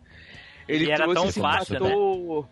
[0.69, 1.91] Ele era tão esse fácil, né?
[1.91, 2.49] fator.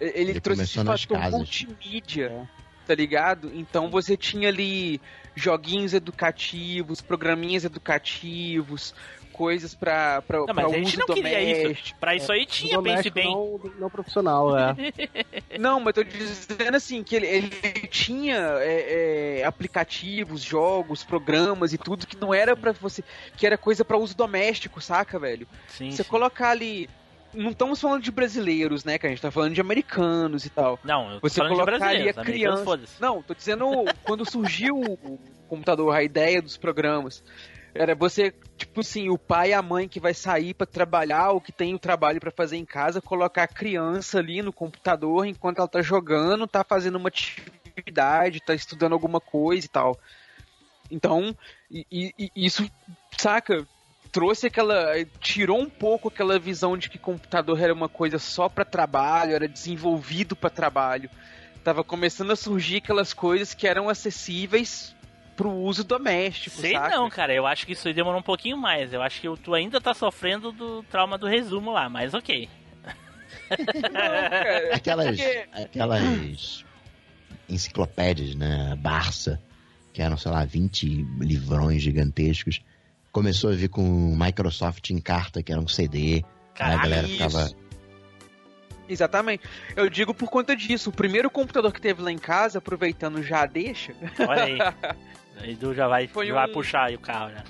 [0.00, 1.32] Ele, Ele trouxe esse fator casas.
[1.38, 2.48] multimídia,
[2.86, 3.50] tá ligado?
[3.54, 5.00] Então você tinha ali
[5.36, 8.94] joguinhos educativos, programinhas educativos,
[9.34, 11.62] coisas pra, pra, Não, pra mas a uso gente não queria isso.
[11.62, 11.98] doméstico.
[11.98, 13.30] Pra isso aí tinha, pense doméstico bem.
[13.32, 14.74] Não, não profissional, é.
[15.58, 17.50] Não, mas tô dizendo assim, que ele, ele
[17.88, 23.02] tinha é, é, aplicativos, jogos, programas e tudo que não era pra você.
[23.36, 25.46] que era coisa pra uso doméstico, saca, velho?
[25.68, 26.08] Sim, Você sim.
[26.08, 26.88] colocar ali.
[27.32, 28.96] Não estamos falando de brasileiros, né?
[28.96, 30.78] Que a gente tá falando de americanos e tal.
[30.84, 32.96] Não, eu tô Você falando de colocar ali brasileiros, a americanos, criança.
[33.00, 33.66] Não, tô dizendo
[34.04, 37.22] quando surgiu o computador, a ideia dos programas.
[37.74, 41.40] Era você, tipo assim, o pai e a mãe que vai sair pra trabalhar, ou
[41.40, 45.58] que tem o trabalho pra fazer em casa, colocar a criança ali no computador enquanto
[45.58, 49.98] ela tá jogando, tá fazendo uma atividade, tá estudando alguma coisa e tal.
[50.88, 51.36] Então,
[51.68, 51.84] e,
[52.16, 52.70] e- isso,
[53.18, 53.66] saca?
[54.12, 54.94] Trouxe aquela.
[55.18, 59.48] Tirou um pouco aquela visão de que computador era uma coisa só pra trabalho, era
[59.48, 61.10] desenvolvido pra trabalho.
[61.64, 64.94] Tava começando a surgir aquelas coisas que eram acessíveis
[65.36, 66.96] pro uso doméstico, Sei saca?
[66.96, 67.34] não, cara.
[67.34, 68.92] Eu acho que isso aí demorou um pouquinho mais.
[68.92, 72.48] Eu acho que tu ainda tá sofrendo do trauma do resumo lá, mas ok.
[74.72, 75.18] Aquelas,
[75.52, 76.64] aquelas
[77.48, 78.74] enciclopédias, né?
[78.78, 79.40] Barça,
[79.92, 82.60] que eram, sei lá, 20 livrões gigantescos.
[83.12, 83.82] Começou a vir com
[84.16, 86.24] Microsoft em carta, que era um CD.
[86.58, 87.12] Aí a galera isso.
[87.12, 87.50] ficava.
[88.88, 89.44] Exatamente.
[89.76, 90.90] Eu digo por conta disso.
[90.90, 93.94] O primeiro computador que teve lá em casa, aproveitando já deixa,
[94.26, 94.58] Olha aí.
[95.40, 97.44] Aí Edu já vai, Foi já vai um- puxar aí o carro, né?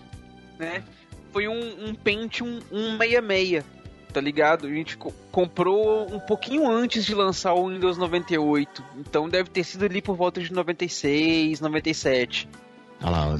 [0.58, 0.82] né?
[1.32, 3.64] Foi um, um Pentium 166,
[4.12, 4.66] tá ligado?
[4.66, 8.84] A gente co- comprou um pouquinho antes de lançar o Windows 98.
[8.96, 12.48] Então deve ter sido ali por volta de 96, 97.
[13.02, 13.38] Olha lá,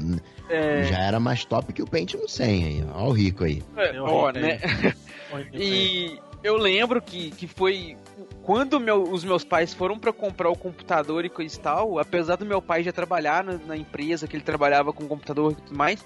[0.49, 2.85] É, já era mais top que o Pentium 100 aí.
[2.93, 3.63] Olha o rico aí.
[3.77, 4.59] é, ó, né?
[5.53, 7.97] E eu lembro que, que foi
[8.45, 12.35] quando meu- os meus pais foram pra comprar o computador e coisa e tal, apesar
[12.35, 15.75] do meu pai já trabalhar na, na empresa que ele trabalhava com computador e tudo
[15.75, 16.05] mais,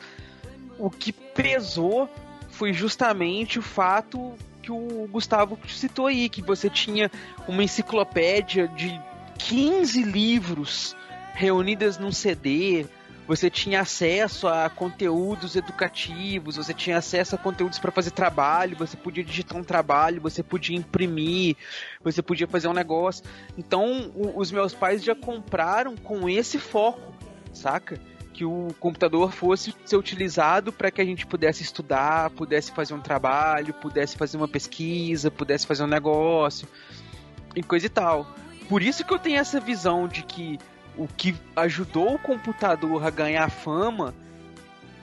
[0.78, 2.10] o que pesou
[2.48, 7.12] foi justamente o fato que o Gustavo citou aí, que você tinha
[7.46, 8.98] uma enciclopédia de
[9.38, 10.96] 15 livros
[11.34, 12.86] reunidas num CD,
[13.30, 18.98] você tinha acesso a conteúdos educativos, você tinha acesso a conteúdos para fazer trabalho, você
[18.98, 21.56] podia digitar um trabalho, você podia imprimir,
[22.04, 23.24] você podia fazer um negócio.
[23.56, 27.14] Então, o- os meus pais já compraram com esse foco,
[27.54, 28.02] saca?
[28.34, 33.00] Que o computador fosse ser utilizado para que a gente pudesse estudar, pudesse fazer um
[33.00, 36.68] trabalho, pudesse fazer uma pesquisa, pudesse fazer um negócio
[37.56, 38.36] e coisa e tal.
[38.68, 40.58] Por isso que eu tenho essa visão de que
[41.02, 44.14] o que ajudou o computador a ganhar fama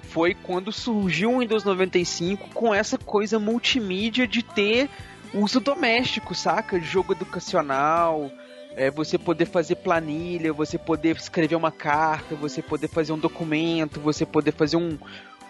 [0.02, 4.89] foi quando surgiu o Windows 95 com essa coisa multimídia de ter
[5.35, 6.81] uso doméstico, saca?
[6.81, 8.31] Jogo educacional,
[8.77, 13.98] é, você poder fazer planilha, você poder escrever uma carta, você poder fazer um documento,
[14.01, 14.97] você poder fazer um,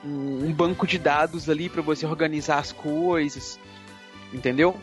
[0.04, 3.58] um, um banco de dados ali para você organizar as coisas,
[4.32, 4.76] entendeu?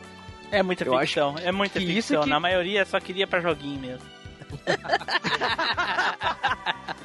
[0.52, 2.23] É muita Eu ficção, é muita ficção.
[2.23, 4.12] que- Na maioria só queria pra joguinho mesmo.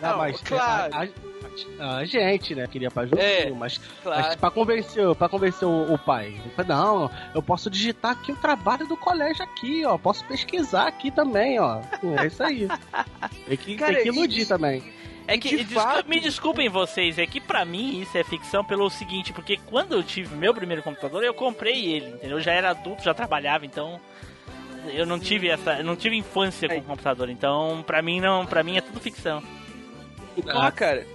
[0.01, 0.95] Não, Não, mas claro.
[0.95, 1.09] a, a-
[1.99, 4.23] a gente, né, queria pra jogo, É, mas, claro.
[4.23, 8.87] mas pra convencer, pra convencer o, o pai, não, eu posso digitar aqui o trabalho
[8.87, 11.81] do colégio aqui, ó, posso pesquisar aqui também, ó.
[12.23, 12.69] É isso aí.
[13.49, 14.85] Tem que, Cara, tem que iludir também.
[15.27, 18.65] É que, De descu- fato- me desculpem vocês, é que pra mim isso é ficção
[18.65, 22.39] pelo seguinte, porque quando eu tive meu primeiro computador, eu comprei ele, entendeu?
[22.39, 24.01] Eu já era adulto, já trabalhava, então
[24.91, 28.63] eu não tive essa, eu não tive infância com computador, então pra mim não, para
[28.63, 29.43] mim é tudo ficção.
[30.49, 31.07] Ah, cara,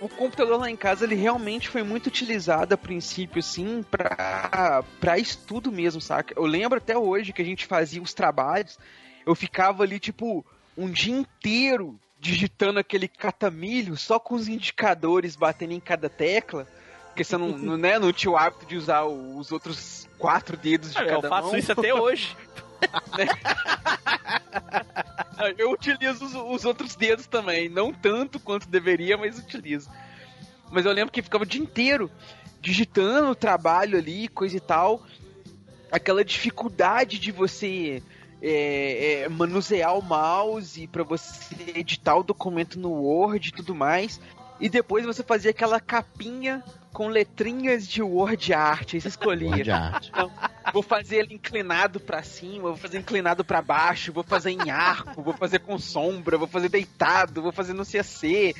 [0.00, 5.18] o computador lá em casa ele realmente foi muito utilizado a princípio, assim, pra, pra
[5.18, 6.34] estudo mesmo, saca?
[6.36, 8.78] Eu lembro até hoje que a gente fazia os trabalhos,
[9.24, 10.44] eu ficava ali, tipo,
[10.76, 16.66] um dia inteiro digitando aquele catamilho só com os indicadores batendo em cada tecla.
[17.08, 20.92] Porque você não, não, né, não tinha o hábito de usar os outros quatro dedos
[20.92, 21.56] de Ah, eu cada faço mão.
[21.56, 22.36] isso até hoje.
[25.58, 27.68] Eu utilizo os, os outros dedos também.
[27.68, 29.90] Não tanto quanto deveria, mas utilizo.
[30.70, 32.10] Mas eu lembro que ficava o dia inteiro
[32.60, 35.02] digitando o trabalho ali, coisa e tal.
[35.90, 38.02] Aquela dificuldade de você
[38.40, 44.20] é, é, manusear o mouse para você editar o documento no Word e tudo mais.
[44.62, 46.62] E depois você fazia aquela capinha
[46.92, 48.94] com letrinhas de Word Art.
[48.94, 49.50] Aí você escolhia.
[49.50, 50.08] Word art.
[50.72, 55.20] Vou fazer ele inclinado pra cima, vou fazer inclinado pra baixo, vou fazer em arco,
[55.20, 58.54] vou fazer com sombra, vou fazer deitado, vou fazer no CC.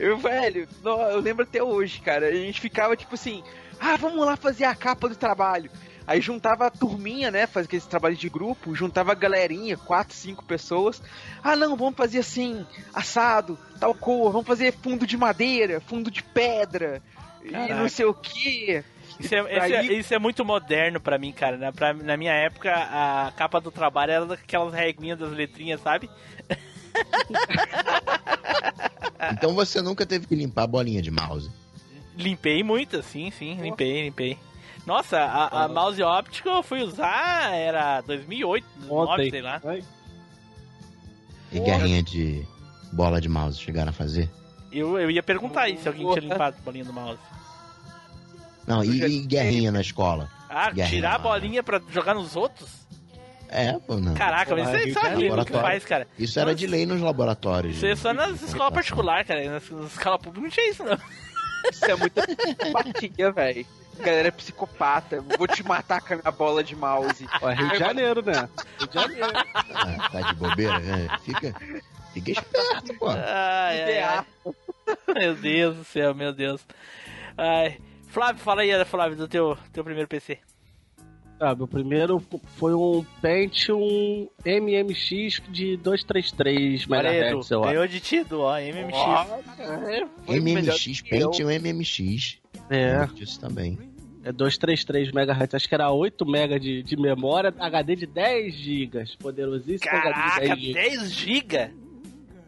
[0.00, 2.26] Eu, velho, eu lembro até hoje, cara.
[2.26, 3.44] A gente ficava tipo assim:
[3.78, 5.70] ah, vamos lá fazer a capa do trabalho.
[6.06, 7.46] Aí juntava a turminha, né?
[7.46, 11.02] Fazia aqueles trabalhos de grupo, juntava a galerinha, quatro, cinco pessoas.
[11.42, 16.22] Ah, não, vamos fazer assim, assado, tal cor, vamos fazer fundo de madeira, fundo de
[16.22, 17.02] pedra,
[17.42, 17.74] e Caraca.
[17.76, 18.84] não sei o que.
[19.18, 21.56] Isso é, isso é- isso é muito moderno pra mim, cara.
[21.56, 26.10] Na, pra- na minha época, a capa do trabalho era daquelas reguinhas das letrinhas, sabe?
[29.32, 31.50] Então você nunca teve que limpar a bolinha de mouse.
[32.16, 34.38] Limpei muito, sim, sim, limpei, limpei.
[34.86, 39.30] Nossa, a, a mouse óptica eu fui usar, era 2008, 2009, Ontem.
[39.30, 39.60] sei lá.
[41.50, 42.46] E guerrinha de
[42.92, 44.30] bola de mouse chegaram a fazer?
[44.70, 47.20] Eu, eu ia perguntar isso, se alguém tinha limpado a bolinha do mouse.
[48.66, 50.28] Não, e, e guerrinha na escola.
[50.48, 52.68] Ah, Guerrinha tirar a bolinha pra jogar nos outros?
[53.48, 54.14] É, pô, não.
[54.14, 56.08] Caraca, mas isso aí Rio só que faz, cara.
[56.18, 57.76] Isso era de lei nos laboratórios.
[57.76, 59.48] Isso aí é só nas escolas particulares, cara.
[59.48, 60.98] Nas, nas escolas públicas não tinha isso, não.
[61.70, 63.66] Isso é muita psicopatia, velho.
[63.98, 65.20] Galera é psicopata.
[65.38, 67.26] Vou te matar com a minha bola de mouse.
[67.40, 68.48] Ó, Rio de Janeiro, né?
[68.78, 69.32] Rio de Janeiro.
[69.74, 71.08] Ah, tá de bobeira, né?
[71.22, 71.54] Fica,
[72.12, 73.08] fica esperto, pô.
[73.08, 74.24] Ai, ai, ai.
[75.14, 76.60] Meu Deus do céu, meu Deus.
[77.36, 77.78] Ai.
[78.08, 80.38] Flávio, fala aí, Flávio, do teu, teu primeiro PC.
[81.40, 82.22] Ah, meu primeiro
[82.56, 87.70] foi um Pentium MMX de 233 Olha aí, MHz, eu acho.
[87.70, 88.96] ganhou de Tido, ó, MMX.
[90.28, 92.38] MMX, Pentium MMX.
[92.70, 93.78] É, disso também.
[94.24, 95.54] é 233 MHz.
[95.54, 99.04] Acho que era 8 MB de, de memória, HD de 10 GB.
[99.18, 101.12] Poderosíssimo Caraca, HD de 10 GB.
[101.12, 101.56] 10 GB?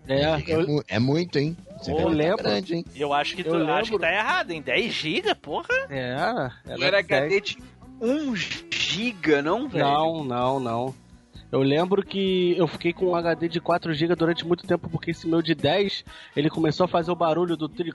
[0.08, 1.56] É, É, eu, é muito, hein?
[1.78, 2.44] Você Eu tá lembro.
[2.44, 2.84] grande, hein?
[2.94, 4.62] Eu acho que tu Eu acho que tá errado, hein?
[4.62, 5.68] 10 GB, porra?
[5.90, 6.16] é,
[6.64, 7.04] Não era 10.
[7.22, 7.58] HD de
[8.00, 8.36] 1
[8.70, 9.84] giga, não, velho?
[9.84, 10.94] Não, não, não.
[11.50, 15.10] Eu lembro que eu fiquei com um HD de 4 GB durante muito tempo, porque
[15.10, 16.04] esse meu de 10,
[16.36, 17.92] ele começou a fazer o barulho do tri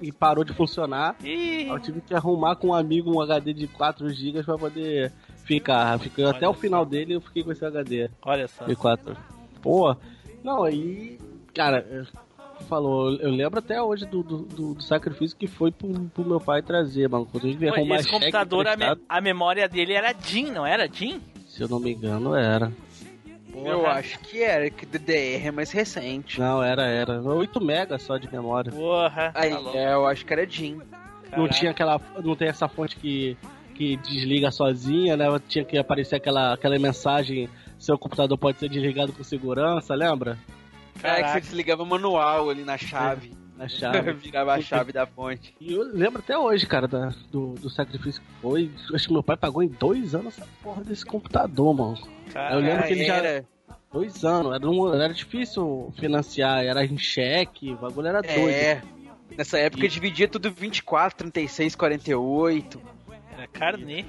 [0.00, 1.16] e parou de funcionar.
[1.22, 5.12] Ih, Eu tive que arrumar com um amigo um HD de 4 GB pra poder
[5.44, 5.98] ficar.
[5.98, 8.64] Fiquei até o final dele eu fiquei com esse HD olha só.
[8.64, 9.16] de 4.
[9.62, 9.94] Pô,
[10.42, 11.18] não, aí.
[11.54, 12.02] Cara, é,
[12.68, 16.40] falou, eu lembro até hoje do, do, do- do sacrifício que foi pro, pro meu
[16.40, 17.26] pai trazer, mano.
[17.26, 21.20] Pô, arrumar esse cheque computador, a, me- a memória dele era DIN, não era DIN?
[21.46, 22.72] se eu não me engano, era.
[23.54, 26.40] Eu acho que era, que DDR é mais recente.
[26.40, 27.20] Não, era, era.
[27.20, 28.72] 8 MB só de memória.
[28.72, 29.30] Porra.
[29.34, 30.76] Aí, tá é, eu acho que era Jim.
[30.76, 31.54] Não Caraca.
[31.54, 32.00] tinha aquela.
[32.22, 33.36] Não tem essa fonte que,
[33.74, 35.26] que desliga sozinha, né?
[35.48, 37.48] Tinha que aparecer aquela, aquela mensagem.
[37.78, 40.38] Seu computador pode ser desligado com segurança, lembra?
[40.96, 41.28] É que Caraca.
[41.32, 43.32] você desligava manual ali na chave.
[43.62, 44.12] Na chave.
[44.14, 45.54] Virava a chave da fonte.
[45.60, 48.70] E eu lembro até hoje, cara, da- do, do sacrifício que foi.
[48.94, 51.98] Acho que meu pai pagou em dois anos essa porra desse computador, mano.
[52.32, 52.54] Caraca.
[52.54, 53.44] Eu lembro que ele já- Era,
[53.92, 54.54] Dois anos.
[54.54, 58.48] Era, um- era difícil financiar, era em cheque, o bagulho era doido.
[58.48, 58.82] é.
[59.36, 62.80] Nessa época E- dividia tudo 24, 36, 48.
[63.36, 64.04] Era carnê.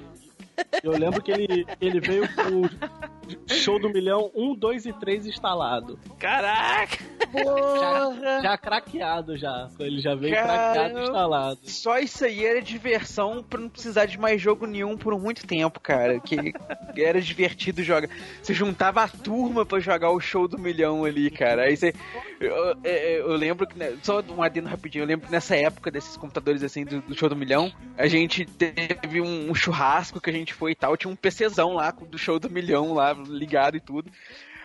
[0.83, 5.25] Eu lembro que ele, ele veio com o show do milhão 1, 2 e 3
[5.27, 5.99] instalado.
[6.19, 6.97] Caraca.
[7.33, 9.69] Já, já craqueado já.
[9.79, 10.53] Ele já veio Caramba.
[10.73, 11.59] craqueado instalado.
[11.63, 15.79] Só isso aí era diversão pra não precisar de mais jogo nenhum por muito tempo,
[15.79, 16.19] cara.
[16.19, 16.53] Que
[16.97, 18.09] era divertido jogar.
[18.41, 21.63] Você juntava a turma pra jogar o show do milhão ali, cara.
[21.63, 21.93] Aí você.
[22.39, 23.77] Eu, eu- eu lembro que.
[23.77, 25.03] né, Só um adendo rapidinho.
[25.03, 28.45] Eu lembro que nessa época desses computadores assim do, do show do milhão, a gente
[28.45, 30.95] teve um, um churrasco que a gente foi e tal.
[30.97, 34.11] Tinha um PCzão lá com- do show do milhão lá ligado e tudo.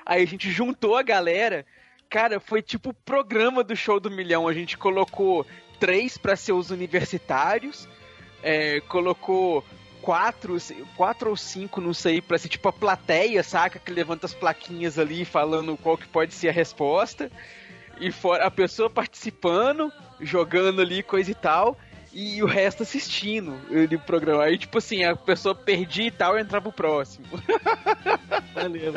[0.04, 1.66] Aí a gente juntou a galera.
[2.08, 4.48] Cara, foi tipo o programa do show do milhão.
[4.48, 5.46] A gente colocou
[5.78, 7.88] três pra ser os universitários,
[8.42, 9.64] é, colocou
[10.00, 10.56] quatro,
[10.96, 13.78] quatro ou cinco, não sei, pra ser tipo a plateia, saca?
[13.78, 17.30] Que levanta as plaquinhas ali falando qual que pode ser a resposta.
[18.00, 21.76] E fora a pessoa participando, jogando ali, coisa e tal.
[22.12, 24.44] E o resto assistindo o programa.
[24.44, 27.26] Aí, tipo assim, a pessoa perdia e tal e entrava o próximo.
[28.54, 28.94] Valeu.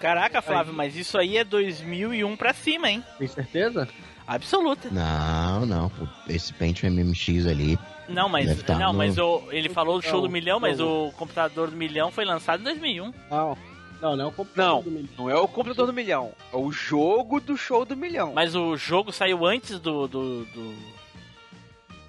[0.00, 3.04] Caraca, Flávio, mas isso aí é 2001 pra cima, hein?
[3.18, 3.88] Tem certeza?
[4.26, 4.88] Absoluta.
[4.90, 5.92] Não, não.
[6.28, 7.78] Esse Pentium MMX ali.
[8.08, 10.78] Não, mas tá não, no- mas o, ele falou do show Não, do milhão, mas
[10.78, 11.08] não.
[11.08, 13.12] o computador do milhão foi lançado em 2001.
[13.30, 13.58] Não.
[14.00, 14.82] Não, não é o computador Não.
[14.82, 15.08] do milhão.
[15.16, 18.32] Não é o computador do milhão, é o jogo do show do milhão.
[18.34, 20.08] Mas o jogo saiu antes do.
[20.08, 20.74] do, do-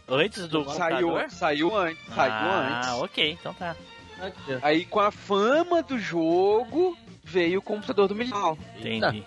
[0.07, 1.29] Antes do saiu, computador?
[1.29, 2.89] saiu antes, saiu ah, antes.
[3.01, 3.75] ok, então tá.
[4.61, 8.57] Aí com a fama do jogo veio o computador do milhão.
[8.77, 9.25] Entendi.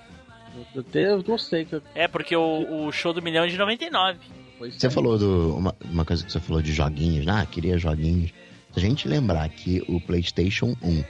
[0.74, 1.82] Eu, eu não sei que eu.
[1.94, 4.18] É, porque o, o show do milhão é de 99.
[4.58, 4.92] foi Você aí.
[4.92, 5.56] falou do.
[5.56, 8.30] Uma, uma coisa que você falou de joguinhos, ah, queria joguinhos.
[8.72, 11.04] Se a gente lembrar que o PlayStation 1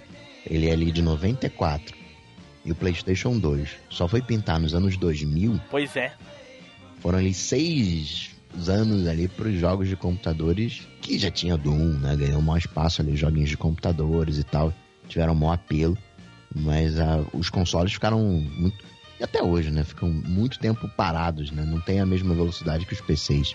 [0.48, 1.97] ele é ali de 94
[2.64, 6.12] e o PlayStation 2 só foi pintar nos anos 2000, Pois é.
[7.01, 8.35] foram ali seis
[8.68, 12.16] anos ali para os jogos de computadores que já tinha Doom, né?
[12.16, 14.72] Ganhou maior espaço ali, joguinhos de computadores e tal,
[15.08, 15.96] tiveram maior apelo,
[16.54, 18.84] mas ah, os consoles ficaram muito
[19.18, 19.82] e até hoje, né?
[19.82, 21.64] Ficam muito tempo parados, né?
[21.64, 23.54] Não tem a mesma velocidade que os PCs.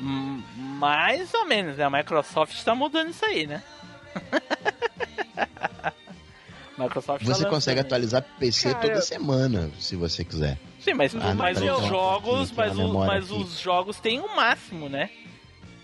[0.00, 1.84] Hum, Mais ou menos, né?
[1.84, 3.62] A Microsoft tá mudando isso aí, né?
[6.78, 10.56] Microsoft tá Você consegue atualizar PC Cara, toda semana, se você quiser.
[10.82, 13.42] Sim, mas, Ah, mas os então, jogos, mas, o- mas aqui.
[13.42, 15.10] os jogos têm um máximo, né?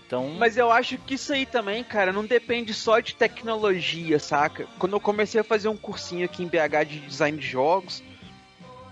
[0.05, 4.67] Então, Mas eu acho que isso aí também, cara, não depende só de tecnologia, saca?
[4.79, 8.01] Quando eu comecei a fazer um cursinho aqui em BH de design de jogos,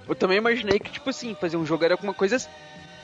[0.07, 2.37] eu também imaginei que, tipo assim, fazer um jogo era alguma coisa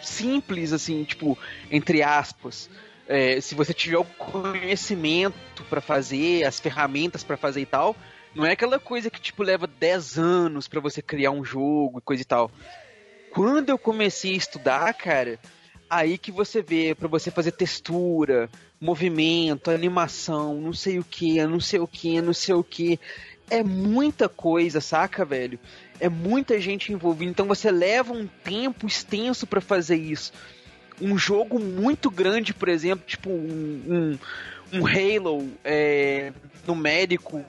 [0.01, 1.37] simples, assim, tipo,
[1.71, 2.69] entre aspas.
[3.07, 5.35] é, se você tiver o conhecimento
[5.69, 7.95] pra fazer, as ferramentas pra fazer e tal,
[8.33, 12.01] não é aquela coisa que tipo leva 10 anos pra você criar um jogo e
[12.01, 12.49] coisa e tal.
[13.33, 15.39] Quando eu comecei a estudar, cara,
[15.89, 18.47] aí que você vê pra você fazer textura,
[18.79, 22.99] movimento, animação, não sei o que, não sei o que, não sei o que.
[23.49, 25.59] É muita coisa, saca, velho?
[25.99, 30.31] É muita gente envolvida, então você leva um tempo extenso pra fazer isso.
[31.01, 34.17] Um jogo muito grande, por exemplo, tipo um,
[34.71, 36.31] um, um Halo é,
[36.67, 37.43] numérico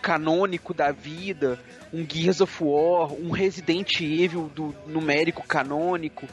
[0.00, 1.58] canônico da vida,
[1.92, 6.26] um Gears of War, um Resident Evil do numérico canônico,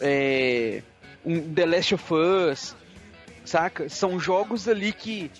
[0.00, 0.82] é,
[1.24, 2.76] um The Last of Us,
[3.44, 3.88] saca?
[3.88, 5.30] São jogos ali que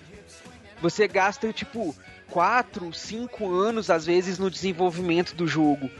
[0.80, 1.94] você gasta tipo
[2.30, 5.90] 4, 5 anos às vezes no desenvolvimento do jogo.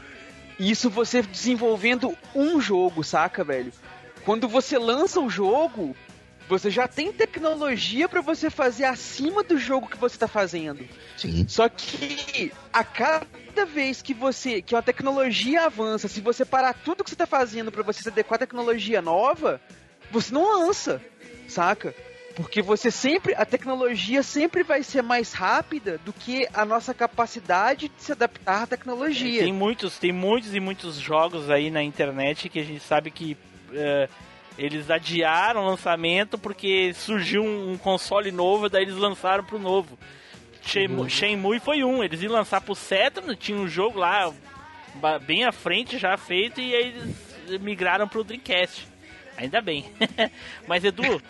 [0.59, 3.71] Isso você desenvolvendo um jogo, saca, velho?
[4.23, 5.95] Quando você lança o jogo,
[6.47, 10.85] você já tem tecnologia para você fazer acima do jogo que você tá fazendo.
[11.17, 11.45] Sim.
[11.47, 17.03] Só que a cada vez que você que a tecnologia avança, se você parar tudo
[17.03, 19.61] que você tá fazendo para você se adequar à tecnologia nova,
[20.11, 21.01] você não lança,
[21.47, 21.95] saca?
[22.35, 27.89] Porque você sempre a tecnologia sempre vai ser mais rápida do que a nossa capacidade
[27.89, 29.43] de se adaptar à tecnologia.
[29.43, 33.37] Tem muitos, tem muitos e muitos jogos aí na internet que a gente sabe que
[33.71, 34.09] é,
[34.57, 39.97] eles adiaram o lançamento porque surgiu um, um console novo, daí eles lançaram pro novo.
[40.65, 44.31] Shenmue, Shenmue foi um, eles iam lançar pro Saturn, tinha um jogo lá
[45.25, 47.13] bem à frente já feito e aí
[47.47, 48.87] eles migraram pro Dreamcast.
[49.35, 49.91] Ainda bem.
[50.67, 51.21] Mas Edu,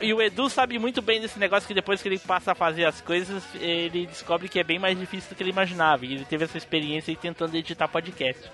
[0.00, 2.54] e, e o Edu sabe muito bem desse negócio que depois que ele passa a
[2.54, 6.04] fazer as coisas, ele descobre que é bem mais difícil do que ele imaginava.
[6.04, 8.50] E ele teve essa experiência aí tentando editar podcast.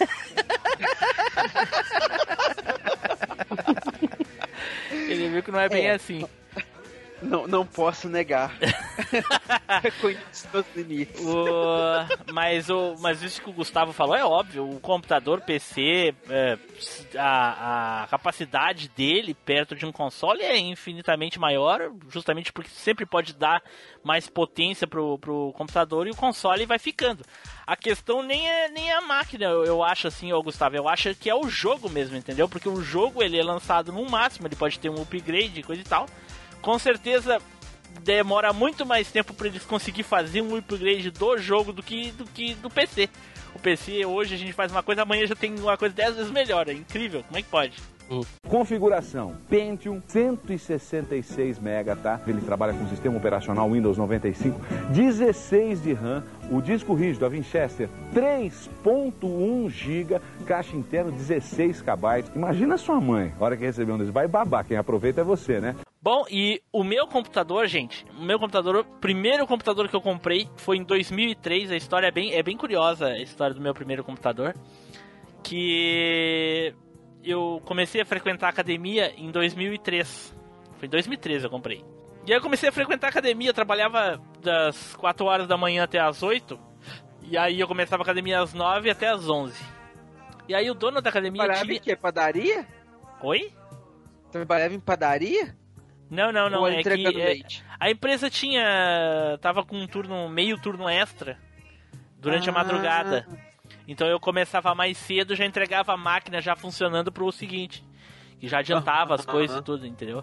[4.90, 5.94] ele viu que não é bem É.
[5.94, 6.26] assim.
[7.22, 8.56] Não, não posso negar.
[9.82, 11.20] Reconheço os limites.
[11.24, 14.68] O- mas, o, mas isso que o Gustavo falou é óbvio.
[14.68, 16.58] O computador PC, é,
[17.18, 23.34] a, a capacidade dele perto de um console é infinitamente maior, justamente porque sempre pode
[23.34, 23.62] dar
[24.02, 27.22] mais potência pro, pro computador e o console vai ficando.
[27.66, 30.88] A questão nem é, nem é a máquina, eu, eu acho assim, ô Gustavo, eu
[30.88, 32.48] acho que é o jogo mesmo, entendeu?
[32.48, 35.82] Porque o jogo ele é lançado no máximo, ele pode ter um upgrade e coisa
[35.82, 36.06] e tal.
[36.60, 37.40] Com certeza
[38.02, 42.24] demora muito mais tempo para eles conseguir fazer um upgrade do jogo do que do
[42.24, 43.08] que do PC.
[43.54, 46.30] O PC hoje a gente faz uma coisa, amanhã já tem uma coisa 10 vezes
[46.30, 46.68] melhor.
[46.68, 47.74] É incrível, como é que pode?
[48.48, 52.20] Configuração Pentium 166 MB, tá?
[52.26, 54.60] Ele trabalha com sistema operacional Windows 95,
[54.90, 62.24] 16 de RAM, o disco rígido a Winchester 3.1 GB, caixa interna 16 KB.
[62.34, 65.60] Imagina sua mãe, a hora que receber um desses, vai babar, quem aproveita é você,
[65.60, 65.76] né?
[66.02, 70.48] Bom, e o meu computador, gente, o meu computador, o primeiro computador que eu comprei
[70.56, 71.70] foi em 2003.
[71.70, 74.54] A história é bem, é bem curiosa, a história do meu primeiro computador.
[75.42, 76.74] Que
[77.24, 80.34] eu comecei a frequentar a academia em 2003.
[80.78, 81.84] Foi em 2013 eu comprei.
[82.26, 85.84] E aí eu comecei a frequentar a academia, eu trabalhava das 4 horas da manhã
[85.84, 86.58] até as 8.
[87.22, 89.54] E aí eu começava a academia às 9 até às 11.
[90.48, 91.94] E aí o dono da academia Trabalhava tinha...
[91.94, 91.96] em?
[91.96, 92.66] Padaria?
[93.22, 93.52] Oi?
[94.32, 95.56] Trabalhava em padaria?
[96.10, 96.60] Não, não, não.
[96.60, 97.38] Ou É que é,
[97.78, 99.38] a empresa tinha.
[99.40, 101.38] tava com um turno, meio turno extra
[102.18, 102.54] durante a Ah.
[102.56, 103.26] madrugada.
[103.90, 107.84] Então eu começava mais cedo, já entregava a máquina já funcionando pro seguinte.
[108.38, 110.22] Que já adiantava as coisas e tudo, entendeu?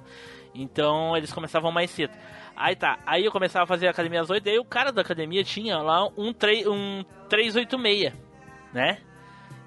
[0.55, 2.17] Então eles começavam mais cedo.
[2.55, 5.01] Aí tá, aí eu começava a fazer a academia às 8, aí o cara da
[5.01, 8.13] academia tinha lá um, 3, um 386,
[8.71, 8.99] né?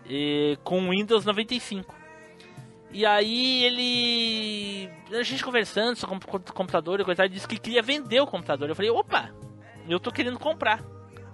[0.08, 1.94] E, com Windows 95.
[2.92, 4.90] E aí ele.
[5.12, 8.66] A gente conversando sobre computador e coisa, ele disse que queria vender o computador.
[8.66, 9.30] Eu falei, opa,
[9.86, 10.82] eu tô querendo comprar.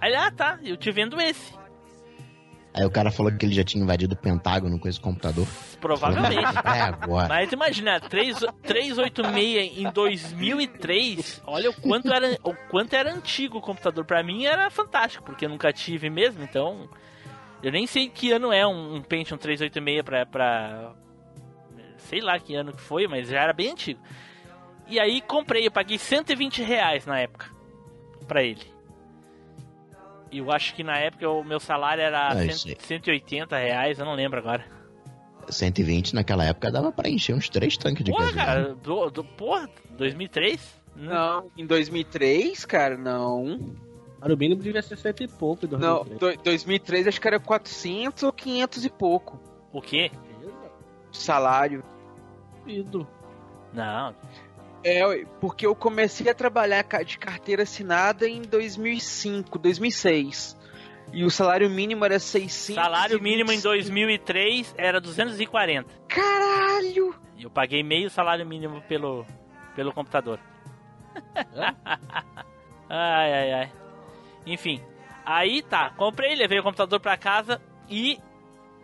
[0.01, 1.55] Aí ele, ah tá, eu te vendo esse.
[2.77, 5.49] Aí o cara falou que ele já tinha invadido o Pentágono com esse computador.
[5.81, 6.45] Provavelmente.
[6.67, 7.27] É agora.
[7.27, 13.61] Mas imagina, 3, 386 em 2003, olha o quanto era, o quanto era antigo o
[13.63, 14.05] computador.
[14.05, 16.87] Pra mim era fantástico, porque eu nunca tive mesmo, então.
[17.63, 20.93] Eu nem sei que ano é um, um Pentium 386 pra, pra.
[21.97, 24.01] Sei lá que ano que foi, mas já era bem antigo.
[24.87, 27.51] E aí comprei, eu paguei 120 reais na época
[28.29, 28.76] pra ele.
[30.31, 32.77] E eu acho que na época o meu salário era É, 100 isso aí.
[32.81, 34.65] 180 reais, eu não lembro agora.
[35.49, 38.45] 120 naquela época dava pra encher uns três tanques de Porra, gasolina.
[38.47, 40.81] cara, do, do, porra, 2003?
[40.97, 43.77] Não, em 2003, cara, não.
[44.21, 46.37] Cara, o mínimo devia ser cento e pouco em Não, 2003.
[46.39, 49.39] do- 2003 acho que era 400 ou 500 e pouco
[49.73, 50.11] O quê?
[51.13, 51.85] de salário.
[52.67, 53.07] Ido.
[53.73, 54.15] Não.
[54.89, 60.57] É, porque eu comecei a trabalhar de carteira assinada em 2005, 2006.
[61.13, 62.81] E o salário mínimo era 600.
[62.81, 65.93] Salário mínimo em 2003 era 240.
[66.07, 67.17] Caralho!
[67.37, 69.27] E eu paguei meio salário mínimo pelo,
[69.75, 70.39] pelo computador.
[72.89, 73.73] ai, ai, ai.
[74.47, 74.81] Enfim.
[75.25, 77.61] Aí tá, comprei, levei o computador pra casa
[77.91, 78.21] e.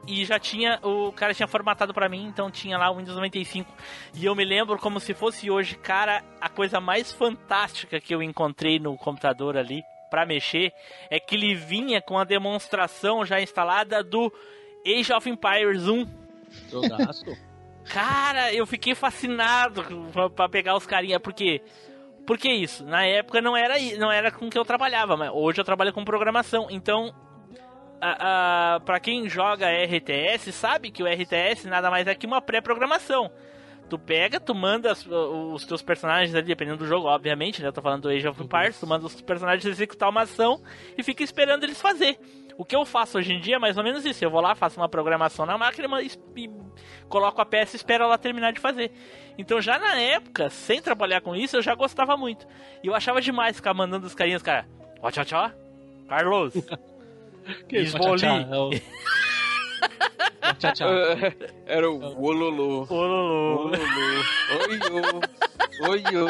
[0.06, 0.80] E já tinha.
[0.82, 3.72] O cara tinha formatado pra mim, então tinha lá o Windows 95.
[4.14, 8.22] E eu me lembro como se fosse hoje, cara, a coisa mais fantástica que eu
[8.22, 10.72] encontrei no computador ali pra mexer
[11.08, 14.32] é que ele vinha com a demonstração já instalada do
[14.84, 16.06] Age of Empires 1.
[16.68, 17.24] Jogaço.
[17.86, 21.60] Cara, eu fiquei fascinado pra- pra pegar os carinha, porque
[22.26, 22.84] por que isso?
[22.84, 26.04] Na época não era não era com que eu trabalhava, mas hoje eu trabalho com
[26.04, 26.68] programação.
[26.70, 27.12] Então,
[28.02, 32.42] a, a, para quem joga RTS, sabe que o RTS nada mais é que uma
[32.42, 33.30] pré-programação.
[33.88, 37.68] Tu pega, tu manda as- os teus personagens ali, dependendo do jogo, obviamente, né?
[37.68, 40.62] Eu tô falando do Age of Empires, tu manda os personagens executar uma ação
[40.96, 42.18] e fica esperando eles fazer.
[42.56, 44.24] O que eu faço hoje em dia é mais ou menos isso.
[44.24, 46.50] Eu vou lá, faço uma programação na máquina e
[47.08, 48.90] coloco a peça e espero ela terminar de fazer.
[49.36, 52.46] Então já na época, sem trabalhar com isso, eu já gostava muito.
[52.82, 54.66] E eu achava demais ficar mandando os carinhas, cara.
[55.02, 55.50] Ó, tchau, tchau.
[56.08, 56.54] Carlos.
[57.70, 58.20] Esboli.
[58.20, 58.68] tchau, tchau,
[60.62, 60.88] é tchau.
[61.66, 62.86] Era o Ololô.
[62.88, 63.70] Ololô.
[63.70, 65.20] Oiô.
[65.88, 66.26] Oiô.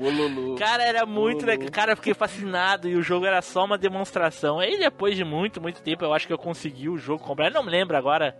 [0.00, 0.56] Ololô.
[0.56, 1.68] Cara, era muito legal.
[1.70, 4.58] Cara, eu fiquei fascinado e o jogo era só uma demonstração.
[4.58, 7.46] Aí depois de muito, muito tempo, eu acho que eu consegui o jogo comprar.
[7.46, 8.36] Eu não me lembro agora.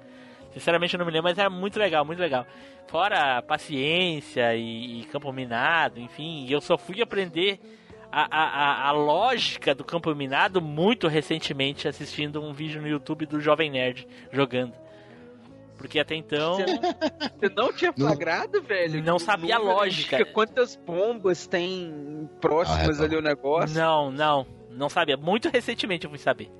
[0.52, 2.44] Sinceramente eu não me lembro, mas era muito legal, muito legal.
[2.88, 7.60] Fora paciência e, e campo minado, enfim, eu só fui aprender
[8.12, 13.26] a, a, a, a lógica do campo minado muito recentemente assistindo um vídeo no YouTube
[13.26, 14.74] do Jovem Nerd jogando.
[15.76, 16.56] Porque até então.
[16.56, 19.02] Você não, você não tinha flagrado, velho?
[19.02, 20.26] Não sabia a lógica.
[20.26, 23.80] Quantas bombas tem próximas Ah, é, ali o negócio?
[23.80, 25.16] Não, não, não sabia.
[25.16, 26.50] Muito recentemente eu fui saber.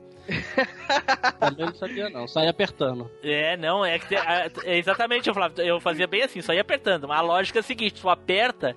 [1.39, 2.27] Também não sabia, não.
[2.27, 3.11] Sai apertando.
[3.23, 7.11] É, não, é que é exatamente, eu falava, eu fazia bem assim, só ia apertando.
[7.11, 8.77] A lógica é a seguinte, tu aperta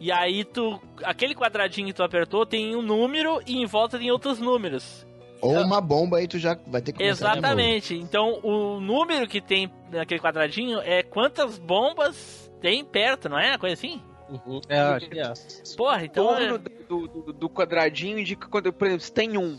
[0.00, 4.10] e aí tu aquele quadradinho que tu apertou tem um número e em volta tem
[4.10, 5.06] outros números.
[5.40, 7.02] Ou uma bomba aí tu já vai ter que.
[7.02, 7.94] Exatamente.
[7.94, 13.50] Então, o número que tem naquele quadradinho é quantas bombas tem perto, não é?
[13.50, 14.00] Uma coisa assim?
[14.30, 14.60] Uhum.
[14.68, 15.32] É, acho que é.
[15.76, 19.58] Porra, então torno do, do, do quadradinho indica quando, por exemplo, se tem um.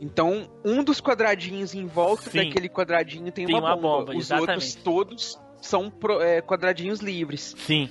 [0.00, 2.38] Então, um dos quadradinhos em volta Sim.
[2.38, 3.98] daquele quadradinho tem, Tem uma, uma bomba.
[4.06, 4.50] bomba, Os exatamente.
[4.50, 7.54] outros todos são pro- é, quadradinhos livres.
[7.58, 7.88] Sim.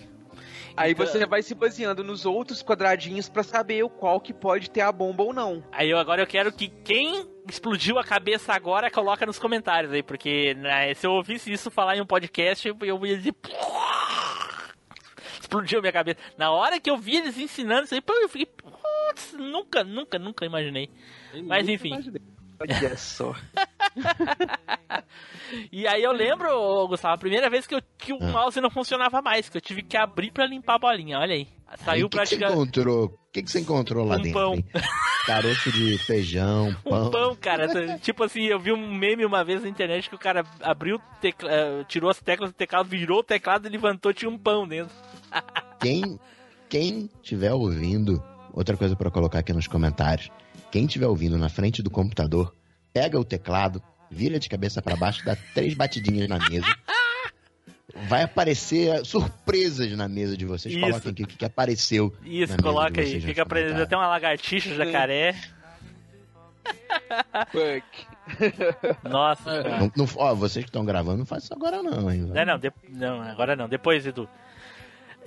[0.79, 4.69] Aí Então- você vai se baseando nos outros quadradinhos pra saber o qual que pode
[4.71, 5.61] ter a bomba ou não.
[5.73, 10.01] Aí eu agora eu quero que quem explodiu a cabeça agora coloca nos comentários aí,
[10.01, 13.35] porque né, se eu ouvisse isso falar em um podcast, eu- eu ia dizer.
[15.41, 16.19] Explodiu minha cabeça.
[16.37, 18.45] Na hora que eu vi eles ensinando isso aí, eu fiquei.
[18.45, 20.89] Putz, nunca, nunca, nunca imaginei.
[21.45, 21.87] Mas Nunca enfim.
[21.89, 22.21] imaginei.
[22.59, 23.33] Olha só.
[25.71, 28.27] E aí eu lembro, Gustavo, a primeira vez que, eu, que o Ah.
[28.31, 31.47] mouse não funcionava mais, que eu tive que abrir pra limpar a bolinha, olha aí.
[31.67, 33.05] Aí, Saiu o que, que você praticamente encontrou?
[33.05, 34.39] O que, que você encontrou lá Um dentro?
[34.39, 34.53] pão.
[34.53, 34.65] hein?
[35.25, 37.07] Caroço de feijão, pão.
[37.07, 37.97] um pão, cara.
[37.99, 41.01] tipo assim, eu vi um meme uma vez na internet que o cara abriu, o
[41.19, 44.67] tecla- eh, tirou as teclas do teclado, virou o teclado e levantou, tinha um pão
[44.67, 44.93] dentro.
[45.79, 46.19] Quem,
[46.69, 48.23] quem tiver ouvindo,
[48.53, 50.29] outra coisa pra colocar aqui nos comentários.
[50.71, 52.55] Quem tiver ouvindo na frente do computador,
[52.93, 56.67] pega o teclado, vira de cabeça pra baixo, dá três batidinhas na mesa.
[58.07, 60.73] Vai aparecer surpresas na mesa de vocês.
[60.75, 60.83] Isso.
[60.83, 62.13] Coloquem aqui o que, que apareceu.
[62.23, 63.21] Isso, na mesa coloca de aí.
[63.21, 65.35] Fica aprendendo até uma lagartixa, jacaré.
[67.51, 68.07] Fuck.
[69.09, 69.63] Nossa.
[69.63, 72.21] Não, não- ó, vocês que estão gravando, não faz isso agora não, hein?
[72.21, 73.67] Não, não, de- não, agora não.
[73.67, 74.29] Depois, Edu.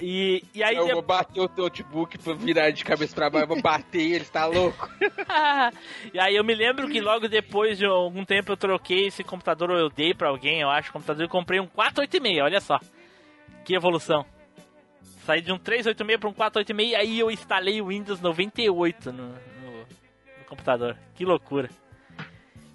[0.05, 0.75] E, e aí...
[0.75, 4.01] Eu de- vou bater o notebook pra virar de cabeça pra baixo, eu vou bater
[4.15, 4.89] ele, tá louco?
[6.13, 9.71] e aí eu me lembro que logo depois de algum tempo eu troquei esse computador,
[9.71, 12.81] ou eu dei pra alguém, eu acho, computador, e comprei um 486, olha só.
[13.65, 14.27] Que evolução.
[15.25, 19.23] Saí de um 386 para um 486 e aí eu instalei o Windows 98 no,
[19.29, 19.33] no-
[19.79, 20.97] no computador.
[21.15, 21.71] Que loucura.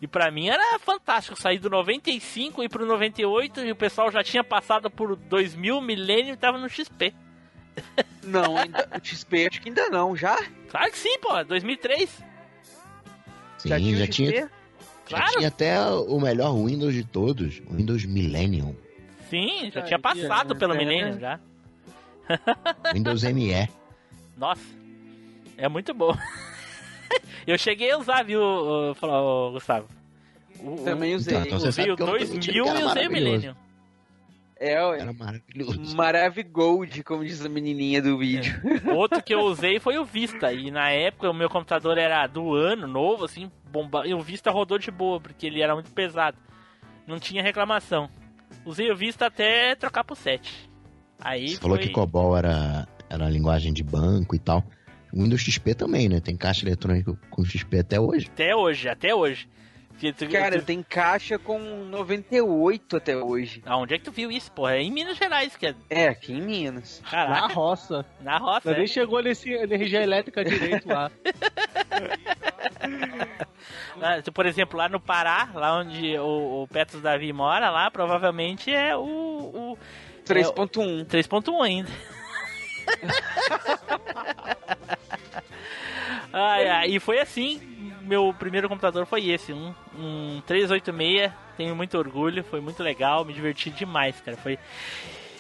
[0.02, 4.12] E pra mim era fantástico sair do 95 e ir pro 98 e o pessoal
[4.12, 7.14] já tinha passado por 2000 milênio e tava no XP.
[8.24, 10.38] Não, ainda, o XP acho que ainda não, já?
[10.70, 12.10] Claro que sim, pô, 2003.
[13.58, 14.14] Sim, já tinha o já XP?
[14.14, 14.50] tinha, já
[15.18, 15.32] Claro.
[15.38, 18.76] tinha até o melhor Windows de todos, o Windows Millennium,
[19.30, 20.78] Sim, já Ah, tinha passado é, pelo é.
[20.78, 21.40] milênio já.
[22.94, 23.68] Windows ME.
[24.38, 24.62] Nossa,
[25.58, 26.16] é muito bom.
[27.46, 29.88] Eu cheguei a usar, viu, ô, ô, Gustavo?
[30.60, 31.38] O, Também usei.
[31.38, 33.12] Então, então usei o que eu não tô mentindo 2000 que era e usei o
[33.12, 33.56] milênio.
[34.60, 35.00] É, ué.
[35.02, 35.96] Era maravilhoso.
[35.96, 38.60] Maravigold, como diz a menininha do vídeo.
[38.96, 40.52] Outro que eu usei foi o Vista.
[40.52, 44.08] E na época o meu computador era do ano, novo, assim, bomba.
[44.08, 46.38] E o Vista rodou de boa, porque ele era muito pesado.
[47.06, 48.10] Não tinha reclamação.
[48.66, 50.70] Usei o Vista até trocar pro 7.
[51.20, 51.86] Aí Você falou foi...
[51.86, 54.64] que COBOL era, era a linguagem de banco e tal.
[55.14, 56.20] O Windows XP também, né?
[56.20, 58.28] Tem caixa eletrônica com XP até hoje.
[58.32, 59.48] Até hoje, até hoje.
[60.32, 63.64] Cara, tem caixa com 98 até hoje.
[63.66, 64.76] Aonde é que tu viu isso, porra?
[64.76, 65.76] É em Minas Gerais, que é.
[65.90, 67.02] É, aqui em Minas.
[67.04, 68.06] Na Caraca, roça.
[68.22, 68.70] na roça.
[68.70, 68.88] Ainda é.
[68.88, 71.12] chegou nesse energia elétrica direito lá.
[74.00, 78.72] Ah, Por exemplo, lá no Pará, lá onde o, o Petros Davi mora, lá provavelmente
[78.72, 79.02] é o.
[79.02, 79.78] o
[80.26, 81.06] 3.1.
[81.06, 81.90] 3.1 ainda.
[86.34, 87.62] ai, ai, e foi assim.
[88.02, 91.32] Meu primeiro computador foi esse, um, um 386.
[91.58, 94.38] Tenho muito orgulho, foi muito legal, me diverti demais, cara.
[94.38, 94.58] Foi.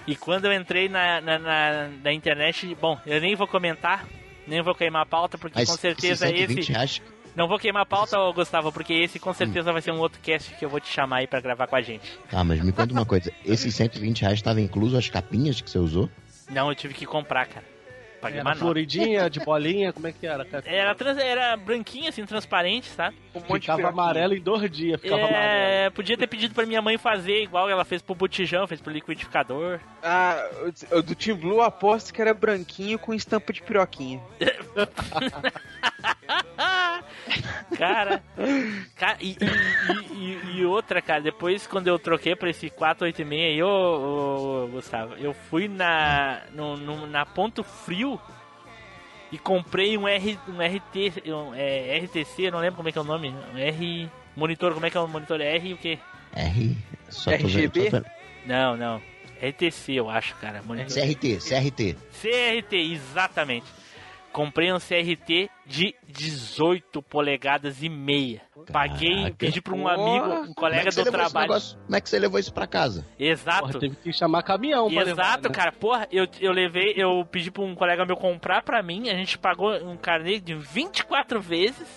[0.05, 4.05] E quando eu entrei na, na, na, na internet, bom, eu nem vou comentar,
[4.47, 6.71] nem vou queimar a pauta, porque Mas com certeza esses 120 esse.
[6.71, 7.01] reais,
[7.35, 10.53] Não vou queimar a pauta, Gustavo, porque esse com certeza vai ser um outro cast
[10.55, 12.17] que eu vou te chamar aí pra gravar com a gente.
[12.29, 13.31] Tá, mas me conta uma coisa.
[13.45, 16.09] Esses 120 reais estavam incluso as capinhas que você usou?
[16.49, 17.65] Não, eu tive que comprar, cara.
[18.21, 18.59] Paguei uma Era nota.
[18.59, 20.45] floridinha, de bolinha, como é que era?
[20.65, 23.15] Era, trans, era branquinho, assim, transparente, sabe?
[23.35, 25.43] Um monte Ficava amarelo em dois dias, ficava amarelo.
[25.43, 28.91] É, podia ter pedido pra minha mãe fazer igual ela fez pro botijão, fez pro
[28.91, 29.79] liquidificador.
[30.01, 30.37] Ah,
[30.91, 34.19] o- do Team Blue eu aposto que era branquinho com estampa de piroquinha.
[37.77, 38.23] Cara,
[38.95, 43.63] cara e, e- e- e outra, cara, depois quando eu troquei pra esse 486 aí,
[43.63, 48.16] ô, ô, ô, Gustavo, eu fui na, no, no- na Ponto Frio
[49.31, 52.97] e comprei um, R, um RT, um, é, RTC, eu não lembro como é que
[52.97, 54.09] é o nome, um R...
[54.35, 55.41] Monitor, como é que é o monitor?
[55.41, 55.97] R o quê?
[56.35, 56.77] R.
[57.09, 57.83] Só tô vendo- RGB?
[57.89, 58.05] só vendo.
[58.45, 59.01] Não, não.
[59.41, 60.61] RTC, eu acho, cara.
[60.63, 60.93] Monitor.
[60.93, 61.95] CRT, CRT.
[62.21, 63.65] CRT, exatamente.
[64.37, 68.43] Comprei um CRT de 18 polegadas e meia.
[68.71, 69.35] Paguei, Caraca.
[69.35, 71.47] pedi para um amigo, um é colega do trabalho.
[71.47, 73.03] negócio- Como é que você levou isso pra casa?
[73.17, 73.61] Exato.
[73.61, 75.55] Porra, teve que chamar caminhão pra levar, Exato, né?
[75.55, 75.71] cara.
[75.71, 79.39] Porra, eu, eu levei, eu pedi pra um colega meu comprar pra mim, a gente
[79.39, 81.87] pagou um carnê de 24 vezes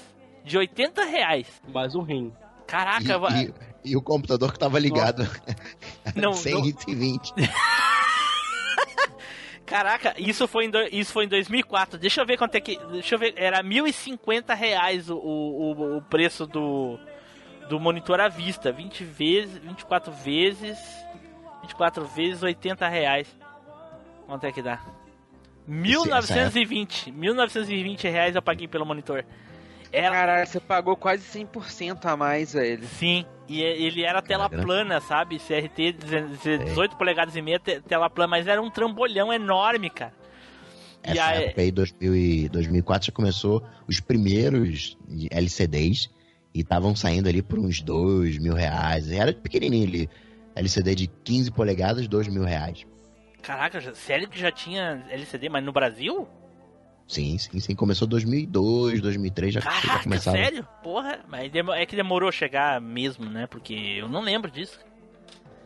[0.43, 1.47] de 80 reais.
[1.69, 2.33] Mais um rim.
[2.67, 5.29] Caraca, E, e- e o computador que tava ligado.
[6.17, 7.33] Não, 120.
[9.71, 11.97] Caraca, isso foi, em do- isso foi em 2004.
[11.97, 12.77] Deixa eu ver quanto é que.
[12.91, 13.35] Deixa eu ver.
[13.37, 16.99] Era 1.050 reais o, o, o preço do,
[17.69, 18.73] do monitor à vista.
[18.73, 19.59] 20 vezes.
[19.59, 20.77] 24 vezes.
[21.63, 23.29] 24 vezes 80 reais.
[24.27, 24.81] Quanto é que dá?
[25.69, 27.13] 1920.
[27.13, 29.25] 1920 reais eu paguei pelo monitor.
[29.93, 32.85] Era, Caralho, você pagou quase 100% a mais, velho.
[32.87, 34.65] Sim, e é- ele era tela Caraca.
[34.67, 35.39] plana, sabe?
[35.39, 35.93] CRT
[36.67, 40.13] 18 polegadas e meia, te- tela plana, mas era um trambolhão enorme, cara.
[41.05, 44.97] E Essa aí- época aí, 2000 e 2004, já começou os primeiros
[45.31, 46.09] LCDs
[46.55, 49.11] e estavam saindo ali por uns 2 mil reais.
[49.11, 50.11] Era pequenininho ali.
[50.55, 52.85] LCD de 15 polegadas, 2 mil reais.
[53.43, 56.29] Caraca, sério que já tinha LCD, mas no Brasil?
[57.11, 57.75] Sim, sim, sim.
[57.75, 60.37] Começou 2002, 2003, já, já Caraca, começava.
[60.37, 60.65] sério?
[60.81, 63.49] Porra, mas é que demorou a chegar mesmo, né?
[63.49, 64.79] Porque eu não lembro disso.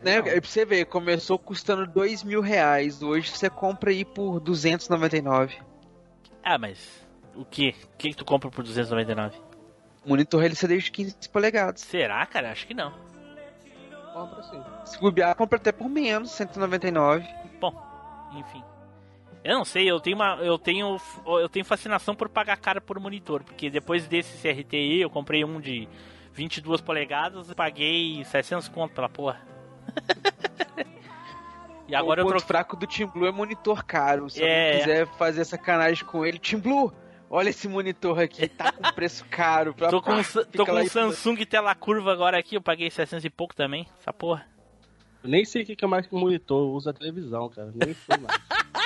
[0.03, 0.23] Né?
[0.23, 3.03] Pra você ver, começou custando 2 mil reais.
[3.03, 5.59] Hoje você compra aí por 299.
[6.43, 7.75] Ah, mas o que?
[7.93, 9.37] O que que tu compra por 299?
[10.07, 11.83] Monitor LCD de 15 polegadas.
[11.83, 12.53] Será, cara?
[12.53, 12.91] Acho que não.
[14.15, 14.63] Compra sim.
[14.87, 17.27] Se bobear, compra até por menos, 199.
[17.61, 17.75] Bom,
[18.35, 18.63] enfim.
[19.45, 20.37] Eu não sei, eu tenho uma.
[20.37, 20.97] Eu tenho.
[21.27, 23.45] Eu tenho fascinação por pagar caro por monitor.
[23.45, 25.87] Porque depois desse CRTI eu comprei um de
[26.33, 29.41] 22 polegadas e paguei 700 conto pela porra.
[31.87, 32.47] e agora o eu ponto troquei.
[32.49, 34.31] fraco do Team Blue é monitor caro.
[34.31, 34.77] Se É.
[34.77, 36.91] eu quiser fazer sacanagem com ele, Team Blue,
[37.29, 39.75] olha esse monitor aqui, tá com preço caro.
[39.75, 42.91] Pra, Tô com, pá, tô com um e- Samsung tela curva agora aqui, eu paguei
[42.91, 43.87] 700 e pouco também.
[44.01, 44.47] Essa porra.
[45.23, 47.71] Eu nem sei o que é mais que monitor, eu uso a televisão, cara.
[47.75, 48.41] Nem sei mais.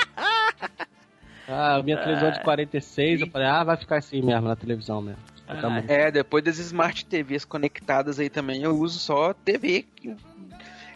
[1.49, 5.01] Ah, a minha televisão de 46, eu falei, ah, vai ficar assim mesmo na televisão
[5.01, 5.23] mesmo.
[5.49, 9.87] Ah, É, depois das Smart TVs conectadas aí também, eu uso só TV.
[10.05, 10.15] E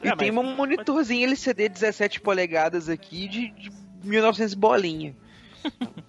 [0.09, 3.71] É, tem mas- um monitorzinho LCD 17 polegadas aqui de, de
[4.05, 5.15] 1900 bolinha.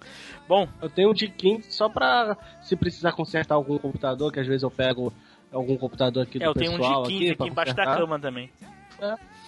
[0.46, 4.48] Bom, Eu tenho um de 15 só pra se precisar consertar algum computador, que às
[4.48, 5.14] vezes eu pego
[5.54, 7.86] algum computador aqui do é, eu tenho um pessoal de 15 aqui, aqui, embaixo da
[7.86, 8.50] cama também.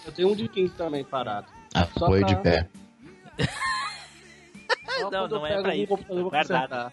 [0.06, 1.48] Eu tenho um de 15 também parado.
[1.98, 2.68] Só Apoio pra- de pé.
[4.98, 6.92] Só Não, não é pra isso, vou guardado.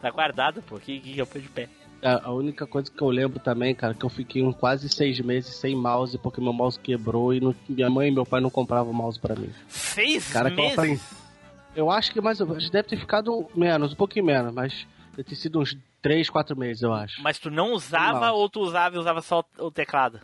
[0.00, 0.78] Tá guardado, pô.
[0.78, 1.68] Que, que eu pôr de pé.
[2.02, 5.18] A, a única coisa que eu lembro também, cara, que eu fiquei uns quase seis
[5.20, 8.50] meses sem mouse porque meu mouse quebrou e não- minha mãe e meu pai não
[8.50, 9.50] compravam mouse pra mim.
[9.68, 10.78] Seis Cara, meses?
[10.78, 11.00] aprendi.
[11.74, 15.58] Eu acho que mais deve ter ficado menos, um pouquinho menos, mas deve ter sido
[15.60, 17.20] uns três, quatro meses, eu acho.
[17.22, 20.20] Mas tu não usava ou tu usava e usava só o teclado?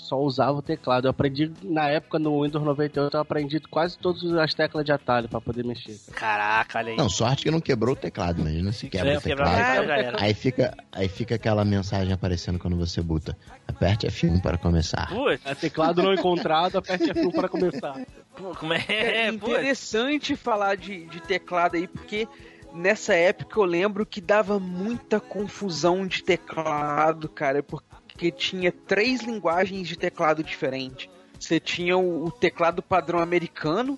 [0.00, 1.06] Só usava o teclado.
[1.06, 5.28] Eu aprendi, na época, no Windows 98, eu aprendi quase todas as teclas de atalho
[5.28, 5.98] pra poder mexer.
[6.12, 6.96] Caraca, olha aí.
[6.96, 10.16] Não, sorte que não quebrou o teclado, imagina se quebra É, o teclado.
[10.18, 13.36] Aí fica, aí fica aquela mensagem aparecendo quando você buta.
[13.68, 15.08] Aperte F1 para começar.
[15.08, 17.94] Putz, É, teclado não encontrado, aperte F1 para começar.
[18.36, 18.84] pô, como é?
[18.88, 19.42] É, É, putz.
[19.52, 22.26] interessante falar de, de teclado aí, porque
[22.72, 27.89] nessa época eu lembro que dava muita confusão de teclado, cara, porque
[28.28, 31.08] tinha três linguagens de teclado diferentes.
[31.38, 33.96] Você tinha o, o teclado padrão americano,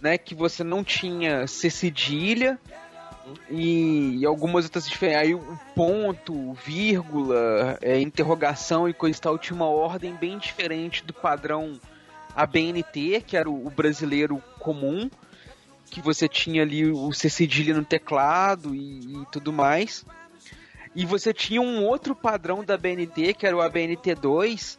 [0.00, 2.58] né, que você não tinha C cedilha
[3.50, 5.22] e, e algumas outras diferentes.
[5.22, 11.12] Aí o ponto, vírgula, é, interrogação e coisa tal tinha uma ordem bem diferente do
[11.12, 11.78] padrão
[12.34, 15.10] ABNT, que era o, o brasileiro comum,
[15.90, 20.04] que você tinha ali o C cedilha no teclado e, e tudo mais.
[20.94, 24.78] E você tinha um outro padrão da ABNT, que era o ABNT2,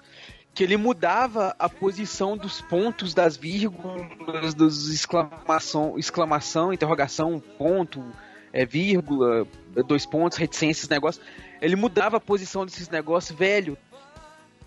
[0.54, 8.04] que ele mudava a posição dos pontos das vírgulas, dos exclamação, exclamação, interrogação, ponto,
[8.52, 9.48] é, vírgula,
[9.88, 11.22] dois pontos, reticências, negócio.
[11.60, 13.76] Ele mudava a posição desses negócios, velho.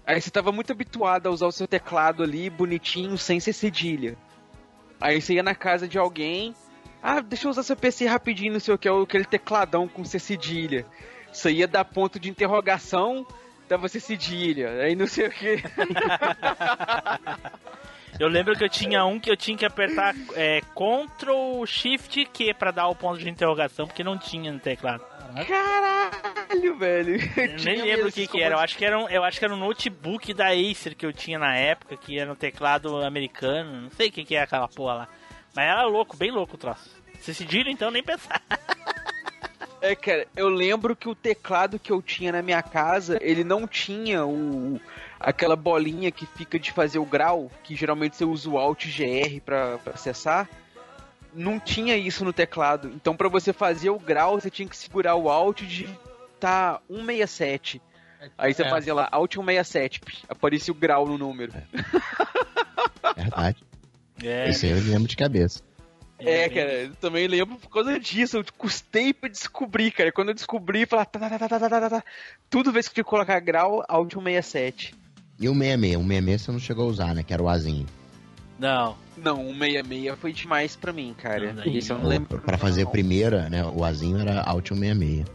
[0.05, 4.17] Aí você tava muito habituado a usar o seu teclado ali, bonitinho, sem ser cedilha.
[5.01, 6.55] Aí você ia na casa de alguém,
[7.03, 10.19] ah, deixa eu usar seu PC rapidinho, não sei o que, aquele tecladão com C
[10.19, 10.85] cedilha.
[11.37, 13.27] Você ia dar ponto de interrogação,
[13.69, 15.63] dava C cedilha, aí não sei o que.
[18.19, 22.55] Eu lembro que eu tinha um que eu tinha que apertar é, Ctrl Shift Q
[22.55, 25.05] pra dar o ponto de interrogação, porque não tinha no teclado.
[25.47, 27.17] Caralho, velho.
[27.37, 28.55] Eu nem lembro o que, que era.
[28.55, 31.13] Eu acho que era, um, eu acho que era um notebook da Acer que eu
[31.13, 33.83] tinha na época, que era no teclado americano.
[33.83, 35.09] Não sei o que, que é aquela porra lá.
[35.55, 36.89] Mas era louco, bem louco o troço.
[37.21, 38.41] Se cedilha, então nem pensar.
[39.81, 43.67] É, cara, eu lembro que o teclado que eu tinha na minha casa, ele não
[43.67, 44.81] tinha o
[45.21, 49.41] aquela bolinha que fica de fazer o grau, que geralmente você usa o Alt GR
[49.45, 50.49] pra, pra acessar.
[51.35, 52.89] Não tinha isso no teclado.
[52.95, 57.81] Então, pra você fazer o grau, você tinha que segurar o Alt e digitar 167.
[58.39, 58.69] Aí você É.
[58.71, 61.53] fazia lá Alt 167, psh, aparecia o grau no número.
[63.17, 63.63] Verdade.
[64.23, 65.61] É, Esse aí eu lembro de cabeça.
[66.19, 68.39] É, cara, eu também lembro por causa disso.
[68.39, 70.11] Eu custei pra descobrir, cara.
[70.11, 72.05] Quando eu descobri, eu falei, tá, tá, tá, tá, tá, tá, tá.
[72.49, 74.95] Tudo vez que eu tinha que colocar grau, Alt 167.
[75.39, 75.97] E o 66?
[75.97, 77.23] O 66 você não chegou a usar, né?
[77.23, 77.85] Que era o Azinho.
[78.59, 78.97] Não.
[79.19, 81.53] Não, 166 foi demais pra mim, cara.
[81.53, 82.41] Não, Isso eu não O- lembro.
[82.41, 83.63] Pra fazer a primeira, né?
[83.65, 85.27] O Azinho era Alt 166.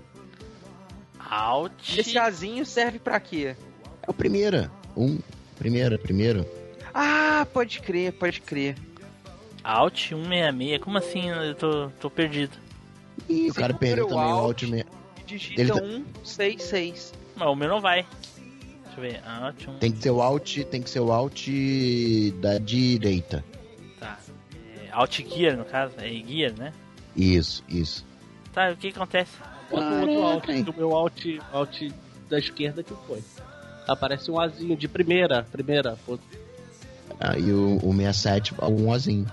[1.19, 1.97] Alt.
[1.97, 3.55] Esse azinho serve pra quê?
[4.01, 4.71] É o primeira.
[4.97, 5.19] Um.
[5.57, 6.45] Primeira, primeiro.
[6.93, 8.75] Ah, pode crer, pode crer.
[9.63, 10.79] Alt 166.
[10.81, 11.29] Como assim?
[11.29, 12.57] Eu tô, tô perdido.
[13.29, 14.63] Ih, o cara perdeu também o Alt.
[14.63, 14.85] Alt 66.
[15.25, 15.79] Digita Ele tá-
[16.23, 17.13] 166.
[17.35, 18.05] Mas o meu não vai.
[18.85, 19.21] Deixa eu ver.
[19.25, 19.77] Alt 1.
[19.79, 21.47] Tem que ser o Alt, tem que ser o Alt
[22.41, 23.43] da direita.
[23.99, 24.19] Tá.
[24.83, 25.93] É, Alt Gear, no caso.
[25.97, 26.73] É Gear, né?
[27.15, 28.05] Isso, isso.
[28.53, 29.31] Tá, o que acontece?
[29.69, 31.81] Bota o outro alt, o meu alt, alt
[32.29, 33.23] da esquerda que foi.
[33.88, 35.97] Aparece um azinho de primeira, primeira.
[36.05, 36.19] pô.
[37.19, 39.25] Aí o, o 67, um Azinho.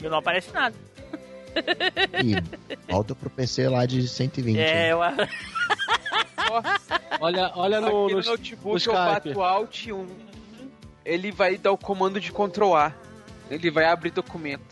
[0.00, 0.74] Meu não aparece nada.
[2.22, 4.58] E volta pro PC lá de 120.
[4.58, 4.98] É, eu.
[7.20, 9.40] Olha, olha no, Aqui no, no notebook no eu bato Skype.
[9.44, 10.06] Alt 1.
[11.04, 12.92] Ele vai dar o comando de Ctrl A.
[13.50, 14.64] Ele vai abrir documento.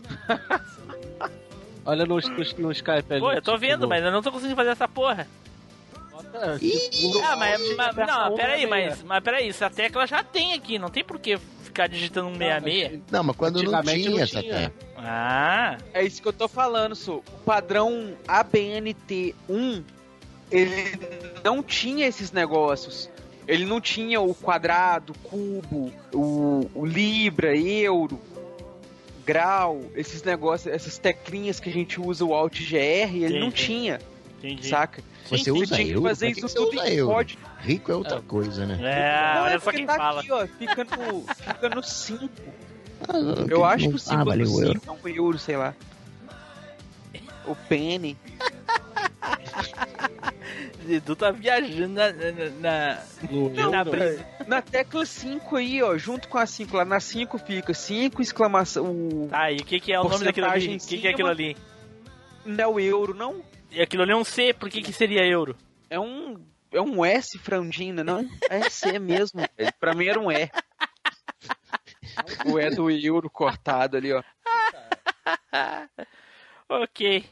[1.85, 3.21] olha no, no, no Skype ali.
[3.21, 5.29] Pô, eu tô vendo, mas eu não tô conseguindo fazer essa porra.
[6.61, 8.69] Ih, Ah, mas, mas não, peraí, 166.
[8.71, 11.39] mas, mas peraí, essa tecla já tem aqui, não tem por que
[11.73, 13.01] ficar digitando um 66.
[13.11, 14.55] Não, mas quando não tinha não essa tinha.
[14.71, 14.73] tecla.
[14.97, 17.15] Ah, É isso que eu tô falando, Su.
[17.15, 19.83] O padrão ABNT1,
[20.51, 20.99] ele
[21.43, 23.11] não tinha esses negócios.
[23.49, 28.21] Ele não tinha o quadrado, cubo, o, o libra, euro,
[29.27, 33.51] grau, esses negócios, essas teclinhas que a gente usa o Alt GR, ele Sim, não
[33.51, 33.57] sim.
[33.57, 34.01] tinha,
[34.47, 34.69] entendi.
[34.69, 35.03] saca?
[35.29, 36.03] Você Você usa euro?
[36.03, 37.13] fazer isso você tudo usa euro?
[37.15, 37.41] código.
[37.61, 38.79] Rico é outra coisa, né?
[38.83, 40.21] É, Não, olha é só quem tá fala.
[40.21, 42.29] aqui, ó, fica no, fica no 5.
[43.09, 43.13] Ah,
[43.49, 44.81] Eu acho que o ah, símbolo valeu do o euro.
[44.81, 45.75] 5 é um euro, sei lá.
[47.47, 48.17] O penny.
[50.89, 52.13] Edu tá viajando na.
[52.13, 54.27] na, na- na brisa.
[54.47, 58.87] Na tecla 5 aí, ó, junto com a 5 lá, na 5 fica 5 exclamação.
[58.91, 59.29] O...
[59.31, 60.77] Tá, e o que, que é o nome daquilo ali?
[60.77, 61.57] O que, que é aquilo ali?
[62.45, 63.37] Não é o euro, não?
[63.73, 65.57] E aquilo ali é um C, por que, que seria euro?
[65.89, 66.45] É um.
[66.71, 68.29] É um S frangina, não?
[68.51, 69.41] É C mesmo.
[69.57, 69.73] velho.
[69.81, 70.51] Pra mim era um E.
[72.47, 74.23] O E do euro cortado ali, ó.
[76.69, 77.25] ok.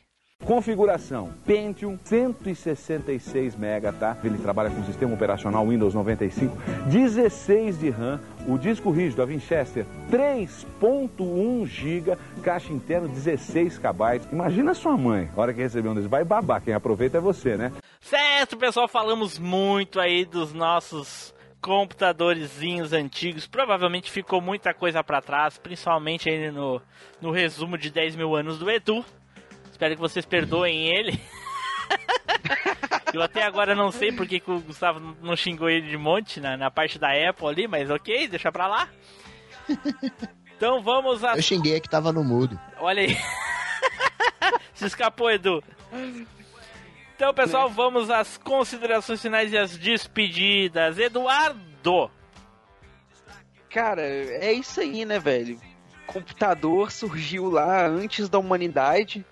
[0.44, 4.16] Configuração Pentium 166 MB, tá?
[4.24, 6.56] Ele trabalha com sistema operacional Windows 95,
[6.86, 14.32] 16 de RAM, o disco rígido a Winchester 3.1 GB, caixa interna 16 KB.
[14.32, 17.56] Imagina sua mãe, a hora que receber um desses, vai babar, quem aproveita é você,
[17.56, 17.72] né?
[18.00, 23.46] Certo, pessoal, falamos muito aí dos nossos computadorzinhos antigos.
[23.46, 26.80] Provavelmente ficou muita coisa pra trás, principalmente aí no,
[27.20, 29.04] no resumo de 10 mil anos do Edu.
[29.80, 31.18] Espero que vocês perdoem ele.
[33.14, 36.54] Eu até agora não sei porque que o Gustavo não xingou ele de monte na,
[36.54, 38.90] na parte da Apple ali, mas ok, deixa pra lá.
[40.54, 41.34] Então vamos a.
[41.34, 42.60] Eu xinguei é que tava no mudo.
[42.78, 43.16] Olha aí.
[44.74, 45.64] Se escapou, Edu.
[47.16, 50.98] Então, pessoal, vamos às considerações finais e às despedidas.
[50.98, 52.10] Eduardo!
[53.70, 55.58] Cara, é isso aí, né, velho?
[56.06, 59.24] Computador surgiu lá antes da humanidade,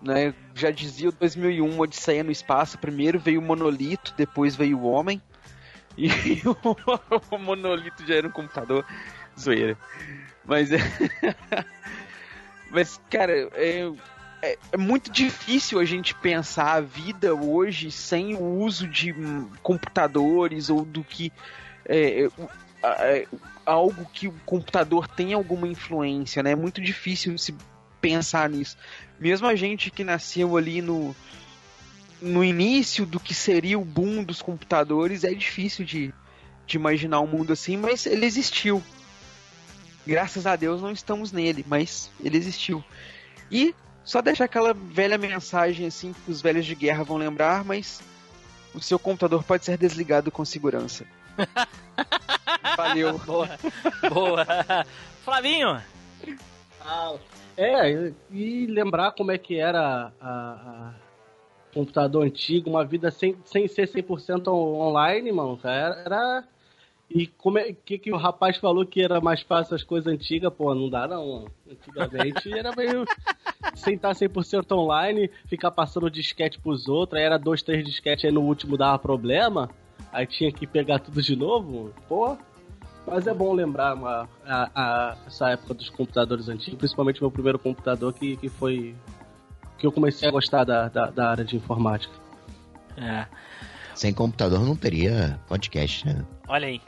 [0.00, 0.34] né?
[0.54, 2.78] Já dizia o 2001 Odisseia no Espaço.
[2.78, 5.20] Primeiro veio o monolito, depois veio o homem.
[5.96, 6.56] E o,
[7.34, 8.84] o monolito já era um computador.
[9.38, 9.76] Zoeira.
[10.44, 10.78] Mas é.
[12.70, 13.90] Mas, cara, é,
[14.42, 19.50] é, é muito difícil a gente pensar a vida hoje sem o uso de hum,
[19.62, 21.32] computadores ou do que.
[21.86, 22.28] é, é,
[22.82, 23.26] é,
[23.64, 26.52] algo que o computador tem alguma influência, né?
[26.52, 27.54] É muito difícil se
[28.00, 28.76] pensar nisso.
[29.18, 31.14] Mesmo a gente que nasceu ali no,
[32.20, 36.12] no início do que seria o boom dos computadores, é difícil de,
[36.66, 38.82] de imaginar um mundo assim, mas ele existiu.
[40.06, 42.82] Graças a Deus não estamos nele, mas ele existiu.
[43.50, 48.00] E só deixar aquela velha mensagem assim que os velhos de guerra vão lembrar, mas
[48.74, 51.04] o seu computador pode ser desligado com segurança.
[52.76, 53.18] Valeu.
[53.18, 53.50] Boa.
[54.08, 54.46] Boa.
[55.24, 55.80] Flavinho!
[57.60, 60.94] É, e lembrar como é que era a, a
[61.74, 66.44] computador antigo, uma vida sem, sem ser 100% on- online, mano, cara, era...
[67.10, 70.52] E como é que, que o rapaz falou que era mais fácil as coisas antigas?
[70.52, 71.50] Pô, não dá não, mano.
[71.68, 73.04] Antigamente era meio...
[73.74, 78.32] Sem estar 100% online, ficar passando disquete pros outros, aí era dois, três disquete, aí
[78.32, 79.68] no último dava problema,
[80.12, 82.36] aí tinha que pegar tudo de novo, pô...
[83.10, 87.58] Mas é bom lembrar uma- a, a- essa época dos computadores antigos, principalmente meu primeiro
[87.58, 88.94] computador que, que foi.
[89.78, 92.12] que eu comecei a gostar da, da, da área de informática.
[92.96, 93.26] É.
[93.94, 96.24] Sem computador não teria podcast, né?
[96.48, 96.80] Olha aí.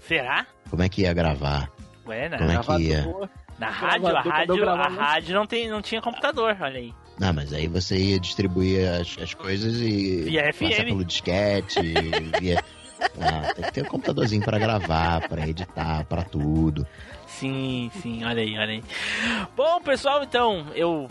[0.00, 0.46] Será?
[0.70, 1.70] Como é que ia gravar?
[2.06, 3.28] Ué, na, Como é que ia?
[3.58, 6.94] na rádio, a rádio, a rádio não, tem, não tinha computador, olha aí.
[7.18, 10.22] Não, mas aí você ia distribuir as, as coisas e.
[10.22, 10.84] Via passar FM.
[10.84, 11.80] pelo disquete,
[12.40, 12.62] via.
[13.20, 16.86] Ah, tem que ter um computadorzinho pra gravar, pra editar, pra tudo.
[17.26, 18.84] Sim, sim, olha aí, olha aí.
[19.56, 21.08] Bom, pessoal, então, eu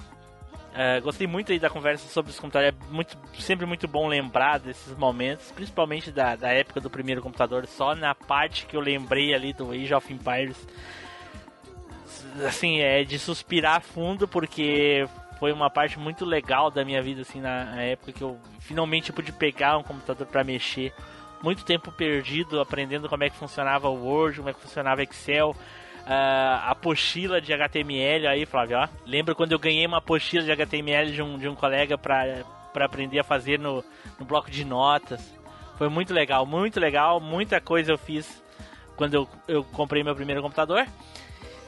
[0.79, 2.75] eh, gostei muito aí da conversa sobre os computadores.
[2.79, 7.65] É muito, sempre muito bom lembrar desses momentos, principalmente da, da época do primeiro computador.
[7.65, 10.55] Só na parte que eu lembrei ali do Age of Empires.
[12.45, 15.07] Assim, é de suspirar fundo, porque
[15.39, 19.31] foi uma parte muito legal da minha vida, assim, na, época que eu finalmente pude
[19.31, 20.93] pegar um computador pra mexer.
[21.41, 25.55] Muito tempo perdido aprendendo como é que funcionava o Word, como é que funcionava Excel,
[26.05, 28.87] ah, a apostila de HTML aí, Flávio, ó.
[29.05, 32.43] Lembro quando eu ganhei uma apostila de HTML de um, de um colega pra
[32.79, 33.83] aprender a fazer no,
[34.19, 35.21] no bloco de notas.
[35.77, 38.43] Foi muito legal, muito legal, muita coisa eu fiz
[38.95, 40.87] quando eu, eu comprei meu primeiro computador.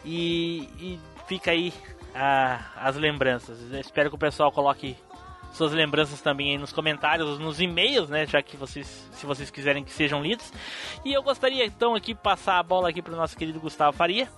[0.04, 1.74] E, e fica aí
[2.16, 3.60] ah, as lembranças.
[3.74, 4.98] Espero que o pessoal coloque
[5.52, 8.26] suas lembranças também aí nos comentários, nos e-mails, né?
[8.26, 10.52] Já que vocês, se vocês quiserem que sejam lidos.
[11.04, 14.30] E eu gostaria então aqui passar a bola aqui para o nosso querido Gustavo Faria.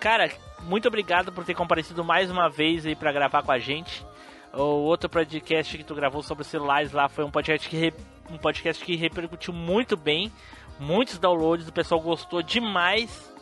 [0.00, 0.30] Cara,
[0.62, 4.04] muito obrigado por ter comparecido mais uma vez aí para gravar com a gente.
[4.52, 7.94] O outro podcast que tu gravou sobre celulares lá foi um podcast que re-
[8.30, 10.30] um podcast que repercutiu muito bem,
[10.78, 13.32] muitos downloads, o pessoal gostou demais.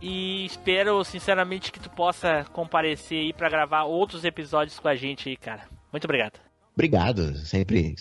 [0.00, 5.28] E espero sinceramente que tu possa comparecer aí para gravar outros episódios com a gente
[5.28, 5.79] aí, cara.
[5.92, 6.38] Muito obrigado.
[6.74, 7.94] Obrigado, sempre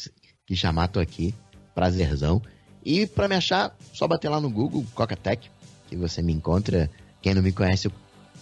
[0.46, 1.34] que chamar, tô aqui.
[1.76, 2.42] Prazerzão.
[2.84, 5.50] E pra me achar, só bater lá no Google, Cocatec,
[5.88, 6.90] que você me encontra.
[7.22, 7.92] Quem não me conhece, eu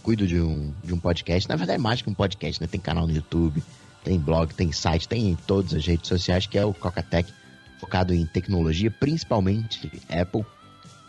[0.03, 1.49] cuido de um, de um podcast.
[1.49, 2.67] Na verdade, é mais que um podcast, né?
[2.67, 3.63] Tem canal no YouTube,
[4.03, 7.31] tem blog, tem site, tem em todas as redes sociais, que é o Cocatec,
[7.79, 10.45] focado em tecnologia, principalmente Apple.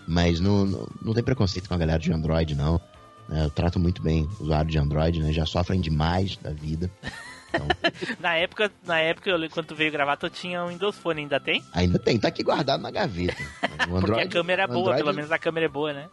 [0.06, 2.80] Mas não, não, não tem preconceito com a galera de Android, não.
[3.28, 5.32] Eu trato muito bem o usuário de Android, né?
[5.32, 6.90] Já sofrem demais da vida.
[8.20, 11.62] na época, na época, eu quando veio gravar, tu tinha um Windows Phone, ainda tem?
[11.72, 13.36] Ainda tem, tá aqui guardado na gaveta.
[13.42, 16.08] O Porque Android, a câmera é boa, Android- pelo menos a câmera é boa, né?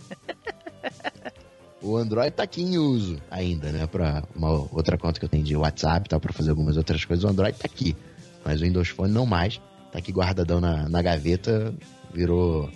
[1.81, 3.85] O Android tá aqui em uso ainda, né?
[3.85, 7.03] Pra uma outra conta que eu tenho de WhatsApp e tal, pra fazer algumas outras
[7.05, 7.23] coisas.
[7.23, 7.95] O Android tá aqui.
[8.43, 9.57] Mas o Windows Phone não mais.
[9.91, 11.73] Tá aqui guardadão na, na gaveta.
[12.11, 12.69] Virou.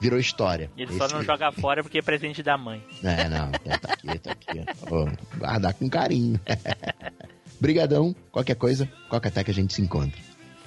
[0.00, 0.70] Virou história.
[0.76, 2.82] Ele só Esse- não joga fora porque é presente da mãe.
[3.04, 4.64] É, não, tá tá aqui, tá aqui.
[4.90, 5.06] Ó,
[5.36, 6.40] guardar com carinho.
[7.60, 10.18] Brigadão, qualquer coisa, qualquer até que a gente se encontra.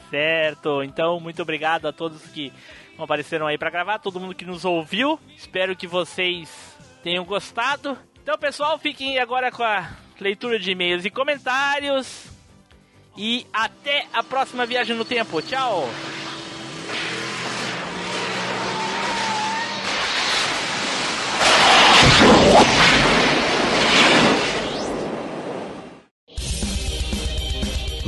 [0.10, 2.54] Certo, então muito obrigado a todos que
[2.98, 5.20] apareceram aí pra gravar, todo mundo que nos ouviu.
[5.36, 6.50] Espero que vocês
[7.04, 7.98] tenham gostado.
[8.22, 9.90] Então, pessoal, fiquem agora com a
[10.20, 12.26] leitura de e-mails e comentários.
[13.18, 15.42] E até a próxima viagem no tempo.
[15.42, 15.90] Tchau!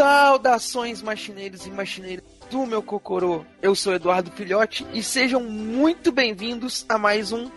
[0.00, 3.44] Saudações, machineiros e machineiras do meu Cocorô.
[3.60, 7.50] Eu sou Eduardo Filhote e sejam muito bem-vindos a mais um.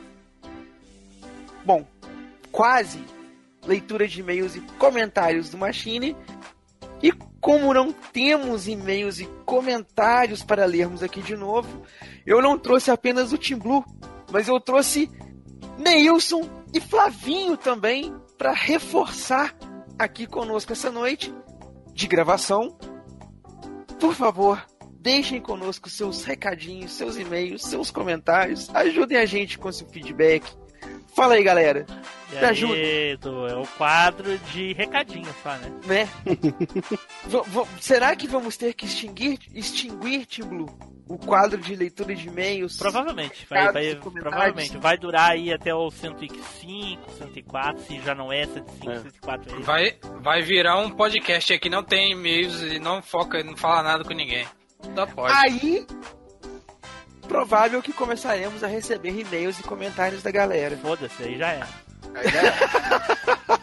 [1.63, 1.87] Bom,
[2.51, 3.01] quase
[3.65, 6.17] leitura de e-mails e comentários do Machine.
[7.01, 11.85] E como não temos e-mails e comentários para lermos aqui de novo,
[12.25, 13.85] eu não trouxe apenas o Tim Blue,
[14.29, 15.09] mas eu trouxe
[15.77, 16.41] Neilson
[16.73, 19.55] e Flavinho também para reforçar
[19.97, 21.33] aqui conosco essa noite
[21.93, 22.77] de gravação.
[23.99, 24.65] Por favor,
[24.99, 28.69] deixem conosco seus recadinhos, seus e-mails, seus comentários.
[28.73, 30.45] Ajudem a gente com seu feedback.
[31.15, 31.85] Fala aí, galera.
[32.31, 32.73] E Me ajuda.
[32.73, 35.71] aí, tu- é o quadro de recadinho só, né?
[35.85, 36.09] Né?
[37.79, 40.69] Será que vamos ter que extinguir, extinguir Tim Blue,
[41.07, 42.77] o quadro de leitura de e-mails?
[42.77, 44.77] Provavelmente, vai, vai- provavelmente.
[44.77, 49.61] Vai durar aí até o 105, 104, se já não é 105, 104 aí.
[49.63, 54.03] Vai, vai virar um podcast aqui, não tem e-mails e não foca, não fala nada
[54.03, 54.45] com ninguém.
[54.95, 55.33] Só pode.
[55.33, 55.85] Aí,
[57.27, 60.77] provável que começaremos a receber e-mails e comentários da galera.
[60.77, 61.63] Foda-se, aí já é.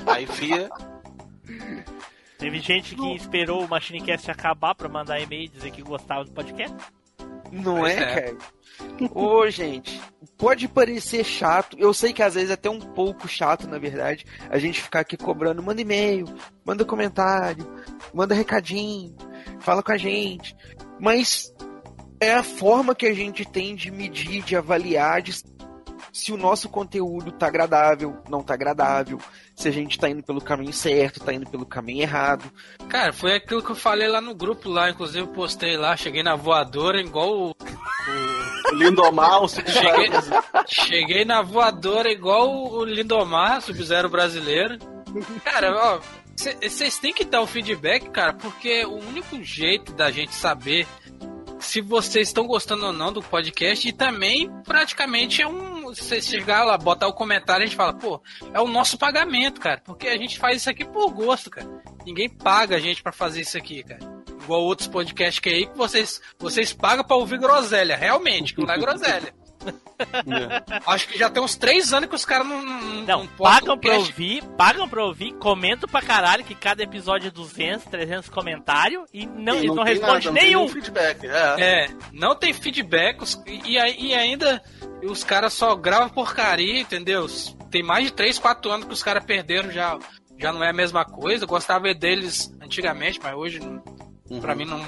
[0.06, 0.68] Aí fia.
[2.38, 6.32] Teve gente que esperou o Machinecast acabar pra mandar e-mail e dizer que gostava do
[6.32, 6.74] podcast.
[7.52, 8.14] Não é, é.
[8.14, 8.38] cara?
[9.12, 10.00] Ô, gente,
[10.38, 11.76] pode parecer chato.
[11.78, 15.00] Eu sei que às vezes é até um pouco chato, na verdade, a gente ficar
[15.00, 15.62] aqui cobrando.
[15.62, 16.26] Manda e-mail,
[16.64, 17.66] manda comentário,
[18.14, 19.14] manda recadinho,
[19.58, 20.56] fala com a gente.
[20.98, 21.52] Mas
[22.20, 25.32] é a forma que a gente tem de medir, de avaliar, de
[26.12, 29.18] se o nosso conteúdo tá agradável, não tá agradável,
[29.54, 32.50] se a gente tá indo pelo caminho certo, tá indo pelo caminho errado.
[32.88, 36.22] Cara, foi aquilo que eu falei lá no grupo lá, inclusive eu postei lá, cheguei
[36.22, 37.54] na voadora igual o.
[38.70, 40.10] O Lindomar, o cheguei,
[40.66, 44.78] cheguei na voadora igual o Lindomar, Sub-Zero brasileiro.
[45.44, 46.00] Cara, ó,
[46.36, 50.86] vocês têm que dar o feedback, cara, porque o único jeito da gente saber
[51.60, 55.80] se vocês estão gostando ou não do podcast e também praticamente é um.
[55.90, 58.20] Você chegar lá, botar o comentário, a gente fala, pô,
[58.52, 61.68] é o nosso pagamento, cara, porque a gente faz isso aqui por gosto, cara.
[62.06, 64.00] Ninguém paga a gente pra fazer isso aqui, cara.
[64.42, 68.72] Igual outros podcasts que aí que vocês, vocês pagam pra ouvir groselha, realmente, que não
[68.72, 69.34] é groselha.
[70.86, 73.96] Acho que já tem uns três anos que os caras não, não, Não, pagam pra
[73.96, 79.26] ouvir, pagam pra ouvir, comentam pra caralho que cada episódio é 200, 300 comentários e
[79.26, 80.58] não, E não, tem respondem nada, não tem nenhum.
[80.60, 81.26] nenhum feedback.
[81.26, 81.84] É.
[81.84, 84.62] É, não tem feedback os- e, e ainda
[85.04, 87.26] os caras só gravam porcaria, entendeu?
[87.70, 89.98] Tem mais de 3, 4 anos que os caras perderam já.
[90.38, 91.44] Já não é a mesma coisa.
[91.44, 94.80] Eu gostava deles antigamente, mas hoje, não- pra mim, não.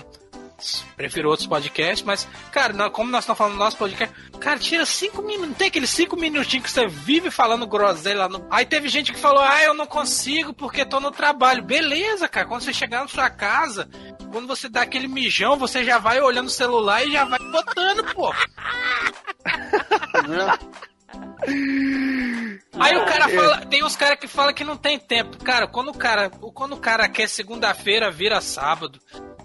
[0.96, 5.22] Prefiro outros podcasts, mas, cara, como nós estamos falando no nosso podcast, cara, tira cinco
[5.22, 8.46] minutos, tem aqueles cinco minutinhos que você vive falando groselha lá no.
[8.50, 11.62] Aí teve gente que falou, ah, eu não consigo porque tô no trabalho.
[11.62, 13.88] Beleza, cara, quando você chegar na sua casa,
[14.30, 18.04] quando você dá aquele mijão, você já vai olhando o celular e já vai botando,
[18.14, 18.32] pô.
[22.78, 25.42] Aí o cara fala, tem uns caras que falam que não tem tempo.
[25.44, 28.98] Cara, quando o cara, quando o cara quer segunda-feira, vira sábado.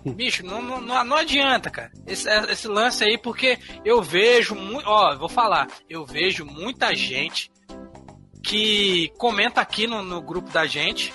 [0.06, 1.92] Bicho, não, não, não, não adianta, cara.
[2.06, 4.88] Esse, esse lance aí, porque eu vejo muito.
[4.88, 5.68] Ó, vou falar.
[5.90, 7.52] Eu vejo muita gente
[8.42, 11.14] que comenta aqui no, no grupo da gente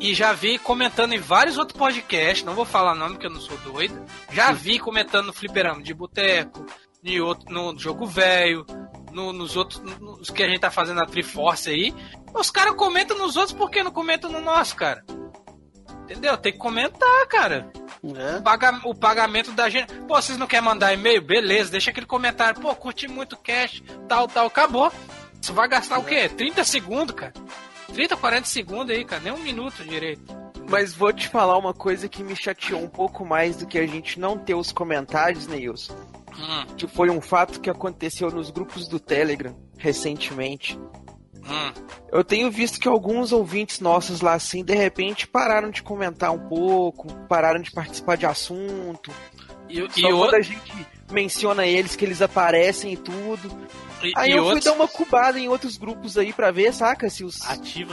[0.00, 3.40] E já vi comentando em vários outros podcasts, não vou falar nome porque eu não
[3.40, 4.04] sou doido.
[4.32, 6.66] Já vi comentando no Fliperama de Boteco,
[7.04, 8.66] em outro, no jogo velho,
[9.16, 11.94] no, nos outros nos que a gente tá fazendo na Triforce aí.
[12.34, 15.02] Os caras comentam nos outros porque não comentam no nosso, cara.
[16.02, 16.36] Entendeu?
[16.36, 17.72] Tem que comentar, cara.
[18.04, 18.36] É.
[18.36, 19.92] O, paga- o pagamento da gente.
[20.06, 21.20] Pô, vocês não querem mandar e-mail?
[21.22, 22.60] Beleza, deixa aquele comentário.
[22.60, 24.92] Pô, curti muito o cash, tal, tal, acabou.
[25.40, 26.28] Você vai gastar o quê?
[26.28, 27.32] 30 segundos, cara.
[27.92, 29.22] 30, 40 segundos aí, cara.
[29.22, 30.22] Nem um minuto direito.
[30.68, 33.86] Mas vou te falar uma coisa que me chateou um pouco mais do que a
[33.86, 35.94] gente não ter os comentários, Neilson.
[36.38, 40.78] Hum, Que foi um fato que aconteceu nos grupos do Telegram recentemente.
[41.36, 41.72] hum.
[42.12, 46.48] Eu tenho visto que alguns ouvintes nossos lá assim, de repente, pararam de comentar um
[46.48, 49.10] pouco, pararam de participar de assunto.
[49.68, 53.50] E, Só e, quando outra- a gente menciona eles, que eles aparecem e tudo.
[54.02, 56.72] e- Aí e eu fui outros- dar uma cubada em outros grupos aí pra ver,
[56.74, 57.08] saca?
[57.10, 57.36] Se os.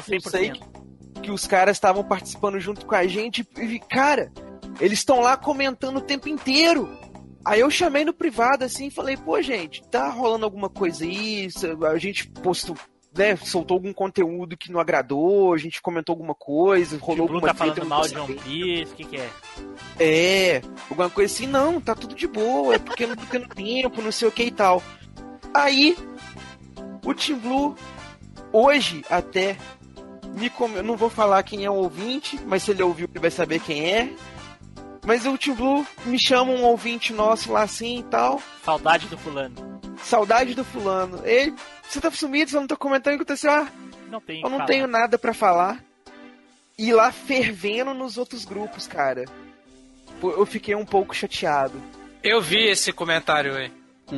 [0.04, 0.83] Sei 100%.
[1.24, 3.48] Que, os caras estavam participando junto com a gente.
[3.58, 4.32] E, cara,
[4.80, 6.90] eles estão lá comentando o tempo inteiro.
[7.46, 11.50] Aí eu chamei no privado assim e falei, pô, gente, tá rolando alguma coisa aí?
[11.92, 12.78] A gente postou,
[13.18, 17.48] né, soltou algum conteúdo que não agradou, a gente comentou alguma coisa, O rolou alguma
[17.48, 18.36] tá treta, falando mal de One.
[18.36, 19.30] Piece, o que que é?
[20.00, 24.12] É, alguma coisa assim, não, tá tudo de boa, é porque não tendo tempo, não
[24.12, 24.82] sei o que e tal.
[25.54, 25.98] Aí,
[27.06, 27.76] o Team Blue,
[28.54, 29.58] hoje até,
[30.76, 33.60] eu não vou falar quem é o ouvinte, mas se ele ouviu, ele vai saber
[33.60, 34.10] quem é.
[35.06, 38.42] Mas o Team Blue me chama um ouvinte nosso lá assim e tal.
[38.64, 39.82] Saudade do fulano.
[40.02, 41.20] Saudade do fulano.
[41.26, 41.54] Ele,
[41.88, 43.52] você tá sumido, você não tá comentando o que aconteceu?
[43.52, 43.68] Ah,
[44.10, 44.66] Não tem eu não falar.
[44.66, 45.84] tenho nada pra falar.
[46.78, 49.26] E lá fervendo nos outros grupos, cara.
[50.22, 51.82] Eu fiquei um pouco chateado.
[52.24, 53.72] Eu vi esse comentário aí.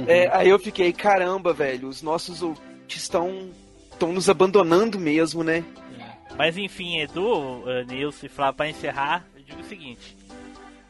[0.08, 3.50] É, aí eu fiquei, caramba, velho, os nossos ouvintes estão
[3.92, 5.64] estão nos abandonando mesmo, né?
[6.38, 10.18] Mas enfim, Edu, uh, Nilson e Flávio, pra encerrar, eu digo o seguinte: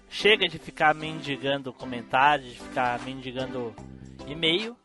[0.10, 3.74] chega de ficar mendigando comentários, de ficar mendigando
[4.28, 4.76] e-mail.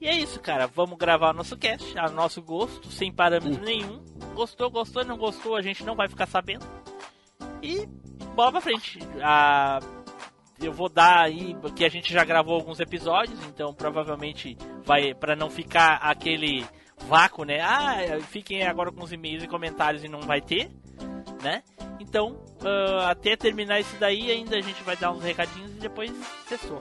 [0.00, 0.66] E é isso, cara.
[0.66, 4.04] Vamos gravar o nosso cast, a nosso gosto, sem parâmetro nenhum.
[4.34, 6.66] Gostou, gostou, não gostou, a gente não vai ficar sabendo.
[7.62, 7.86] E
[8.34, 8.98] bola pra frente.
[9.22, 9.80] Ah,
[10.60, 15.36] eu vou dar aí, porque a gente já gravou alguns episódios, então provavelmente vai, para
[15.36, 16.64] não ficar aquele
[17.06, 17.60] vácuo, né?
[17.60, 17.96] Ah,
[18.30, 20.70] fiquem agora com os e-mails e comentários e não vai ter,
[21.42, 21.62] né?
[22.00, 26.10] Então, ah, até terminar isso daí, ainda a gente vai dar uns recadinhos e depois
[26.48, 26.80] cessou.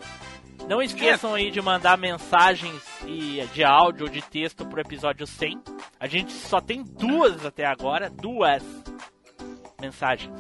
[0.68, 5.62] Não esqueçam aí de mandar mensagens e de áudio ou de texto pro episódio 100.
[6.00, 8.64] A gente só tem duas até agora, duas
[9.80, 10.34] mensagens.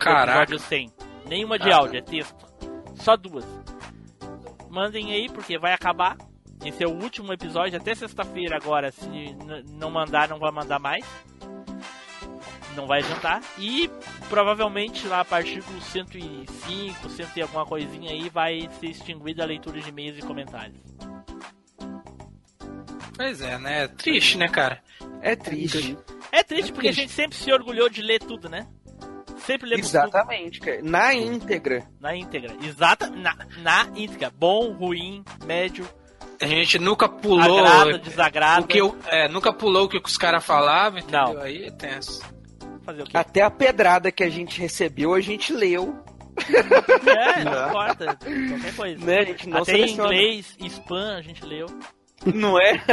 [0.00, 0.42] Caraca.
[0.42, 0.92] Episódio 100.
[1.28, 1.76] Nenhuma de Ah.
[1.76, 2.46] áudio, é texto.
[2.96, 3.44] Só duas.
[4.70, 6.16] Mandem aí, porque vai acabar.
[6.66, 8.90] Esse é o último episódio, até sexta-feira agora.
[8.90, 9.06] Se
[9.78, 11.04] não mandar, não vai mandar mais.
[12.74, 13.40] Não vai adiantar.
[13.56, 13.88] E
[14.28, 19.46] provavelmente lá a partir do 105, 100 e alguma coisinha aí, vai ser extinguida a
[19.46, 20.76] leitura de e-mails e comentários.
[23.16, 23.86] Pois é, né?
[23.88, 24.82] Triste, né, cara?
[25.22, 25.96] É triste.
[26.32, 28.66] É triste porque a gente sempre se orgulhou de ler tudo, né?
[29.38, 30.82] Sempre lemos Exatamente, cara.
[30.82, 31.80] Na íntegra.
[31.80, 32.56] tudo na íntegra.
[32.60, 34.30] Exata, na, na íntegra.
[34.30, 35.88] Bom, ruim, médio,
[36.40, 37.58] A gente nunca pulou.
[37.58, 38.64] agrada, desagrada.
[38.64, 41.34] o que eu, é, nunca pulou o que os caras falavam, entendeu?
[41.34, 41.42] Não.
[41.42, 42.22] Aí é tenso.
[42.84, 43.16] Fazer o quê?
[43.16, 45.96] Até a pedrada que a gente recebeu, a gente leu.
[47.06, 48.16] É, não importa.
[48.16, 49.04] Qualquer coisa.
[49.04, 49.18] Né?
[49.18, 50.14] A gente não Até em seleciona.
[50.14, 51.66] inglês, spam, a gente leu.
[52.34, 52.80] Não é?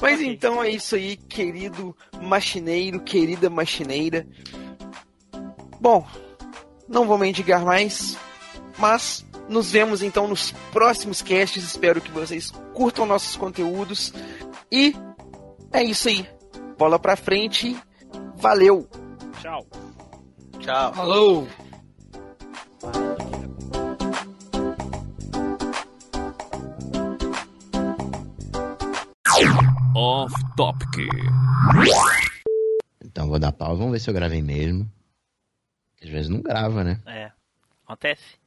[0.00, 4.24] Mas então é isso aí, querido machineiro, querida machineira.
[5.80, 6.06] Bom,
[6.88, 8.16] não vou mendigar mais,
[8.78, 11.64] mas nos vemos então nos próximos casts.
[11.64, 14.12] Espero que vocês curtam nossos conteúdos.
[14.70, 14.94] E
[15.72, 16.28] é isso aí.
[16.76, 17.76] Bola pra frente.
[18.36, 18.88] Valeu!
[19.40, 19.66] Tchau.
[20.60, 20.94] Tchau.
[20.94, 21.48] Falou!
[29.94, 31.08] Off Topic.
[33.04, 34.88] Então vou dar pausa, vamos ver se eu gravei mesmo.
[36.00, 37.00] Às vezes não grava, né?
[37.04, 37.32] É.
[37.84, 38.38] Acontece.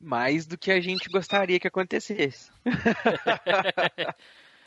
[0.00, 2.50] Mais do que a gente gostaria que acontecesse.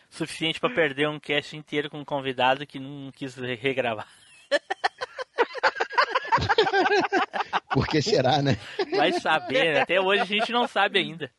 [0.09, 4.07] Suficiente pra perder um cast inteiro com um convidado que não quis regravar.
[7.73, 8.57] Por que será, né?
[8.95, 9.81] Vai saber, né?
[9.81, 11.31] até hoje a gente não sabe ainda.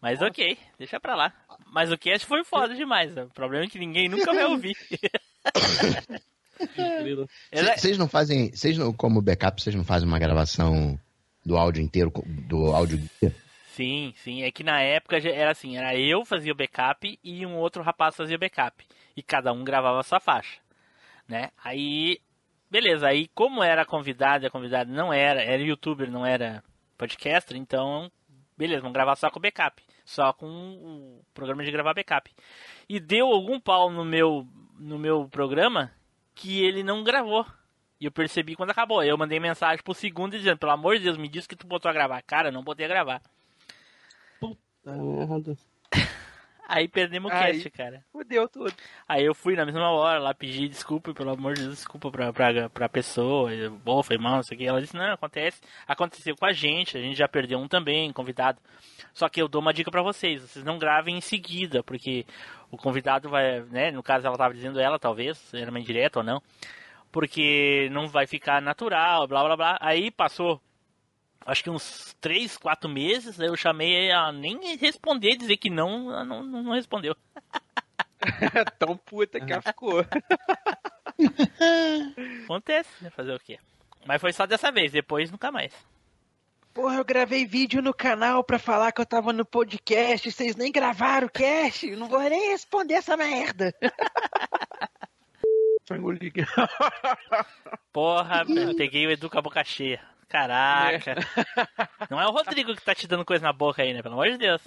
[0.00, 1.32] Mas ok, deixa pra lá.
[1.66, 3.14] Mas o cast foi foda demais.
[3.14, 3.24] né?
[3.24, 4.76] O problema é que ninguém nunca vai ouvir.
[7.76, 10.96] Vocês não fazem, vocês não, como backup, vocês não fazem uma gravação
[11.44, 13.00] do áudio inteiro, do áudio
[13.74, 14.42] Sim, sim.
[14.42, 18.14] É que na época era assim, era eu fazia o backup e um outro rapaz
[18.14, 18.84] fazia o backup.
[19.16, 20.60] E cada um gravava a sua faixa.
[21.26, 21.50] né?
[21.64, 22.20] Aí,
[22.70, 23.08] beleza.
[23.08, 26.62] Aí, como era convidado, a convidada não era, era youtuber, não era
[26.98, 28.10] podcaster, então,
[28.56, 29.82] beleza, vamos gravar só com backup.
[30.04, 32.30] Só com o programa de gravar backup.
[32.88, 34.46] E deu algum pau no meu,
[34.78, 35.90] no meu programa
[36.34, 37.46] que ele não gravou.
[38.02, 38.98] E eu percebi quando acabou.
[38.98, 41.68] Aí Eu mandei mensagem pro segundo dizendo, pelo amor de Deus, me diz que tu
[41.68, 42.20] botou a gravar.
[42.22, 43.22] Cara, eu não botei a gravar.
[44.82, 45.56] Tá merda.
[46.66, 48.04] Aí perdemos o cast, cara.
[48.10, 48.72] Fudeu tudo.
[49.08, 52.32] Aí eu fui na mesma hora lá pedir desculpa, pelo amor de Deus, desculpa pra,
[52.32, 53.54] pra, pra pessoa.
[53.54, 54.66] Eu, Bom, foi mal, não sei o que.
[54.66, 55.60] Ela disse, não, acontece.
[55.86, 58.58] Aconteceu com a gente, a gente já perdeu um também, convidado.
[59.14, 62.26] Só que eu dou uma dica pra vocês, vocês não gravem em seguida, porque
[62.68, 66.24] o convidado vai, né, no caso ela tava dizendo ela, talvez, era uma indireta ou
[66.24, 66.42] não,
[67.12, 69.78] porque não vai ficar natural, blá blá blá.
[69.80, 70.60] Aí passou
[71.46, 76.24] acho que uns 3, 4 meses, eu chamei ela nem responder, dizer que não, ela
[76.24, 77.14] não, não respondeu.
[78.78, 80.00] Tão puta que ela ficou.
[82.44, 83.10] Acontece, né?
[83.10, 83.58] Fazer o quê?
[84.06, 85.72] Mas foi só dessa vez, depois nunca mais.
[86.72, 90.72] Porra, eu gravei vídeo no canal pra falar que eu tava no podcast, vocês nem
[90.72, 93.74] gravaram o cast, eu não vou nem responder essa merda.
[95.92, 96.46] Frango liga.
[97.92, 100.00] Porra, eu peguei o Edu com a boca cheia.
[100.26, 101.16] Caraca.
[102.10, 104.00] Não é o Rodrigo que tá te dando coisa na boca aí, né?
[104.00, 104.62] Pelo amor de Deus.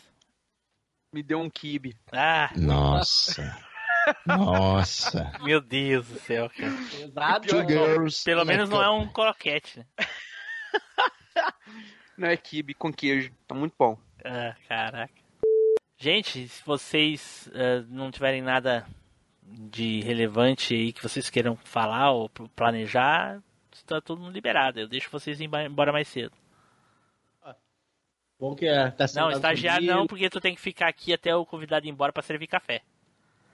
[1.11, 1.97] Me deu um kibe.
[2.11, 3.57] Ah, Nossa.
[4.27, 5.31] Nossa.
[5.41, 6.71] meu Deus do céu, cara.
[6.91, 7.47] Pesado.
[7.47, 8.23] Two girls.
[8.23, 9.85] Pelo a menos não é um croquete, né?
[12.15, 13.97] Não é kibe com queijo, tá muito bom.
[14.23, 15.13] Ah, caraca.
[15.97, 18.85] Gente, se vocês eh, não tiverem nada
[19.45, 23.41] de relevante aí que vocês queiram falar ou pl- planejar,
[23.71, 24.79] está tudo liberado.
[24.79, 26.33] Eu deixo vocês ir embora mais cedo.
[28.37, 29.97] Bom que é, tá Não, estagiário comigo.
[29.99, 32.81] não, porque tu tem que ficar aqui até o convidado ir embora pra servir café.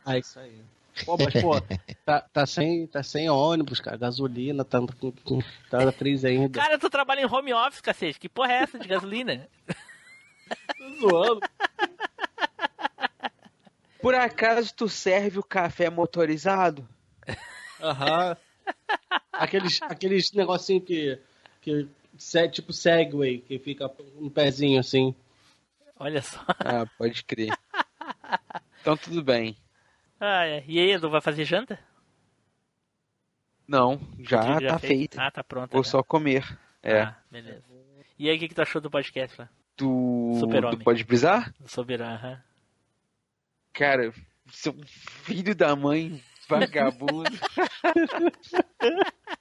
[0.03, 0.59] Ah, isso aí.
[1.05, 1.51] Pô, mas, pô,
[2.03, 3.95] tá, tá, sem, tá sem ônibus, cara.
[3.95, 5.39] Gasolina, tá com, com
[5.69, 6.59] tá na crise ainda.
[6.59, 8.19] Cara, tu trabalha em home office, cacete.
[8.19, 9.47] Que porra é essa de gasolina?
[10.77, 11.39] Tô zoando.
[14.01, 16.87] Por acaso tu serve o café motorizado?
[17.81, 18.35] Aham.
[19.31, 21.19] Aqueles, aqueles negocinho que,
[21.61, 21.87] que
[22.17, 25.15] se- tipo Segway, que fica no pezinho assim.
[25.99, 26.39] Olha só.
[26.59, 27.51] Ah, pode crer.
[28.81, 29.55] Então tudo bem.
[30.19, 30.63] Ah, é.
[30.67, 31.79] E aí, Edu, vai fazer janta?
[33.67, 35.19] Não, já Rodrigo tá feito.
[35.19, 35.71] Ah, tá pronto.
[35.71, 35.89] Vou já.
[35.91, 36.45] só comer.
[36.83, 37.01] É.
[37.03, 37.63] Ah, beleza.
[38.19, 39.49] E aí, o que, que tu achou do podcast lá?
[39.77, 40.35] Do.
[40.39, 40.79] Super-Homem.
[40.79, 41.53] do Pode Brisar?
[41.59, 42.43] Do Soberano, aham.
[43.73, 44.13] Cara,
[44.51, 47.31] seu filho da mãe, vagabundo.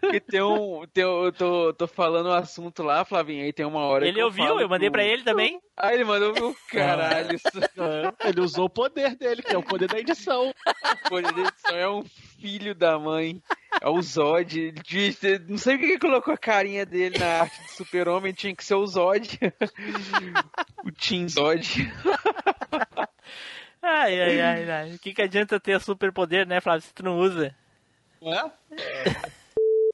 [0.00, 0.84] Porque tem um.
[0.92, 4.20] Tem, eu tô, tô falando um assunto lá, Flavinho, aí tem uma hora Ele que
[4.20, 5.60] eu ouviu, falo eu mandei pra ele também.
[5.76, 7.34] Ah, ele mandou meu caralho.
[7.34, 7.48] Isso
[8.24, 10.52] Ele usou o poder dele, que é o poder da edição.
[11.08, 13.40] poder de edição é um filho da mãe.
[13.80, 14.74] É o Zod.
[15.48, 18.64] Não sei por que que colocou a carinha dele na arte do super-homem, tinha que
[18.64, 19.38] ser o Zod.
[20.84, 21.92] o Team Zod.
[23.80, 24.94] Ai, ai, ai, ai.
[24.94, 27.54] O que, que adianta ter superpoder, né, Flávio, se tu não usa?
[28.24, 28.50] É?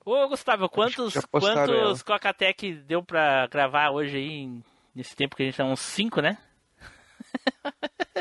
[0.04, 4.50] Ô, Gustavo, quantos, quantos Coca-Tech deu pra gravar hoje aí,
[4.94, 5.64] nesse tempo que a gente tá?
[5.64, 6.38] Uns cinco, né?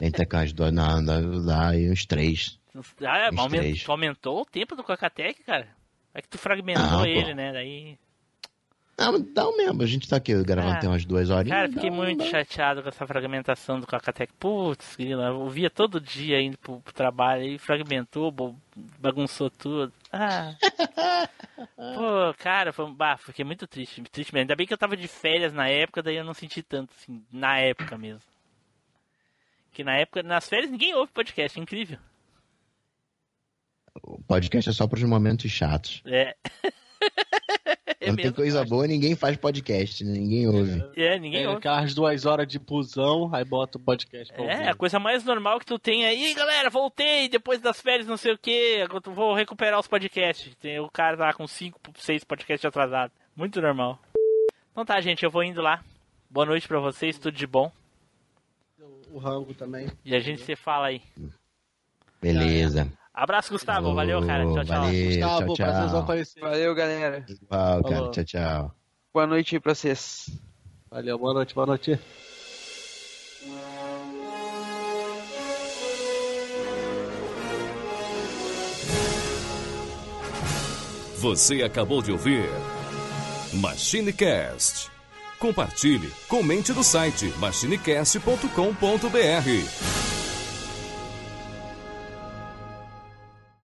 [0.02, 2.60] Entre aquelas duas, não, dá, dá aí uns três.
[3.04, 3.90] Ah, Uns aumentou, três.
[3.90, 5.68] aumentou o tempo do Coca-Tech, cara?
[6.14, 7.06] É que tu fragmentou Ah, pô.
[7.06, 7.52] ele, né?
[7.52, 7.98] Daí...
[9.00, 9.82] Não, dá o mesmo.
[9.84, 10.80] A gente tá aqui gravando Ah.
[10.80, 11.56] tem umas duas horinhas.
[11.58, 14.32] Cara, fiquei muito chateado com essa fragmentação do Coca-Tech.
[14.40, 18.32] Putz, grila, eu ouvia todo dia indo pro, pro trabalho e fragmentou,
[19.00, 19.94] bagunçou tudo.
[20.12, 20.56] Ah.
[21.76, 24.44] Pô, cara, foi, bah, fiquei muito triste, triste mesmo.
[24.44, 27.24] Ainda bem que eu tava de férias na época, daí eu não senti tanto, assim,
[27.32, 28.22] na época mesmo.
[29.72, 32.00] Que na época, nas férias, ninguém ouve podcast, é incrível.
[34.04, 36.02] O podcast é só pros momentos chatos.
[36.06, 36.36] É.
[38.08, 40.14] é Quando tem coisa boa, ninguém faz podcast, né?
[40.14, 40.84] ninguém ouve.
[40.96, 41.60] É, ninguém É, ouve.
[41.60, 44.68] aquelas duas horas de busão, aí bota o podcast pra É, ouvir.
[44.70, 48.34] a coisa mais normal que tu tem aí, galera, voltei depois das férias, não sei
[48.34, 48.38] o
[49.06, 50.56] eu vou recuperar os podcasts.
[50.56, 53.16] Tem o cara lá com 5, 6 podcasts atrasados.
[53.36, 54.00] Muito normal.
[54.72, 55.84] Então tá, gente, eu vou indo lá.
[56.30, 57.72] Boa noite pra vocês, tudo de bom.
[59.12, 59.88] O rango também.
[60.04, 61.02] E a gente se fala aí.
[62.22, 62.92] Beleza.
[63.18, 63.96] Abraço, Gustavo.
[63.96, 64.44] Valeu, cara.
[64.44, 64.82] Tchau, tchau.
[64.82, 66.06] Valeu, Gustavo, tchau, tchau.
[66.06, 66.40] conhecer.
[66.40, 67.26] Valeu, galera.
[67.28, 67.96] Igual, cara.
[67.96, 68.12] Falou.
[68.12, 68.72] Tchau, tchau.
[69.12, 70.30] Boa noite aí pra vocês.
[70.92, 72.00] Valeu, boa noite, boa noite.
[81.18, 82.48] Você acabou de ouvir
[83.52, 84.92] MachineCast.
[85.40, 90.17] Compartilhe, comente no site machinecast.com.br.